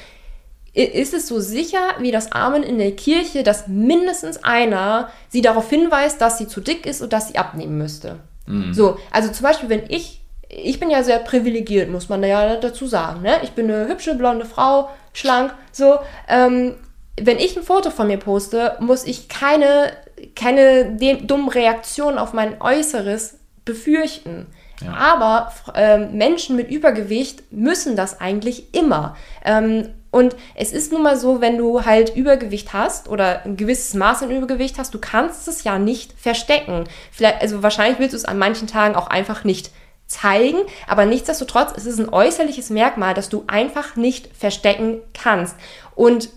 ist 0.77 1.14
es 1.14 1.27
so 1.27 1.41
sicher 1.41 1.95
wie 2.01 2.11
das 2.11 2.33
Amen 2.33 2.62
in 2.62 2.79
der 2.79 2.93
Kirche, 2.93 3.43
dass 3.43 3.66
mindestens 3.66 4.45
einer 4.45 5.09
sie 5.29 5.41
darauf 5.41 5.70
hinweist, 5.70 6.20
dass 6.20 6.37
sie 6.37 6.49
zu 6.49 6.61
dick 6.61 6.85
ist 6.85 7.01
und 7.01 7.12
dass 7.12 7.29
sie 7.29 7.39
abnehmen 7.39 7.79
müsste. 7.79 8.16
Mhm. 8.47 8.74
So, 8.74 8.99
also 9.11 9.33
zum 9.33 9.45
Beispiel, 9.45 9.70
wenn 9.70 9.85
ich, 9.89 10.20
ich 10.49 10.79
bin 10.79 10.91
ja 10.91 11.03
sehr 11.03 11.18
privilegiert, 11.18 11.91
muss 11.91 12.11
man 12.11 12.22
ja 12.22 12.57
dazu 12.57 12.87
sagen, 12.87 13.22
ne? 13.22 13.39
Ich 13.43 13.53
bin 13.53 13.70
eine 13.70 13.89
hübsche 13.89 14.14
blonde 14.14 14.45
Frau, 14.45 14.91
schlank, 15.14 15.55
so. 15.72 15.99
Ähm, 16.29 16.74
wenn 17.18 17.39
ich 17.39 17.57
ein 17.57 17.62
Foto 17.62 17.91
von 17.91 18.09
mir 18.09 18.18
poste, 18.18 18.77
muss 18.81 19.05
ich 19.05 19.29
keine, 19.29 19.93
keine 20.35 20.97
dummen 21.22 21.49
Reaktionen 21.49 22.18
auf 22.18 22.35
mein 22.35 22.61
Äußeres 22.61 23.39
befürchten. 23.64 24.47
Ja. 24.85 24.93
Aber 24.93 25.53
ähm, 25.74 26.18
Menschen 26.18 26.55
mit 26.57 26.70
Übergewicht 26.70 27.51
müssen 27.51 27.97
das 27.97 28.20
eigentlich 28.20 28.74
immer. 28.74 29.16
Ähm, 29.43 29.95
und 30.17 30.35
es 30.55 30.73
ist 30.73 30.93
nun 30.93 31.03
mal 31.03 31.19
so, 31.19 31.43
wenn 31.43 31.59
du 31.59 31.85
halt 31.85 32.17
Übergewicht 32.17 32.73
hast 32.73 33.11
oder 33.11 33.45
ein 33.45 33.59
gewisses 33.59 33.93
Maß 33.93 34.23
an 34.23 34.31
Übergewicht 34.31 34.79
hast, 34.79 34.95
du 34.95 34.99
kannst 34.99 35.47
es 35.47 35.62
ja 35.62 35.79
nicht 35.79 36.14
verstecken. 36.19 36.85
Vielleicht, 37.12 37.43
also 37.43 37.62
wahrscheinlich 37.62 37.99
willst 37.99 38.14
du 38.14 38.17
es 38.17 38.25
an 38.25 38.39
manchen 38.39 38.67
Tagen 38.67 38.95
auch 38.95 39.09
einfach 39.09 39.45
nicht 39.45 39.71
zeigen, 40.07 40.57
aber 40.87 41.05
nichtsdestotrotz 41.05 41.73
ist 41.73 41.85
es 41.85 41.99
ein 41.99 42.09
äußerliches 42.09 42.71
Merkmal, 42.71 43.12
das 43.12 43.29
du 43.29 43.45
einfach 43.47 43.97
nicht 43.97 44.35
verstecken 44.35 45.03
kannst. 45.12 45.55
Und 45.95 46.31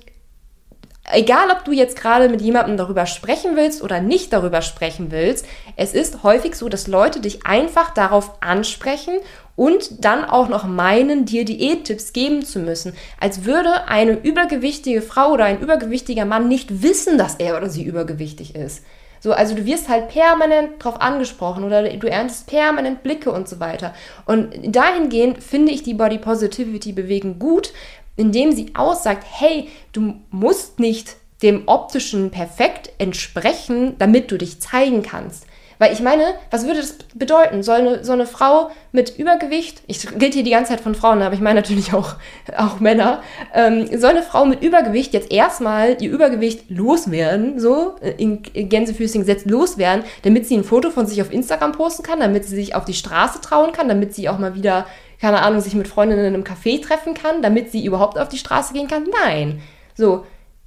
egal 1.10 1.50
ob 1.50 1.64
du 1.64 1.72
jetzt 1.72 1.96
gerade 1.96 2.28
mit 2.28 2.42
jemandem 2.42 2.76
darüber 2.76 3.06
sprechen 3.06 3.56
willst 3.56 3.82
oder 3.82 4.02
nicht 4.02 4.34
darüber 4.34 4.62
sprechen 4.62 5.10
willst, 5.10 5.46
es 5.78 5.94
ist 5.94 6.24
häufig 6.24 6.56
so, 6.56 6.68
dass 6.68 6.88
Leute 6.88 7.22
dich 7.22 7.46
einfach 7.46 7.94
darauf 7.94 8.42
ansprechen 8.42 9.14
und 9.60 10.06
dann 10.06 10.24
auch 10.24 10.48
noch 10.48 10.64
meinen, 10.64 11.26
dir 11.26 11.44
Diättipps 11.44 12.14
geben 12.14 12.46
zu 12.46 12.60
müssen, 12.60 12.94
als 13.20 13.44
würde 13.44 13.90
eine 13.90 14.14
übergewichtige 14.14 15.02
Frau 15.02 15.34
oder 15.34 15.44
ein 15.44 15.60
übergewichtiger 15.60 16.24
Mann 16.24 16.48
nicht 16.48 16.82
wissen, 16.82 17.18
dass 17.18 17.36
er 17.36 17.58
oder 17.58 17.70
sie 17.70 17.84
übergewichtig 17.84 18.56
ist. 18.56 18.86
So, 19.20 19.34
also 19.34 19.56
du 19.56 19.66
wirst 19.66 19.90
halt 19.90 20.08
permanent 20.08 20.82
drauf 20.82 21.02
angesprochen 21.02 21.66
oder 21.66 21.90
du 21.90 22.10
erntest 22.10 22.48
permanent 22.48 23.04
Blicke 23.04 23.34
und 23.34 23.50
so 23.50 23.60
weiter. 23.60 23.94
Und 24.26 24.48
dahingehend 24.64 25.44
finde 25.44 25.74
ich 25.74 25.84
die 25.84 25.94
Body 25.94 26.20
Positivity 26.20 26.94
Bewegung 26.94 27.38
gut, 27.38 27.74
indem 28.16 28.54
sie 28.54 28.72
aussagt, 28.76 29.26
hey, 29.30 29.68
du 29.92 30.14
musst 30.32 30.80
nicht 30.80 31.18
dem 31.44 31.64
optischen 31.66 32.32
perfekt 32.32 32.92
entsprechen, 32.98 33.96
damit 34.00 34.32
du 34.32 34.38
dich 34.38 34.62
zeigen 34.62 35.04
kannst. 35.04 35.48
Weil 35.80 35.94
ich 35.94 36.02
meine, 36.02 36.36
was 36.52 36.66
würde 36.66 36.82
das 36.82 36.98
bedeuten? 37.16 37.64
Soll 37.64 37.78
eine, 37.78 38.04
so 38.04 38.12
eine 38.12 38.28
Frau 38.28 38.70
mit 38.92 39.18
Übergewicht, 39.18 39.82
ich 39.88 40.12
rede 40.12 40.34
hier 40.34 40.44
die 40.44 40.52
ganze 40.52 40.72
Zeit 40.72 40.82
von 40.82 40.94
Frauen, 40.94 41.22
aber 41.22 41.34
ich 41.34 41.40
meine 41.40 41.62
natürlich 41.62 41.94
auch, 41.94 42.16
auch 42.58 42.82
Männer, 42.82 43.24
ähm, 43.54 43.88
soll 43.98 44.12
eine 44.12 44.24
Frau 44.24 44.46
mit 44.46 44.62
Übergewicht 44.62 45.14
jetzt 45.14 45.32
erstmal 45.32 45.96
ihr 46.02 46.12
Übergewicht 46.12 46.70
loswerden, 46.70 47.60
so 47.60 47.96
in, 48.18 48.44
in 48.54 48.68
Gänsefüßchen 48.68 49.22
gesetzt 49.22 49.50
loswerden, 49.50 50.04
damit 50.24 50.48
sie 50.48 50.58
ein 50.58 50.66
Foto 50.66 50.92
von 50.92 51.08
sich 51.08 51.22
auf 51.22 51.32
Instagram 51.32 51.72
posten 51.72 52.04
kann, 52.04 52.20
damit 52.20 52.44
sie 52.44 52.56
sich 52.56 52.76
auf 52.76 52.84
die 52.84 52.94
Straße 52.94 53.40
trauen 53.40 53.72
kann, 53.72 53.88
damit 53.88 54.14
sie 54.14 54.28
auch 54.28 54.38
mal 54.38 54.56
wieder, 54.56 54.86
keine 55.22 55.42
Ahnung, 55.42 55.62
sich 55.62 55.76
mit 55.76 55.88
Freundinnen 55.88 56.26
in 56.26 56.34
einem 56.34 56.44
Café 56.44 56.86
treffen 56.86 57.14
kann, 57.14 57.42
damit 57.42 57.72
sie 57.72 57.86
überhaupt 57.86 58.20
auf 58.20 58.28
die 58.28 58.38
Straße 58.38 58.74
gehen 58.74 58.90
kann? 58.90 59.08
Nein. 59.24 59.62
So, 59.96 60.26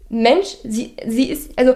Mensch, 0.08 0.56
sie, 0.64 0.96
sie 1.06 1.28
ist, 1.28 1.58
also 1.58 1.74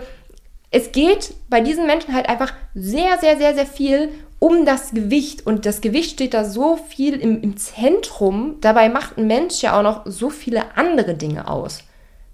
es 0.77 0.93
geht 0.93 1.33
bei 1.49 1.62
diesen 1.62 1.87
Menschen 1.87 2.12
halt 2.12 2.29
einfach 2.29 2.53
sehr, 2.74 3.16
sehr, 3.18 3.39
sehr, 3.39 3.55
sehr 3.55 3.64
viel 3.64 4.11
um 4.39 4.66
das 4.66 4.91
Gewicht. 4.91 5.47
Und 5.47 5.64
das 5.64 5.81
Gewicht 5.81 6.11
steht 6.11 6.35
da 6.35 6.45
so 6.45 6.77
viel 6.77 7.14
im, 7.14 7.41
im 7.41 7.57
Zentrum. 7.57 8.57
Dabei 8.61 8.91
macht 8.91 9.16
ein 9.16 9.27
Mensch 9.27 9.62
ja 9.62 9.79
auch 9.79 9.83
noch 9.83 10.03
so 10.05 10.29
viele 10.29 10.77
andere 10.77 11.14
Dinge 11.14 11.49
aus. 11.49 11.83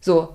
So. 0.01 0.31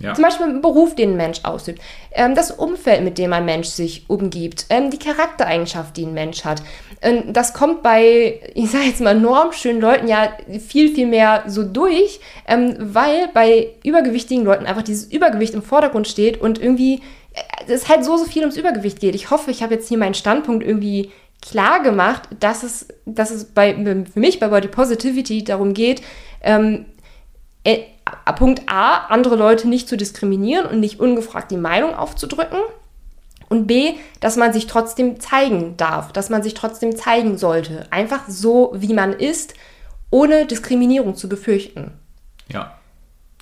Ja. 0.00 0.12
Zum 0.14 0.24
Beispiel 0.24 0.46
ein 0.46 0.60
Beruf, 0.60 0.96
den 0.96 1.10
ein 1.10 1.16
Mensch 1.16 1.40
ausübt, 1.44 1.80
ähm, 2.12 2.34
das 2.34 2.50
Umfeld, 2.50 3.04
mit 3.04 3.16
dem 3.16 3.32
ein 3.32 3.44
Mensch 3.44 3.68
sich 3.68 4.04
umgibt, 4.08 4.66
ähm, 4.68 4.90
die 4.90 4.98
Charaktereigenschaft, 4.98 5.96
die 5.96 6.04
ein 6.04 6.14
Mensch 6.14 6.44
hat. 6.44 6.62
Ähm, 7.00 7.32
das 7.32 7.54
kommt 7.54 7.84
bei, 7.84 8.40
ich 8.54 8.70
sage 8.70 8.86
jetzt 8.86 9.00
mal, 9.00 9.14
normschönen 9.14 9.80
Leuten 9.80 10.08
ja 10.08 10.36
viel, 10.66 10.92
viel 10.92 11.06
mehr 11.06 11.44
so 11.46 11.62
durch, 11.62 12.20
weil 12.46 13.28
bei 13.32 13.68
übergewichtigen 13.84 14.44
Leuten 14.44 14.66
einfach 14.66 14.82
dieses 14.82 15.12
Übergewicht 15.12 15.54
im 15.54 15.62
Vordergrund 15.62 16.08
steht 16.08 16.40
und 16.40 16.60
irgendwie 16.60 17.00
äh, 17.32 17.72
es 17.72 17.88
halt 17.88 18.04
so, 18.04 18.16
so 18.16 18.24
viel 18.24 18.42
ums 18.42 18.56
Übergewicht 18.56 18.98
geht. 18.98 19.14
Ich 19.14 19.30
hoffe, 19.30 19.52
ich 19.52 19.62
habe 19.62 19.74
jetzt 19.74 19.88
hier 19.88 19.98
meinen 19.98 20.14
Standpunkt 20.14 20.66
irgendwie 20.66 21.12
klar 21.40 21.82
gemacht, 21.82 22.28
dass 22.40 22.64
es, 22.64 22.88
dass 23.06 23.30
es 23.30 23.44
bei, 23.44 23.74
für 23.74 24.18
mich 24.18 24.40
bei 24.40 24.48
Body 24.48 24.68
Positivity 24.68 25.44
darum 25.44 25.72
geht, 25.72 26.02
äh, 27.64 27.78
Punkt 28.36 28.62
A, 28.68 29.06
andere 29.08 29.36
Leute 29.36 29.68
nicht 29.68 29.88
zu 29.88 29.96
diskriminieren 29.96 30.66
und 30.66 30.80
nicht 30.80 31.00
ungefragt 31.00 31.50
die 31.50 31.56
Meinung 31.56 31.94
aufzudrücken. 31.94 32.58
Und 33.48 33.66
B, 33.66 33.94
dass 34.20 34.36
man 34.36 34.52
sich 34.52 34.66
trotzdem 34.66 35.20
zeigen 35.20 35.76
darf, 35.76 36.12
dass 36.12 36.30
man 36.30 36.42
sich 36.42 36.54
trotzdem 36.54 36.96
zeigen 36.96 37.38
sollte. 37.38 37.86
Einfach 37.90 38.22
so, 38.28 38.72
wie 38.74 38.94
man 38.94 39.12
ist, 39.12 39.54
ohne 40.10 40.46
Diskriminierung 40.46 41.14
zu 41.14 41.28
befürchten. 41.28 41.92
Ja. 42.48 42.78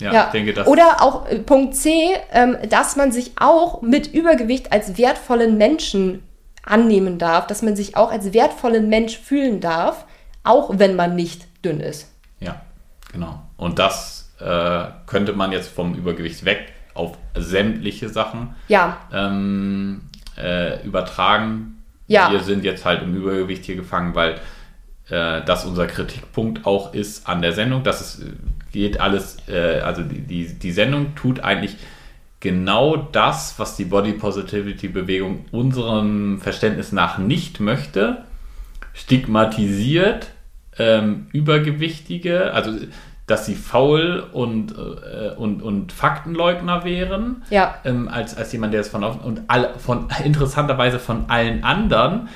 Ja, 0.00 0.12
ja. 0.12 0.30
denke 0.30 0.52
das. 0.52 0.66
Oder 0.66 1.02
auch 1.02 1.28
äh, 1.28 1.38
Punkt 1.38 1.76
C, 1.76 2.10
ähm, 2.32 2.56
dass 2.68 2.96
man 2.96 3.12
sich 3.12 3.32
auch 3.38 3.82
mit 3.82 4.12
Übergewicht 4.12 4.72
als 4.72 4.98
wertvollen 4.98 5.58
Menschen 5.58 6.22
annehmen 6.64 7.18
darf, 7.18 7.46
dass 7.46 7.62
man 7.62 7.76
sich 7.76 7.96
auch 7.96 8.10
als 8.10 8.32
wertvollen 8.32 8.88
Mensch 8.88 9.18
fühlen 9.18 9.60
darf, 9.60 10.06
auch 10.44 10.70
wenn 10.78 10.96
man 10.96 11.14
nicht 11.14 11.46
dünn 11.64 11.80
ist. 11.80 12.10
Ja, 12.40 12.62
genau. 13.12 13.42
Und 13.56 13.78
das 13.78 14.21
äh, 14.43 14.84
könnte 15.07 15.32
man 15.32 15.53
jetzt 15.53 15.68
vom 15.68 15.95
Übergewicht 15.95 16.45
weg 16.45 16.72
auf 16.95 17.16
sämtliche 17.36 18.09
Sachen 18.09 18.55
ja. 18.68 18.99
ähm, 19.12 20.03
äh, 20.36 20.84
übertragen. 20.84 21.82
Ja. 22.07 22.30
Wir 22.30 22.40
sind 22.40 22.64
jetzt 22.64 22.84
halt 22.84 23.03
im 23.03 23.14
Übergewicht 23.14 23.64
hier 23.64 23.76
gefangen, 23.76 24.14
weil 24.14 24.34
äh, 25.09 25.43
das 25.45 25.64
unser 25.64 25.86
Kritikpunkt 25.86 26.66
auch 26.66 26.93
ist 26.93 27.26
an 27.26 27.40
der 27.43 27.53
Sendung. 27.53 27.82
Das 27.82 28.01
ist, 28.01 28.26
geht 28.72 29.01
alles, 29.01 29.38
äh, 29.49 29.80
also 29.80 30.03
die, 30.03 30.20
die, 30.20 30.59
die 30.59 30.72
Sendung 30.72 31.14
tut 31.14 31.40
eigentlich 31.40 31.76
genau 32.40 32.97
das, 32.97 33.59
was 33.59 33.76
die 33.76 33.84
Body 33.84 34.12
Positivity 34.12 34.88
Bewegung 34.88 35.47
unserem 35.53 36.40
Verständnis 36.40 36.93
nach 36.93 37.18
nicht 37.18 37.61
möchte. 37.61 38.24
Stigmatisiert 38.95 40.28
ähm, 40.78 41.28
Übergewichtige, 41.32 42.53
also 42.53 42.72
dass 43.26 43.46
sie 43.46 43.54
faul 43.54 44.24
und, 44.32 44.72
äh, 44.72 45.34
und, 45.36 45.62
und 45.62 45.92
Faktenleugner 45.92 46.84
wären, 46.84 47.42
ja. 47.50 47.76
ähm, 47.84 48.08
als, 48.08 48.36
als 48.36 48.52
jemand, 48.52 48.74
der 48.74 48.80
es 48.80 48.88
von 48.88 49.04
und 49.04 49.42
all, 49.48 49.74
von 49.78 50.08
interessanterweise 50.24 50.98
von 50.98 51.28
allen 51.28 51.64
anderen, 51.64 52.28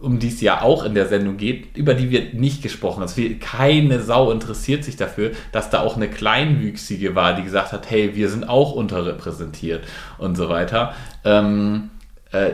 um 0.00 0.18
die 0.18 0.28
es 0.28 0.40
ja 0.40 0.60
auch 0.60 0.84
in 0.84 0.94
der 0.94 1.06
Sendung 1.06 1.36
geht, 1.36 1.76
über 1.76 1.94
die 1.94 2.10
wird 2.10 2.34
nicht 2.34 2.62
gesprochen. 2.62 3.02
Es 3.02 3.16
wird 3.16 3.40
keine 3.40 4.00
Sau 4.00 4.30
interessiert 4.30 4.84
sich 4.84 4.96
dafür, 4.96 5.32
dass 5.50 5.70
da 5.70 5.80
auch 5.80 5.96
eine 5.96 6.08
Kleinwüchsige 6.08 7.14
war, 7.14 7.34
die 7.34 7.42
gesagt 7.42 7.72
hat, 7.72 7.90
hey, 7.90 8.14
wir 8.14 8.28
sind 8.28 8.48
auch 8.48 8.72
unterrepräsentiert 8.72 9.84
und 10.18 10.36
so 10.36 10.48
weiter. 10.48 10.94
Ähm, 11.24 11.90
äh, 12.32 12.50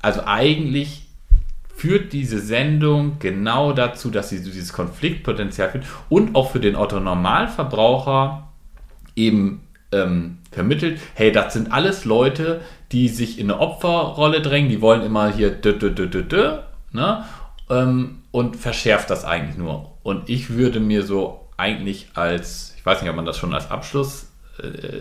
also 0.00 0.22
eigentlich 0.24 1.08
führt 1.82 2.12
diese 2.12 2.38
Sendung 2.38 3.16
genau 3.18 3.72
dazu, 3.72 4.12
dass 4.12 4.28
sie 4.28 4.40
dieses 4.40 4.72
Konfliktpotenzial 4.72 5.68
führt 5.68 5.84
und 6.08 6.36
auch 6.36 6.52
für 6.52 6.60
den 6.60 6.76
Otto 6.76 7.00
Normalverbraucher 7.00 8.46
eben 9.16 9.62
ähm, 9.90 10.38
vermittelt, 10.52 11.00
hey, 11.14 11.32
das 11.32 11.54
sind 11.54 11.72
alles 11.72 12.04
Leute, 12.04 12.60
die 12.92 13.08
sich 13.08 13.40
in 13.40 13.50
eine 13.50 13.58
Opferrolle 13.58 14.42
drängen, 14.42 14.70
die 14.70 14.80
wollen 14.80 15.02
immer 15.02 15.32
hier 15.34 15.50
dö, 15.50 15.72
dö, 15.72 15.90
dö, 15.90 16.06
dö, 16.06 16.22
dö, 16.22 16.58
ne? 16.92 17.24
Ähm, 17.68 18.22
und 18.30 18.54
verschärft 18.54 19.10
das 19.10 19.24
eigentlich 19.24 19.58
nur. 19.58 19.90
Und 20.04 20.30
ich 20.30 20.50
würde 20.50 20.78
mir 20.78 21.02
so 21.02 21.48
eigentlich 21.56 22.10
als, 22.14 22.76
ich 22.78 22.86
weiß 22.86 23.02
nicht, 23.02 23.10
ob 23.10 23.16
man 23.16 23.26
das 23.26 23.38
schon 23.38 23.54
als 23.54 23.72
Abschluss 23.72 24.31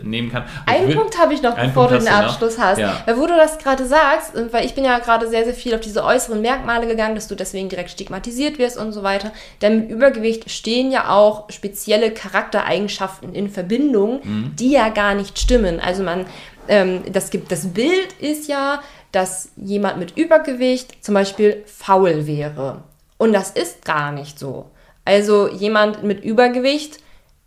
nehmen 0.03 0.31
kann. 0.31 0.45
Einen 0.65 0.87
würd, 0.87 0.97
Punkt 0.97 1.19
habe 1.19 1.33
ich 1.33 1.41
noch, 1.41 1.55
bevor 1.55 1.87
Punkt 1.87 2.03
du 2.03 2.05
den 2.05 2.13
Abschluss 2.13 2.57
noch? 2.57 2.63
hast. 2.63 2.77
Ja. 2.79 3.01
Weil 3.05 3.17
wo 3.17 3.27
du 3.27 3.35
das 3.35 3.57
gerade 3.57 3.85
sagst, 3.85 4.31
weil 4.51 4.65
ich 4.65 4.73
bin 4.73 4.85
ja 4.85 4.99
gerade 4.99 5.27
sehr, 5.27 5.43
sehr 5.43 5.53
viel 5.53 5.75
auf 5.75 5.81
diese 5.81 6.03
äußeren 6.05 6.41
Merkmale 6.41 6.87
gegangen, 6.87 7.15
dass 7.15 7.27
du 7.27 7.35
deswegen 7.35 7.67
direkt 7.67 7.91
stigmatisiert 7.91 8.57
wirst 8.59 8.77
und 8.77 8.93
so 8.93 9.03
weiter. 9.03 9.31
Denn 9.61 9.81
mit 9.81 9.89
Übergewicht 9.89 10.49
stehen 10.49 10.89
ja 10.89 11.09
auch 11.09 11.49
spezielle 11.51 12.11
Charaktereigenschaften 12.11 13.35
in 13.35 13.49
Verbindung, 13.49 14.21
mhm. 14.23 14.55
die 14.57 14.71
ja 14.71 14.89
gar 14.89 15.15
nicht 15.15 15.37
stimmen. 15.37 15.81
Also 15.81 16.03
man, 16.03 16.25
ähm, 16.69 17.01
das 17.11 17.29
gibt, 17.29 17.51
das 17.51 17.67
Bild 17.67 18.13
ist 18.19 18.47
ja, 18.47 18.81
dass 19.11 19.49
jemand 19.57 19.99
mit 19.99 20.17
Übergewicht 20.17 21.03
zum 21.03 21.13
Beispiel 21.13 21.63
faul 21.65 22.25
wäre. 22.25 22.83
Und 23.17 23.33
das 23.33 23.51
ist 23.51 23.83
gar 23.83 24.13
nicht 24.13 24.39
so. 24.39 24.71
Also 25.03 25.49
jemand 25.49 26.03
mit 26.03 26.23
Übergewicht 26.23 26.99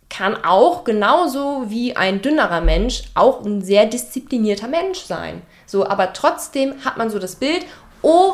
kann 0.09 0.37
auch 0.43 0.83
genauso 0.83 1.65
wie 1.67 1.95
ein 1.95 2.21
dünnerer 2.21 2.61
Mensch 2.61 3.03
auch 3.15 3.43
ein 3.43 3.61
sehr 3.61 3.85
disziplinierter 3.85 4.67
Mensch 4.67 4.99
sein. 4.99 5.41
So, 5.65 5.87
aber 5.87 6.13
trotzdem 6.13 6.85
hat 6.85 6.97
man 6.97 7.09
so 7.09 7.19
das 7.19 7.35
Bild, 7.35 7.65
oh, 8.01 8.33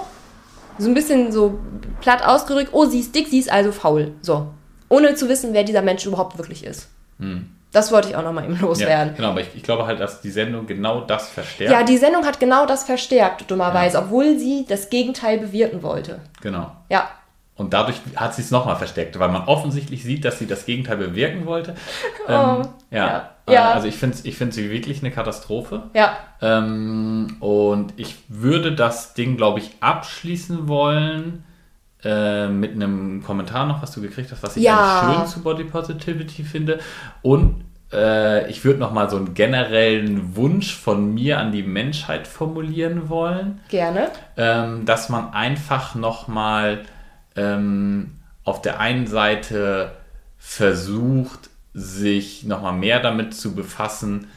so 0.78 0.88
ein 0.88 0.94
bisschen 0.94 1.32
so 1.32 1.60
platt 2.02 2.26
ausgedrückt, 2.26 2.70
oh, 2.74 2.86
sie 2.86 3.00
ist 3.00 3.16
dick, 3.16 3.28
sie 3.30 3.40
ist 3.40 3.52
also 3.52 3.72
faul. 3.72 4.14
So. 4.22 4.48
Ohne 4.90 5.16
zu 5.16 5.30
wissen, 5.30 5.54
wer 5.54 5.64
dieser 5.64 5.82
Mensch 5.82 6.06
überhaupt 6.06 6.38
wirklich 6.38 6.66
ist. 6.66 6.90
Hm. 7.20 7.50
Das 7.72 7.92
wollte 7.94 8.10
ich 8.10 8.16
auch 8.18 8.24
nochmal 8.24 8.44
eben 8.44 8.60
loswerden. 8.60 9.10
Ja, 9.10 9.16
genau, 9.16 9.30
aber 9.30 9.42
ich, 9.42 9.56
ich, 9.56 9.64
glaube 9.64 9.86
halt, 9.86 10.00
dass 10.02 10.22
die 10.22 10.32
Sendung 10.32 10.68
genau 10.68 11.02
das 11.02 11.30
verstärkt. 11.30 11.72
Ja, 11.72 11.84
die 11.84 11.98
Sendung 11.98 12.26
hat 12.26 12.40
genau 12.40 12.66
das 12.66 12.84
verstärkt, 12.84 13.50
dummerweise, 13.50 13.98
ja. 13.98 14.04
obwohl 14.04 14.38
sie 14.38 14.66
das 14.68 14.90
Gegenteil 14.90 15.38
bewirken 15.38 15.82
wollte. 15.82 16.20
Genau. 16.42 16.72
Ja. 16.90 17.10
Und 17.56 17.74
dadurch 17.74 17.98
hat 18.16 18.34
sie 18.34 18.42
es 18.42 18.50
nochmal 18.50 18.78
versteckt, 18.78 19.20
weil 19.20 19.30
man 19.30 19.44
offensichtlich 19.44 20.04
sieht, 20.04 20.26
dass 20.26 20.40
sie 20.40 20.48
das 20.48 20.66
Gegenteil 20.66 20.98
bewirken 20.98 21.46
wollte. 21.46 21.76
Oh, 22.28 22.32
ähm, 22.32 22.62
ja. 22.90 23.08
ja. 23.08 23.30
Äh. 23.48 23.58
Also 23.58 23.88
ich 23.88 23.96
finde 23.96 24.18
ich 24.24 24.36
find 24.36 24.54
sie 24.54 24.72
wirklich 24.72 25.02
eine 25.02 25.12
Katastrophe. 25.12 25.84
Ja. 25.94 26.18
Ähm, 26.42 27.38
und 27.40 27.94
ich 27.98 28.16
würde 28.30 28.74
das 28.74 29.14
Ding, 29.14 29.38
glaube 29.38 29.60
ich, 29.60 29.72
abschließen 29.80 30.68
wollen 30.68 31.44
äh, 32.04 32.48
mit 32.48 32.74
einem 32.74 33.22
Kommentar 33.24 33.68
noch, 33.68 33.82
was 33.82 33.92
du 33.92 34.02
gekriegt 34.02 34.32
hast, 34.32 34.42
was 34.42 34.58
ich 34.58 34.64
ja. 34.64 35.16
schön 35.18 35.28
zu 35.28 35.44
Body 35.44 35.66
Positivity 35.66 36.44
finde. 36.44 36.80
Und 37.22 37.66
äh, 37.94 38.50
ich 38.50 38.64
würde 38.64 38.80
nochmal 38.80 39.10
so 39.10 39.18
einen 39.18 39.34
generellen 39.34 40.36
Wunsch 40.36 40.74
von 40.76 41.14
mir 41.14 41.38
an 41.38 41.52
die 41.52 41.64
Menschheit 41.64 42.28
formulieren 42.28 43.10
wollen. 43.10 43.60
Gerne. 43.68 44.10
Ähm, 44.38 44.86
dass 44.86 45.10
man 45.10 45.34
einfach 45.34 45.94
nochmal 45.94 46.78
mal 46.78 46.86
ähm, 47.36 48.12
auf 48.44 48.62
der 48.62 48.80
einen 48.80 49.08
Seite 49.08 49.92
versucht, 50.38 51.50
sich 51.74 52.44
nochmal 52.44 52.74
mehr 52.74 53.00
damit 53.00 53.34
zu 53.34 53.56
befassen, 53.56 54.28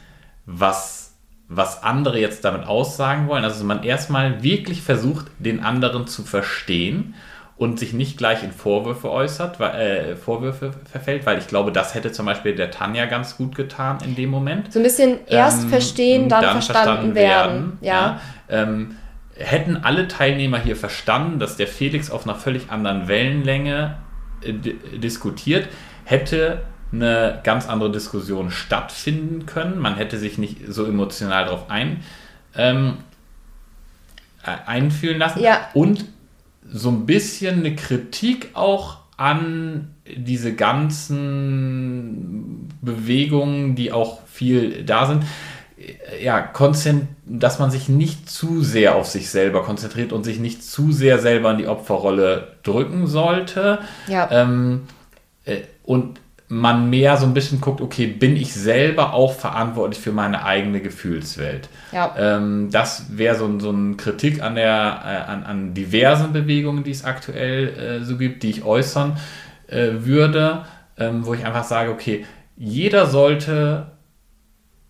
was, 0.46 1.14
was 1.48 1.82
andere 1.82 2.20
jetzt 2.20 2.44
damit 2.44 2.66
aussagen 2.66 3.26
wollen. 3.28 3.44
Also 3.44 3.64
man 3.64 3.82
erstmal 3.82 4.42
wirklich 4.42 4.82
versucht, 4.82 5.26
den 5.38 5.64
anderen 5.64 6.06
zu 6.06 6.22
verstehen 6.22 7.14
und 7.56 7.78
sich 7.78 7.92
nicht 7.92 8.18
gleich 8.18 8.42
in 8.42 8.52
Vorwürfe 8.52 9.10
äußert, 9.10 9.60
äh, 9.60 10.16
Vorwürfe 10.16 10.72
verfällt, 10.90 11.24
weil 11.24 11.38
ich 11.38 11.46
glaube, 11.46 11.72
das 11.72 11.94
hätte 11.94 12.10
zum 12.12 12.26
Beispiel 12.26 12.54
der 12.54 12.70
Tanja 12.70 13.06
ganz 13.06 13.36
gut 13.36 13.54
getan 13.54 13.98
in 14.04 14.16
dem 14.16 14.28
Moment. 14.30 14.72
So 14.72 14.80
ein 14.80 14.82
bisschen 14.82 15.20
erst 15.26 15.64
ähm, 15.64 15.68
verstehen, 15.70 16.28
dann, 16.28 16.42
dann 16.42 16.52
verstanden, 16.52 16.84
verstanden, 16.84 17.14
werden. 17.14 17.54
werden. 17.54 17.78
Ja. 17.80 17.92
ja 17.92 18.20
ähm, 18.62 18.96
hätten 19.36 19.76
alle 19.78 20.08
Teilnehmer 20.08 20.58
hier 20.58 20.76
verstanden, 20.76 21.38
dass 21.38 21.56
der 21.56 21.66
Felix 21.66 22.10
auf 22.10 22.26
einer 22.26 22.36
völlig 22.36 22.70
anderen 22.70 23.08
Wellenlänge 23.08 23.96
äh, 24.42 24.52
diskutiert, 24.98 25.68
hätte 26.04 26.62
eine 26.92 27.40
ganz 27.42 27.68
andere 27.68 27.90
Diskussion 27.90 28.50
stattfinden 28.50 29.46
können. 29.46 29.78
Man 29.78 29.96
hätte 29.96 30.18
sich 30.18 30.38
nicht 30.38 30.58
so 30.68 30.84
emotional 30.86 31.46
darauf 31.46 31.68
ein, 31.70 32.02
ähm, 32.54 32.98
äh, 34.44 34.52
einfühlen 34.66 35.18
lassen. 35.18 35.42
Ja. 35.42 35.68
Und 35.74 36.04
so 36.70 36.90
ein 36.90 37.06
bisschen 37.06 37.58
eine 37.60 37.74
Kritik 37.74 38.50
auch 38.54 38.98
an 39.16 39.94
diese 40.06 40.54
ganzen 40.54 41.18
Bewegungen, 42.82 43.74
die 43.74 43.90
auch 43.92 44.26
viel 44.26 44.84
da 44.84 45.06
sind 45.06 45.24
ja, 46.22 46.50
dass 47.26 47.58
man 47.58 47.70
sich 47.70 47.88
nicht 47.88 48.30
zu 48.30 48.62
sehr 48.62 48.94
auf 48.94 49.06
sich 49.06 49.30
selber 49.30 49.62
konzentriert 49.62 50.12
und 50.12 50.24
sich 50.24 50.38
nicht 50.38 50.62
zu 50.62 50.92
sehr 50.92 51.18
selber 51.18 51.50
in 51.50 51.58
die 51.58 51.66
Opferrolle 51.66 52.54
drücken 52.62 53.06
sollte. 53.06 53.80
Ja. 54.06 54.28
Ähm, 54.30 54.82
äh, 55.44 55.62
und 55.82 56.20
man 56.48 56.90
mehr 56.90 57.16
so 57.16 57.26
ein 57.26 57.34
bisschen 57.34 57.60
guckt, 57.60 57.80
okay, 57.80 58.06
bin 58.06 58.36
ich 58.36 58.52
selber 58.52 59.14
auch 59.14 59.32
verantwortlich 59.32 59.98
für 59.98 60.12
meine 60.12 60.44
eigene 60.44 60.80
Gefühlswelt? 60.80 61.68
Ja. 61.90 62.14
Ähm, 62.16 62.68
das 62.70 63.06
wäre 63.16 63.34
so, 63.34 63.58
so 63.58 63.70
eine 63.70 63.96
Kritik 63.96 64.42
an, 64.42 64.54
der, 64.54 65.02
äh, 65.04 65.30
an, 65.30 65.42
an 65.44 65.74
diversen 65.74 66.32
Bewegungen, 66.32 66.84
die 66.84 66.92
es 66.92 67.04
aktuell 67.04 67.68
äh, 68.02 68.04
so 68.04 68.16
gibt, 68.16 68.42
die 68.42 68.50
ich 68.50 68.64
äußern 68.64 69.16
äh, 69.66 69.88
würde, 70.00 70.64
ähm, 70.98 71.26
wo 71.26 71.34
ich 71.34 71.44
einfach 71.44 71.64
sage, 71.64 71.90
okay, 71.90 72.24
jeder 72.56 73.06
sollte 73.06 73.86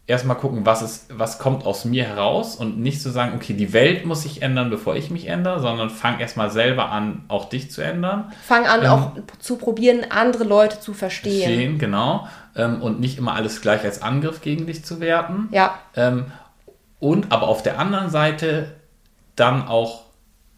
erstmal 0.06 0.36
gucken, 0.36 0.66
was, 0.66 0.82
ist, 0.82 1.06
was 1.10 1.38
kommt 1.38 1.64
aus 1.64 1.84
mir 1.84 2.04
heraus 2.04 2.56
und 2.56 2.78
nicht 2.78 3.00
zu 3.00 3.08
so 3.08 3.14
sagen, 3.14 3.32
okay, 3.34 3.54
die 3.54 3.72
Welt 3.72 4.04
muss 4.04 4.22
sich 4.22 4.42
ändern, 4.42 4.68
bevor 4.68 4.96
ich 4.96 5.10
mich 5.10 5.26
ändere, 5.26 5.60
sondern 5.60 5.88
fang 5.88 6.20
erstmal 6.20 6.50
selber 6.50 6.90
an, 6.90 7.24
auch 7.28 7.48
dich 7.48 7.70
zu 7.70 7.80
ändern. 7.80 8.32
Fang 8.46 8.66
an, 8.66 8.82
ähm, 8.82 8.90
auch 8.90 9.12
zu 9.38 9.56
probieren, 9.56 10.06
andere 10.10 10.44
Leute 10.44 10.80
zu 10.80 10.92
verstehen. 10.92 11.42
Verstehen, 11.44 11.78
genau. 11.78 12.28
Ähm, 12.54 12.82
und 12.82 13.00
nicht 13.00 13.16
immer 13.16 13.34
alles 13.34 13.62
gleich 13.62 13.82
als 13.84 14.02
Angriff 14.02 14.42
gegen 14.42 14.66
dich 14.66 14.84
zu 14.84 15.00
werten. 15.00 15.48
Ja. 15.52 15.78
Ähm, 15.96 16.26
und 17.00 17.32
aber 17.32 17.48
auf 17.48 17.62
der 17.62 17.78
anderen 17.78 18.10
Seite 18.10 18.74
dann 19.36 19.66
auch 19.66 20.04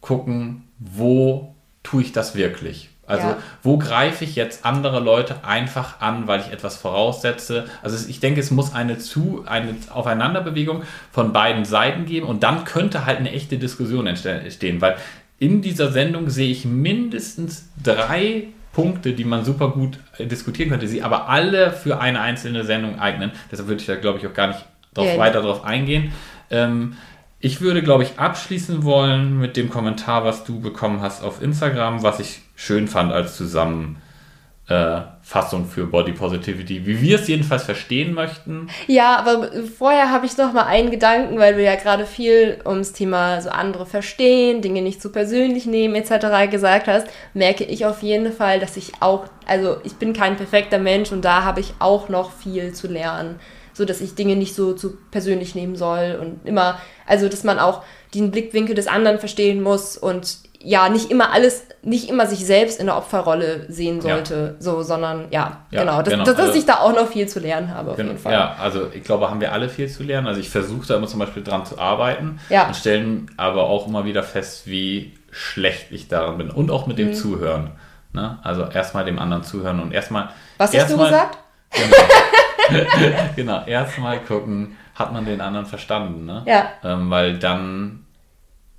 gucken, 0.00 0.68
wo 0.78 1.54
tue 1.82 2.02
ich 2.02 2.12
das 2.12 2.34
wirklich? 2.34 2.90
Also 3.06 3.28
ja. 3.28 3.36
wo 3.62 3.78
greife 3.78 4.24
ich 4.24 4.34
jetzt 4.34 4.64
andere 4.64 5.00
Leute 5.00 5.44
einfach 5.44 6.00
an, 6.00 6.26
weil 6.26 6.40
ich 6.40 6.52
etwas 6.52 6.76
voraussetze? 6.76 7.66
Also 7.82 8.08
ich 8.08 8.20
denke, 8.20 8.40
es 8.40 8.50
muss 8.50 8.74
eine 8.74 8.98
zu 8.98 9.44
eine 9.46 9.74
Aufeinanderbewegung 9.90 10.82
von 11.12 11.32
beiden 11.32 11.64
Seiten 11.64 12.06
geben 12.06 12.26
und 12.26 12.42
dann 12.42 12.64
könnte 12.64 13.06
halt 13.06 13.18
eine 13.18 13.30
echte 13.30 13.58
Diskussion 13.58 14.06
entstehen, 14.06 14.80
weil 14.80 14.96
in 15.38 15.62
dieser 15.62 15.92
Sendung 15.92 16.30
sehe 16.30 16.50
ich 16.50 16.64
mindestens 16.64 17.68
drei 17.82 18.48
Punkte, 18.72 19.12
die 19.12 19.24
man 19.24 19.44
super 19.44 19.70
gut 19.70 19.98
äh, 20.18 20.26
diskutieren 20.26 20.70
könnte, 20.70 20.88
sie 20.88 21.02
aber 21.02 21.28
alle 21.28 21.72
für 21.72 22.00
eine 22.00 22.20
einzelne 22.20 22.64
Sendung 22.64 22.98
eignen. 22.98 23.32
Deshalb 23.50 23.68
würde 23.68 23.80
ich 23.80 23.86
da 23.86 23.94
glaube 23.96 24.18
ich 24.18 24.26
auch 24.26 24.34
gar 24.34 24.48
nicht 24.48 24.64
drauf, 24.94 25.06
ja, 25.06 25.18
weiter 25.18 25.42
drauf 25.42 25.64
eingehen. 25.64 26.12
Ähm, 26.50 26.96
ich 27.38 27.60
würde, 27.60 27.82
glaube 27.82 28.02
ich, 28.02 28.18
abschließen 28.18 28.82
wollen 28.82 29.38
mit 29.38 29.56
dem 29.56 29.70
Kommentar, 29.70 30.24
was 30.24 30.44
du 30.44 30.60
bekommen 30.60 31.00
hast 31.00 31.22
auf 31.22 31.42
Instagram, 31.42 32.02
was 32.02 32.18
ich 32.18 32.40
schön 32.56 32.88
fand 32.88 33.12
als 33.12 33.36
Zusammenfassung 33.36 33.98
äh, 34.68 35.68
für 35.68 35.86
Body 35.86 36.12
Positivity, 36.12 36.84
wie 36.86 37.00
wir 37.00 37.20
es 37.20 37.28
jedenfalls 37.28 37.62
verstehen 37.62 38.14
möchten. 38.14 38.68
Ja, 38.88 39.16
aber 39.16 39.50
vorher 39.78 40.10
habe 40.10 40.26
ich 40.26 40.36
noch 40.36 40.52
mal 40.52 40.64
einen 40.64 40.90
Gedanken, 40.90 41.38
weil 41.38 41.54
du 41.54 41.62
ja 41.62 41.76
gerade 41.76 42.06
viel 42.06 42.58
ums 42.66 42.92
Thema 42.92 43.40
so 43.40 43.50
andere 43.50 43.86
verstehen, 43.86 44.62
Dinge 44.62 44.82
nicht 44.82 45.00
zu 45.00 45.12
persönlich 45.12 45.66
nehmen 45.66 45.94
etc. 45.94 46.50
gesagt 46.50 46.88
hast, 46.88 47.06
merke 47.34 47.62
ich 47.62 47.86
auf 47.86 48.02
jeden 48.02 48.32
Fall, 48.32 48.58
dass 48.58 48.76
ich 48.76 48.94
auch, 49.00 49.26
also 49.46 49.76
ich 49.84 49.94
bin 49.94 50.14
kein 50.14 50.36
perfekter 50.36 50.78
Mensch 50.78 51.12
und 51.12 51.24
da 51.24 51.44
habe 51.44 51.60
ich 51.60 51.74
auch 51.78 52.08
noch 52.08 52.32
viel 52.32 52.72
zu 52.72 52.88
lernen 52.88 53.38
so 53.76 53.84
dass 53.84 54.00
ich 54.00 54.14
Dinge 54.14 54.36
nicht 54.36 54.54
so 54.54 54.72
zu 54.72 54.96
persönlich 55.10 55.54
nehmen 55.54 55.76
soll 55.76 56.18
und 56.18 56.48
immer, 56.48 56.80
also 57.04 57.28
dass 57.28 57.44
man 57.44 57.58
auch 57.58 57.82
den 58.14 58.30
Blickwinkel 58.30 58.74
des 58.74 58.86
anderen 58.86 59.18
verstehen 59.18 59.62
muss 59.62 59.98
und 59.98 60.38
ja, 60.60 60.88
nicht 60.88 61.10
immer 61.10 61.32
alles, 61.32 61.66
nicht 61.82 62.08
immer 62.08 62.26
sich 62.26 62.44
selbst 62.44 62.80
in 62.80 62.86
der 62.86 62.96
Opferrolle 62.96 63.66
sehen 63.68 64.00
sollte, 64.00 64.54
ja. 64.56 64.62
so, 64.62 64.82
sondern 64.82 65.26
ja, 65.30 65.64
ja 65.70 65.80
genau, 65.80 66.02
dass, 66.02 66.12
genau. 66.12 66.24
dass, 66.24 66.36
dass 66.36 66.46
also, 66.46 66.58
ich 66.58 66.66
da 66.66 66.80
auch 66.80 66.94
noch 66.94 67.08
viel 67.08 67.28
zu 67.28 67.40
lernen 67.40 67.74
habe, 67.74 67.90
auf 67.90 67.96
genau, 67.96 68.10
jeden 68.10 68.20
Fall. 68.20 68.32
Ja, 68.32 68.56
also 68.60 68.88
ich 68.92 69.02
glaube, 69.04 69.30
haben 69.30 69.40
wir 69.40 69.52
alle 69.52 69.68
viel 69.68 69.88
zu 69.88 70.02
lernen. 70.02 70.26
Also 70.26 70.40
ich 70.40 70.50
versuche 70.50 70.86
da 70.86 70.96
immer 70.96 71.06
zum 71.06 71.20
Beispiel 71.20 71.42
dran 71.42 71.64
zu 71.64 71.78
arbeiten 71.78 72.38
ja. 72.48 72.66
und 72.66 72.76
stellen 72.76 73.30
aber 73.36 73.64
auch 73.64 73.86
immer 73.86 74.04
wieder 74.04 74.22
fest, 74.22 74.66
wie 74.66 75.14
schlecht 75.30 75.88
ich 75.90 76.08
daran 76.08 76.38
bin 76.38 76.50
und 76.50 76.70
auch 76.70 76.86
mit 76.86 76.98
dem 76.98 77.08
mhm. 77.08 77.14
Zuhören. 77.14 77.70
Ne? 78.12 78.38
Also 78.42 78.64
erstmal 78.64 79.04
dem 79.04 79.18
anderen 79.18 79.42
zuhören 79.42 79.80
und 79.80 79.92
erstmal. 79.92 80.30
Was 80.56 80.72
erst 80.72 80.86
hast 80.86 80.98
du 80.98 81.04
gesagt? 81.04 81.38
Genau. 81.70 82.86
genau, 83.36 83.64
erstmal 83.66 84.20
gucken, 84.20 84.76
hat 84.94 85.12
man 85.12 85.26
den 85.26 85.40
anderen 85.40 85.66
verstanden. 85.66 86.24
Ne? 86.24 86.42
Ja. 86.46 86.70
Ähm, 86.82 87.10
weil 87.10 87.38
dann, 87.38 88.05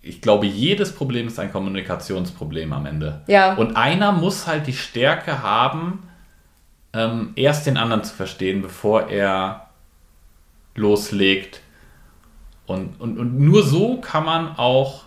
ich 0.07 0.21
glaube, 0.21 0.45
jedes 0.45 0.93
Problem 0.93 1.27
ist 1.27 1.39
ein 1.39 1.51
Kommunikationsproblem 1.51 2.73
am 2.73 2.85
Ende. 2.85 3.21
Ja. 3.27 3.53
Und 3.55 3.75
einer 3.75 4.11
muss 4.11 4.47
halt 4.47 4.67
die 4.67 4.73
Stärke 4.73 5.41
haben, 5.41 6.07
ähm, 6.93 7.33
erst 7.35 7.67
den 7.67 7.77
anderen 7.77 8.03
zu 8.03 8.13
verstehen, 8.13 8.61
bevor 8.61 9.09
er 9.09 9.67
loslegt. 10.75 11.61
Und, 12.65 12.99
und, 12.99 13.17
und 13.17 13.39
nur 13.39 13.63
so 13.63 13.99
kann 14.01 14.25
man 14.25 14.57
auch 14.57 15.03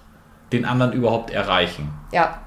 den 0.52 0.64
anderen 0.64 0.92
überhaupt 0.92 1.30
erreichen. 1.30 1.92
Ja. 2.12 2.40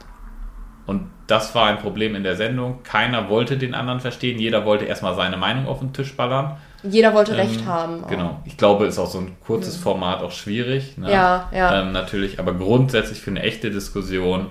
Und 0.86 1.10
das 1.28 1.56
war 1.56 1.68
ein 1.68 1.80
Problem 1.80 2.16
in 2.16 2.24
der 2.24 2.36
Sendung. 2.36 2.84
Keiner 2.84 3.30
wollte 3.30 3.58
den 3.58 3.74
anderen 3.74 4.00
verstehen. 4.00 4.40
Jeder 4.40 4.66
wollte 4.66 4.86
erstmal 4.86 5.16
seine 5.16 5.38
Meinung 5.38 5.68
auf 5.68 5.80
den 5.80 5.94
Tisch 5.94 6.16
ballern. 6.16 6.58
Jeder 6.84 7.14
wollte 7.14 7.34
ähm, 7.34 7.40
Recht 7.40 7.66
haben. 7.66 8.04
Genau. 8.08 8.40
Ich 8.46 8.58
glaube, 8.58 8.86
ist 8.86 9.00
auch 9.00 9.10
so 9.10 9.20
ein 9.20 9.36
kurzes 9.46 9.78
mhm. 9.78 9.84
Format 9.84 10.22
auch 10.22 10.32
schwierig. 10.32 10.98
Ne? 10.98 11.12
Ja, 11.12 11.50
ja. 11.54 11.82
Ähm, 11.82 11.92
natürlich, 11.92 12.40
aber 12.40 12.54
grundsätzlich 12.54 13.22
für 13.22 13.32
eine 13.32 13.42
echte 13.42 13.72
Diskussion 13.72 14.48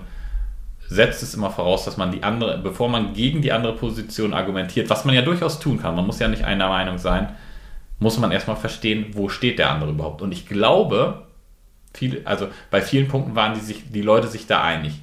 setzt 0.87 1.23
es 1.23 1.33
immer 1.33 1.49
voraus, 1.49 1.85
dass 1.85 1.97
man 1.97 2.11
die 2.11 2.23
andere, 2.23 2.57
bevor 2.57 2.89
man 2.89 3.13
gegen 3.13 3.41
die 3.41 3.51
andere 3.51 3.73
Position 3.73 4.33
argumentiert, 4.33 4.89
was 4.89 5.05
man 5.05 5.15
ja 5.15 5.21
durchaus 5.21 5.59
tun 5.59 5.79
kann, 5.79 5.95
man 5.95 6.05
muss 6.05 6.19
ja 6.19 6.27
nicht 6.27 6.43
einer 6.43 6.69
Meinung 6.69 6.97
sein, 6.97 7.29
muss 7.99 8.17
man 8.19 8.31
erstmal 8.31 8.57
verstehen, 8.57 9.07
wo 9.13 9.29
steht 9.29 9.59
der 9.59 9.71
andere 9.71 9.91
überhaupt. 9.91 10.21
Und 10.21 10.31
ich 10.31 10.47
glaube, 10.47 11.23
viele, 11.93 12.25
also 12.25 12.47
bei 12.69 12.81
vielen 12.81 13.07
Punkten 13.07 13.35
waren 13.35 13.53
die, 13.53 13.61
sich, 13.61 13.91
die 13.91 14.01
Leute 14.01 14.27
sich 14.27 14.45
da 14.45 14.61
einig. 14.61 14.93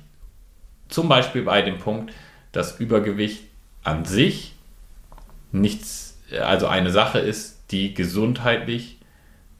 Zum 0.89 1.09
Beispiel 1.09 1.43
bei 1.43 1.62
dem 1.62 1.78
Punkt, 1.78 2.12
dass 2.53 2.78
Übergewicht 2.78 3.45
an 3.85 4.05
sich 4.05 4.55
nichts, 5.53 6.10
also 6.39 6.66
eine 6.66 6.91
Sache 6.91 7.18
ist, 7.18 7.59
die 7.70 7.95
gesundheitlich 7.95 8.99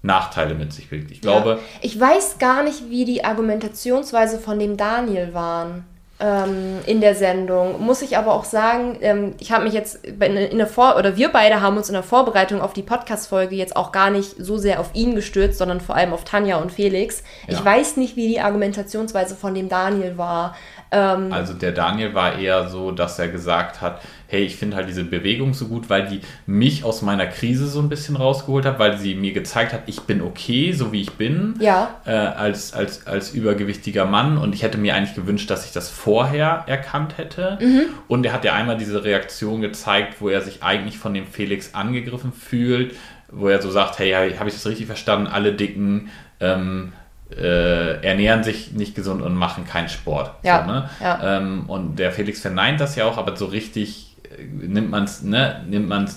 Nachteile 0.03 0.55
mit 0.55 0.73
sich 0.73 0.89
bringt. 0.89 1.11
Ich 1.11 1.21
glaube. 1.21 1.51
Ja. 1.51 1.59
Ich 1.83 1.99
weiß 1.99 2.39
gar 2.39 2.63
nicht, 2.63 2.89
wie 2.89 3.05
die 3.05 3.25
Argumentationsweise 3.25 4.39
von 4.39 4.59
dem 4.59 4.77
Daniel 4.77 5.35
waren 5.35 5.85
ähm, 6.21 6.79
in 6.87 7.01
der 7.01 7.15
Sendung. 7.15 7.85
Muss 7.85 8.03
ich 8.03 8.17
aber 8.17 8.35
auch 8.35 8.45
sagen, 8.45 8.99
ähm, 9.01 9.35
ich 9.41 9.53
habe 9.53 9.65
mich 9.65 9.73
jetzt 9.73 10.05
in 10.05 10.59
der 10.59 10.67
Vor 10.67 10.97
oder 10.97 11.17
wir 11.17 11.31
beide 11.31 11.61
haben 11.61 11.77
uns 11.77 11.89
in 11.89 11.95
der 11.95 12.03
Vorbereitung 12.03 12.61
auf 12.61 12.73
die 12.73 12.83
Podcast-Folge 12.83 13.57
jetzt 13.57 13.75
auch 13.75 13.91
gar 13.91 14.11
nicht 14.11 14.37
so 14.39 14.59
sehr 14.59 14.81
auf 14.81 14.91
ihn 14.95 15.15
gestürzt, 15.15 15.59
sondern 15.59 15.81
vor 15.81 15.97
allem 15.97 16.13
auf 16.13 16.25
Tanja 16.25 16.59
und 16.59 16.73
Felix. 16.73 17.23
Ja. 17.47 17.55
Ich 17.55 17.65
weiß 17.65 17.97
nicht, 17.97 18.17
wie 18.17 18.29
die 18.29 18.41
Argumentationsweise 18.41 19.35
von 19.35 19.55
dem 19.55 19.69
Daniel 19.69 20.19
war. 20.19 20.55
Ähm, 20.93 21.33
also 21.33 21.55
der 21.55 21.73
Daniel 21.73 22.15
war 22.15 22.39
eher 22.39 22.69
so, 22.69 22.91
dass 22.91 23.19
er 23.19 23.29
gesagt 23.29 23.81
hat, 23.81 24.01
hey, 24.27 24.43
ich 24.43 24.57
finde 24.57 24.77
halt 24.77 24.89
diese 24.89 25.05
Bewegung 25.05 25.55
so 25.55 25.67
gut, 25.67 25.91
weil 25.91 26.07
die 26.07 26.21
mich 26.47 26.85
aus 26.85 27.03
meiner 27.03 27.27
Krise 27.27 27.67
so 27.67 27.81
ein 27.81 27.89
bisschen 27.89 28.17
rausgeholt 28.17 28.65
hat, 28.65 28.79
weil 28.79 28.97
sie 28.97 29.15
mir 29.15 29.33
gezeigt 29.33 29.73
hat, 29.73 29.83
ich 29.87 30.03
bin 30.03 30.23
okay, 30.23 30.73
so 30.73 30.93
wie 30.93 31.03
ich 31.03 31.13
bin, 31.13 31.55
ja. 31.61 31.97
äh, 32.05 32.13
als, 32.13 32.73
als, 32.73 33.07
als 33.07 33.33
übergewichtiger 33.33 34.05
Mann. 34.05 34.39
Und 34.39 34.55
ich 34.55 34.63
hätte 34.63 34.79
mir 34.79 34.95
eigentlich 34.95 35.17
gewünscht, 35.17 35.51
dass 35.51 35.65
ich 35.65 35.73
das 35.73 35.91
vorher 35.91 36.65
erkannt 36.67 37.19
hätte. 37.19 37.59
Mhm. 37.61 37.83
Und 38.09 38.25
er 38.25 38.33
hat 38.33 38.45
ja 38.45 38.55
einmal 38.55 38.77
diese 38.77 39.03
Reaktion 39.03 39.61
gezeigt, 39.61 40.17
wo 40.21 40.29
er 40.29 40.41
sich 40.41 40.63
eigentlich 40.63 40.99
von 40.99 41.15
dem 41.15 41.27
Felix 41.27 41.75
angegriffen 41.75 42.33
fühlt, 42.33 42.95
wo 43.31 43.49
er 43.49 43.63
so 43.63 43.71
sagt, 43.71 43.99
hey, 43.99 44.33
habe 44.39 44.49
ich 44.49 44.55
das 44.55 44.67
richtig 44.67 44.87
verstanden? 44.87 45.27
Alle 45.27 45.53
Dicken 45.53 46.11
ähm, 46.41 46.93
äh, 47.37 48.05
ernähren 48.05 48.43
sich 48.43 48.73
nicht 48.73 48.95
gesund 48.95 49.23
und 49.23 49.35
machen 49.35 49.65
keinen 49.65 49.89
Sport. 49.89 50.33
Ja, 50.43 50.65
so, 50.65 50.73
ne? 50.73 50.91
ja. 51.01 51.39
Ähm, 51.39 51.65
und 51.69 51.97
der 51.99 52.13
Felix 52.13 52.41
verneint 52.41 52.81
das 52.81 52.97
ja 52.97 53.05
auch, 53.05 53.19
aber 53.19 53.37
so 53.37 53.47
richtig 53.47 54.17
äh, 54.25 54.43
nimmt 54.45 54.91
man 54.91 55.05
es 55.05 55.23
ne, 55.23 55.65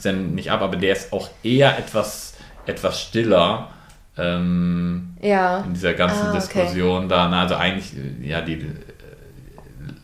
denn 0.04 0.36
nicht 0.36 0.52
ab, 0.52 0.62
aber 0.62 0.76
der 0.76 0.94
ist 0.94 1.14
auch 1.14 1.30
eher 1.44 1.78
etwas, 1.78 2.36
etwas 2.66 3.02
stiller. 3.02 3.70
Ähm, 4.16 5.16
ja. 5.22 5.62
in 5.62 5.74
dieser 5.74 5.96
ganzen 5.96 6.28
ah, 6.28 6.30
okay. 6.30 6.38
Diskussion 6.38 7.10
da. 7.10 7.30
Ne? 7.30 7.38
Also 7.38 7.56
eigentlich, 7.56 7.94
äh, 7.98 8.28
ja, 8.28 8.42
die 8.42 8.54
äh, 8.54 8.68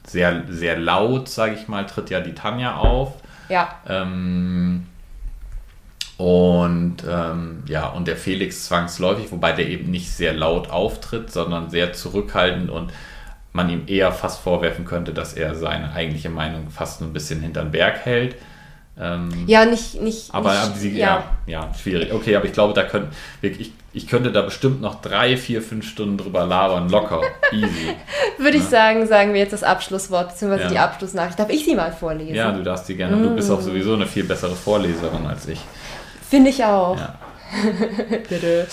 sehr, 0.07 0.43
sehr 0.49 0.79
laut, 0.79 1.29
sage 1.29 1.53
ich 1.53 1.67
mal, 1.67 1.85
tritt 1.85 2.09
ja 2.09 2.19
die 2.19 2.33
Tanja 2.33 2.77
auf. 2.77 3.13
Ja. 3.49 3.75
Ähm, 3.87 4.87
und 6.19 6.97
ähm, 7.09 7.63
ja, 7.65 7.87
und 7.87 8.05
der 8.05 8.17
Felix 8.17 8.65
zwangsläufig, 8.65 9.31
wobei 9.31 9.53
der 9.53 9.69
eben 9.69 9.89
nicht 9.89 10.11
sehr 10.11 10.33
laut 10.33 10.69
auftritt, 10.69 11.31
sondern 11.31 11.69
sehr 11.69 11.93
zurückhaltend 11.93 12.69
und 12.69 12.91
man 13.53 13.69
ihm 13.69 13.83
eher 13.87 14.11
fast 14.11 14.41
vorwerfen 14.41 14.83
könnte, 14.83 15.13
dass 15.13 15.33
er 15.33 15.55
seine 15.55 15.93
eigentliche 15.93 16.29
Meinung 16.29 16.71
fast 16.71 17.01
ein 17.01 17.13
bisschen 17.13 17.39
hinterm 17.39 17.71
Berg 17.71 18.05
hält. 18.05 18.35
Ähm, 18.99 19.29
ja, 19.47 19.63
nicht, 19.63 20.01
nicht. 20.01 20.35
Aber 20.35 20.51
nicht, 20.51 20.75
sie, 20.75 20.97
ja. 20.97 21.23
ja. 21.47 21.61
ja, 21.61 21.73
schwierig. 21.73 22.11
Okay, 22.11 22.35
aber 22.35 22.43
ich 22.43 22.51
glaube, 22.51 22.73
da 22.73 22.83
können 22.83 23.07
ich, 23.41 23.71
ich 23.93 24.07
könnte 24.07 24.33
da 24.33 24.41
bestimmt 24.41 24.81
noch 24.81 25.01
drei, 25.01 25.37
vier, 25.37 25.61
fünf 25.61 25.87
Stunden 25.87 26.17
drüber 26.17 26.45
labern, 26.45 26.89
locker, 26.89 27.21
easy. 27.53 27.95
Würde 28.37 28.57
ja. 28.57 28.63
ich 28.63 28.69
sagen, 28.69 29.07
sagen 29.07 29.31
wir 29.31 29.39
jetzt 29.39 29.53
das 29.53 29.63
Abschlusswort, 29.63 30.31
beziehungsweise 30.31 30.63
ja. 30.65 30.69
die 30.69 30.79
Abschlussnachricht. 30.79 31.39
Darf 31.39 31.49
ich 31.49 31.63
sie 31.63 31.75
mal 31.75 31.93
vorlesen? 31.93 32.35
Ja, 32.35 32.51
du 32.51 32.61
darfst 32.61 32.87
sie 32.87 32.97
gerne. 32.97 33.15
Mm. 33.15 33.23
Du 33.23 33.35
bist 33.35 33.49
auch 33.49 33.61
sowieso 33.61 33.93
eine 33.93 34.05
viel 34.05 34.25
bessere 34.25 34.53
Vorleserin 34.53 35.25
als 35.25 35.47
ich. 35.47 35.61
Finde 36.29 36.51
ich 36.51 36.63
auch. 36.63 36.97
Ja. 36.97 37.15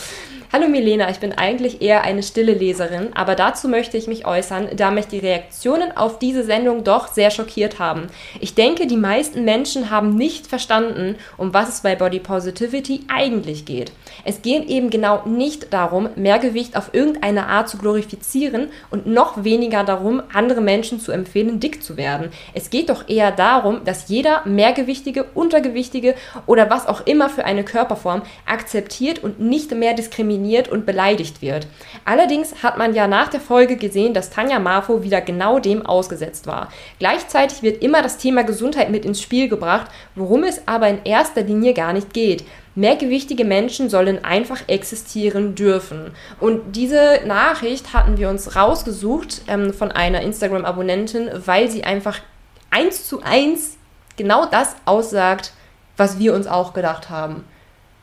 Hallo 0.52 0.68
Milena, 0.68 1.10
ich 1.10 1.18
bin 1.18 1.32
eigentlich 1.32 1.82
eher 1.82 2.04
eine 2.04 2.22
stille 2.22 2.54
Leserin, 2.54 3.08
aber 3.16 3.34
dazu 3.34 3.68
möchte 3.68 3.96
ich 3.96 4.06
mich 4.06 4.26
äußern, 4.26 4.68
da 4.76 4.92
mich 4.92 5.08
die 5.08 5.18
Reaktionen 5.18 5.96
auf 5.96 6.20
diese 6.20 6.44
Sendung 6.44 6.84
doch 6.84 7.08
sehr 7.08 7.32
schockiert 7.32 7.80
haben. 7.80 8.06
Ich 8.40 8.54
denke, 8.54 8.86
die 8.86 8.96
meisten 8.96 9.44
Menschen 9.44 9.90
haben 9.90 10.14
nicht 10.14 10.46
verstanden, 10.46 11.16
um 11.36 11.52
was 11.52 11.68
es 11.68 11.80
bei 11.80 11.96
Body 11.96 12.20
Positivity 12.20 13.00
eigentlich 13.12 13.64
geht. 13.64 13.90
Es 14.24 14.40
geht 14.40 14.68
eben 14.68 14.88
genau 14.88 15.26
nicht 15.26 15.72
darum, 15.72 16.10
mehr 16.14 16.38
Gewicht 16.38 16.76
auf 16.76 16.90
irgendeine 16.94 17.48
Art 17.48 17.68
zu 17.68 17.76
glorifizieren 17.76 18.68
und 18.90 19.08
noch 19.08 19.42
weniger 19.42 19.82
darum, 19.82 20.22
andere 20.32 20.60
Menschen 20.60 21.00
zu 21.00 21.10
empfehlen, 21.10 21.58
dick 21.58 21.82
zu 21.82 21.96
werden. 21.96 22.30
Es 22.54 22.70
geht 22.70 22.88
doch 22.88 23.08
eher 23.08 23.32
darum, 23.32 23.84
dass 23.84 24.08
jeder 24.08 24.42
mehrgewichtige, 24.44 25.24
untergewichtige 25.34 26.14
oder 26.46 26.70
was 26.70 26.86
auch 26.86 27.04
immer 27.04 27.28
für 27.28 27.44
eine 27.44 27.64
Körperform 27.64 28.22
akzeptiert 28.46 29.24
und 29.24 29.40
nicht 29.40 29.72
mehr 29.72 29.94
diskriminiert 29.94 30.35
und 30.68 30.86
beleidigt 30.86 31.42
wird. 31.42 31.66
Allerdings 32.04 32.62
hat 32.62 32.78
man 32.78 32.94
ja 32.94 33.06
nach 33.06 33.28
der 33.28 33.40
Folge 33.40 33.76
gesehen, 33.76 34.14
dass 34.14 34.30
Tanja 34.30 34.58
Marfo 34.58 35.02
wieder 35.02 35.20
genau 35.20 35.58
dem 35.58 35.84
ausgesetzt 35.84 36.46
war. 36.46 36.70
Gleichzeitig 36.98 37.62
wird 37.62 37.82
immer 37.82 38.02
das 38.02 38.18
Thema 38.18 38.44
Gesundheit 38.44 38.90
mit 38.90 39.04
ins 39.04 39.22
Spiel 39.22 39.48
gebracht, 39.48 39.90
worum 40.14 40.44
es 40.44 40.66
aber 40.66 40.88
in 40.88 41.04
erster 41.04 41.42
Linie 41.42 41.74
gar 41.74 41.92
nicht 41.92 42.12
geht. 42.12 42.44
Mehrgewichtige 42.74 43.44
Menschen 43.46 43.88
sollen 43.88 44.22
einfach 44.24 44.68
existieren 44.68 45.54
dürfen. 45.54 46.12
Und 46.40 46.76
diese 46.76 47.20
Nachricht 47.26 47.94
hatten 47.94 48.18
wir 48.18 48.28
uns 48.28 48.54
rausgesucht 48.54 49.42
ähm, 49.48 49.72
von 49.72 49.90
einer 49.90 50.20
Instagram-Abonnentin, 50.20 51.30
weil 51.46 51.70
sie 51.70 51.84
einfach 51.84 52.18
eins 52.70 53.08
zu 53.08 53.22
eins 53.22 53.78
genau 54.16 54.44
das 54.44 54.76
aussagt, 54.84 55.52
was 55.96 56.18
wir 56.18 56.34
uns 56.34 56.46
auch 56.46 56.74
gedacht 56.74 57.08
haben. 57.08 57.44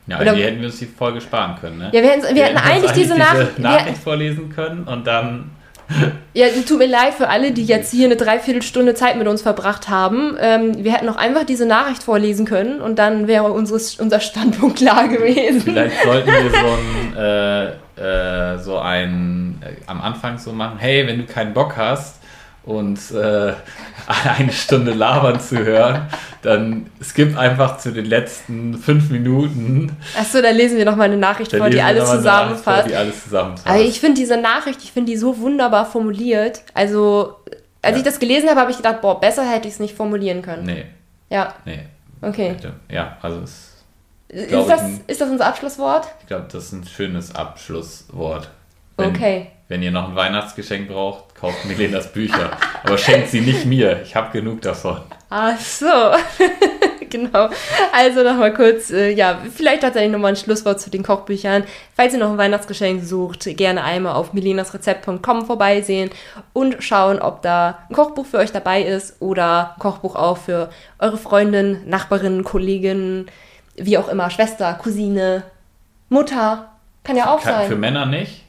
Ja, 0.08 0.20
Oder, 0.20 0.34
die 0.34 0.44
hätten 0.44 0.60
wir 0.60 0.68
uns 0.68 0.80
die 0.80 0.86
Folge 0.86 1.22
sparen 1.22 1.56
können, 1.60 1.78
ne? 1.78 1.90
Ja, 1.94 2.02
wir 2.02 2.10
hätten, 2.10 2.24
wir 2.24 2.36
wir 2.36 2.44
hätten 2.46 2.58
eigentlich, 2.58 2.90
eigentlich 2.90 2.92
diese, 2.92 3.18
Nach 3.18 3.36
diese 3.36 3.62
Nachricht 3.62 3.98
vorlesen 3.98 4.50
können 4.50 4.84
und 4.84 5.08
dann. 5.08 5.52
Ja, 6.36 6.48
tut 6.68 6.80
mir 6.80 6.88
leid 6.88 7.14
für 7.14 7.30
alle, 7.30 7.52
die 7.52 7.64
jetzt 7.64 7.92
hier 7.92 8.06
eine 8.06 8.16
Dreiviertelstunde 8.16 8.96
Zeit 8.96 9.18
mit 9.18 9.28
uns 9.28 9.44
verbracht 9.44 9.90
haben. 9.90 10.36
Ähm, 10.40 10.84
wir 10.84 10.92
hätten 10.92 11.08
auch 11.08 11.16
einfach 11.16 11.44
diese 11.44 11.68
Nachricht 11.68 12.02
vorlesen 12.02 12.48
können 12.48 12.82
und 12.82 12.98
dann 12.98 13.28
wäre 13.28 13.52
unseres, 13.52 14.00
unser 14.00 14.20
Standpunkt 14.20 14.78
klar 14.78 15.08
gewesen. 15.08 15.62
Vielleicht 15.62 16.02
sollten 16.04 16.32
wir 16.32 16.50
so 16.50 16.58
ein, 16.58 17.78
äh, 18.02 18.54
äh, 18.56 18.58
so 18.58 18.80
ein 18.80 19.62
äh, 19.62 19.76
am 19.86 20.02
Anfang 20.02 20.40
so 20.40 20.54
machen, 20.54 20.78
hey, 20.80 21.06
wenn 21.06 21.20
du 21.20 21.26
keinen 21.26 21.54
Bock 21.54 21.78
hast, 21.78 22.23
und 22.66 23.00
äh, 23.12 23.54
eine 24.38 24.52
Stunde 24.52 24.94
labern 24.94 25.40
zu 25.40 25.58
hören, 25.58 26.08
dann 26.42 26.90
skip 27.02 27.38
einfach 27.38 27.78
zu 27.78 27.92
den 27.92 28.06
letzten 28.06 28.78
fünf 28.78 29.10
Minuten. 29.10 29.96
Achso, 30.18 30.42
dann 30.42 30.56
lesen 30.56 30.78
wir 30.78 30.86
nochmal 30.86 31.08
eine 31.08 31.18
Nachricht 31.18 31.56
vor, 31.56 31.70
die 31.70 31.82
alles 31.82 32.10
zusammenfasst. 32.10 32.90
Die 32.90 32.96
alles 32.96 33.24
zusammenfasst. 33.24 33.68
Also 33.68 33.84
ich 33.84 34.00
finde 34.00 34.20
diese 34.20 34.38
Nachricht, 34.38 34.82
ich 34.84 34.92
finde 34.92 35.12
die 35.12 35.18
so 35.18 35.38
wunderbar 35.40 35.86
formuliert. 35.86 36.62
Also, 36.74 37.38
als 37.82 37.94
ja. 37.94 37.98
ich 37.98 38.04
das 38.04 38.20
gelesen 38.20 38.50
habe, 38.50 38.62
habe 38.62 38.72
ich 38.72 38.78
gedacht, 38.78 39.02
boah, 39.02 39.20
besser 39.20 39.50
hätte 39.50 39.68
ich 39.68 39.76
es 39.76 39.80
nicht 39.80 39.96
formulieren 39.96 40.42
können. 40.42 40.66
Nee. 40.66 40.86
Ja. 41.30 41.56
Nee. 41.66 41.80
Okay. 42.22 42.56
Ja, 42.90 43.18
also 43.22 43.42
es 43.42 43.74
ist 44.30 44.52
das, 44.52 44.82
ein, 44.82 45.02
ist 45.06 45.22
das 45.22 45.30
unser 45.30 45.46
Abschlusswort? 45.46 46.08
Ich 46.22 46.28
glaube, 46.28 46.48
das 46.52 46.66
ist 46.66 46.72
ein 46.72 46.86
schönes 46.86 47.36
Abschlusswort. 47.36 48.50
Wenn, 48.98 49.10
okay. 49.10 49.48
Wenn 49.68 49.84
ihr 49.84 49.92
noch 49.92 50.10
ein 50.10 50.16
Weihnachtsgeschenk 50.16 50.88
braucht, 50.88 51.33
kauft 51.44 51.66
Milenas 51.66 52.10
Bücher. 52.14 52.52
Aber 52.86 52.98
schenkt 52.98 53.28
sie 53.28 53.42
nicht 53.42 53.66
mir. 53.66 54.02
Ich 54.02 54.16
habe 54.16 54.32
genug 54.32 54.62
davon. 54.62 55.02
Ach 55.30 55.60
so. 55.60 55.86
genau. 57.10 57.50
Also 57.92 58.24
nochmal 58.24 58.54
kurz, 58.54 58.92
äh, 58.92 59.10
ja, 59.10 59.42
vielleicht 59.54 59.82
tatsächlich 59.82 60.14
nochmal 60.14 60.32
ein 60.32 60.36
Schlusswort 60.38 60.80
zu 60.80 60.90
den 60.90 61.04
Kochbüchern. 61.04 61.66
Falls 61.98 62.14
ihr 62.14 62.20
noch 62.20 62.32
ein 62.32 62.38
Weihnachtsgeschenk 62.38 63.04
sucht, 63.04 63.44
gerne 63.58 63.84
einmal 63.84 64.14
auf 64.14 64.32
milenasrezept.com 64.32 65.46
vorbeisehen 65.46 66.12
und 66.54 66.82
schauen, 66.82 67.20
ob 67.20 67.42
da 67.42 67.80
ein 67.90 67.94
Kochbuch 67.94 68.26
für 68.26 68.38
euch 68.38 68.54
dabei 68.54 68.82
ist 68.84 69.22
oder 69.22 69.74
ein 69.76 69.80
Kochbuch 69.80 70.16
auch 70.16 70.38
für 70.38 70.70
eure 71.00 71.18
Freundin, 71.18 71.82
Nachbarin, 71.90 72.46
Kollegin, 72.46 73.26
wie 73.76 73.98
auch 73.98 74.08
immer, 74.08 74.30
Schwester, 74.30 74.80
Cousine, 74.82 75.44
Mutter. 76.08 76.70
Kann 77.04 77.18
ja 77.18 77.34
auch 77.34 77.42
Kann, 77.42 77.54
sein. 77.54 77.68
Für 77.68 77.76
Männer 77.76 78.06
nicht? 78.06 78.43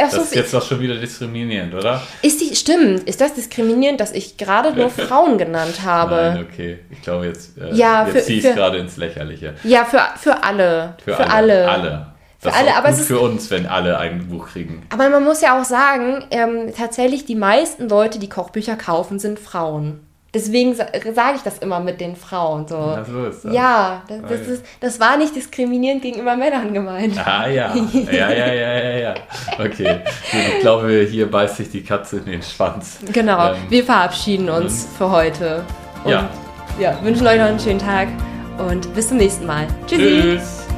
Das 0.00 0.14
ist 0.14 0.34
jetzt 0.34 0.54
doch 0.54 0.66
schon 0.66 0.80
wieder 0.80 0.96
diskriminierend, 0.96 1.74
oder? 1.74 2.02
Ist 2.22 2.40
die, 2.40 2.54
stimmt, 2.56 3.04
ist 3.08 3.20
das 3.20 3.34
diskriminierend, 3.34 4.00
dass 4.00 4.12
ich 4.12 4.36
gerade 4.36 4.72
nur 4.74 4.90
Frauen 5.08 5.38
genannt 5.38 5.82
habe? 5.84 6.34
Nein, 6.34 6.46
okay. 6.50 6.78
Ich 6.90 7.02
glaube, 7.02 7.26
jetzt, 7.26 7.58
äh, 7.58 7.74
ja, 7.74 8.06
jetzt 8.06 8.26
ziehst 8.26 8.46
du 8.46 8.54
gerade 8.54 8.78
ins 8.78 8.96
Lächerliche. 8.96 9.54
Ja, 9.64 9.84
für, 9.84 10.00
für 10.16 10.42
alle. 10.42 10.96
Für, 11.04 11.14
für 11.14 11.30
alle. 11.30 11.68
alle. 11.68 11.68
alle. 11.68 12.06
Das 12.42 12.54
für 12.54 12.58
alle, 12.58 12.74
aber 12.74 12.88
es 12.88 13.00
ist 13.00 13.06
für 13.06 13.20
uns, 13.20 13.50
wenn 13.50 13.66
alle 13.66 13.98
ein 13.98 14.28
Buch 14.28 14.48
kriegen. 14.48 14.82
Aber 14.88 15.10
man 15.10 15.22
muss 15.22 15.42
ja 15.42 15.60
auch 15.60 15.64
sagen, 15.64 16.24
ähm, 16.30 16.72
tatsächlich 16.74 17.26
die 17.26 17.34
meisten 17.34 17.88
Leute, 17.88 18.18
die 18.18 18.30
Kochbücher 18.30 18.76
kaufen, 18.76 19.18
sind 19.18 19.38
Frauen. 19.38 20.00
Deswegen 20.32 20.74
sage 20.74 21.36
ich 21.36 21.42
das 21.42 21.58
immer 21.58 21.80
mit 21.80 22.00
den 22.00 22.14
Frauen. 22.14 22.66
So. 22.68 22.76
Ja, 22.76 23.04
so 23.04 23.24
ist 23.26 23.44
das. 23.44 23.54
Ja, 23.54 24.02
das, 24.08 24.20
das, 24.28 24.40
ist, 24.48 24.64
das 24.80 25.00
war 25.00 25.16
nicht 25.16 25.34
diskriminierend 25.34 26.02
gegenüber 26.02 26.36
Männern 26.36 26.72
gemeint. 26.72 27.18
Ah 27.26 27.48
ja, 27.48 27.74
ja, 27.74 28.30
ja, 28.30 28.52
ja, 28.52 28.52
ja, 28.52 28.98
ja. 28.98 29.14
Okay, 29.58 30.00
ich 30.32 30.60
glaube, 30.60 31.06
hier 31.10 31.30
beißt 31.30 31.56
sich 31.56 31.70
die 31.70 31.82
Katze 31.82 32.18
in 32.18 32.26
den 32.26 32.42
Schwanz. 32.42 32.98
Genau, 33.12 33.52
ähm, 33.52 33.58
wir 33.68 33.84
verabschieden 33.84 34.48
uns 34.48 34.86
für 34.96 35.10
heute. 35.10 35.64
Und 36.04 36.12
ja. 36.12 36.28
ja, 36.78 36.98
wünschen 37.02 37.26
euch 37.26 37.38
noch 37.38 37.46
einen 37.46 37.60
schönen 37.60 37.80
Tag 37.80 38.08
und 38.58 38.92
bis 38.94 39.08
zum 39.08 39.16
nächsten 39.18 39.46
Mal. 39.46 39.66
Tschüssi. 39.86 40.20
Tschüss. 40.22 40.70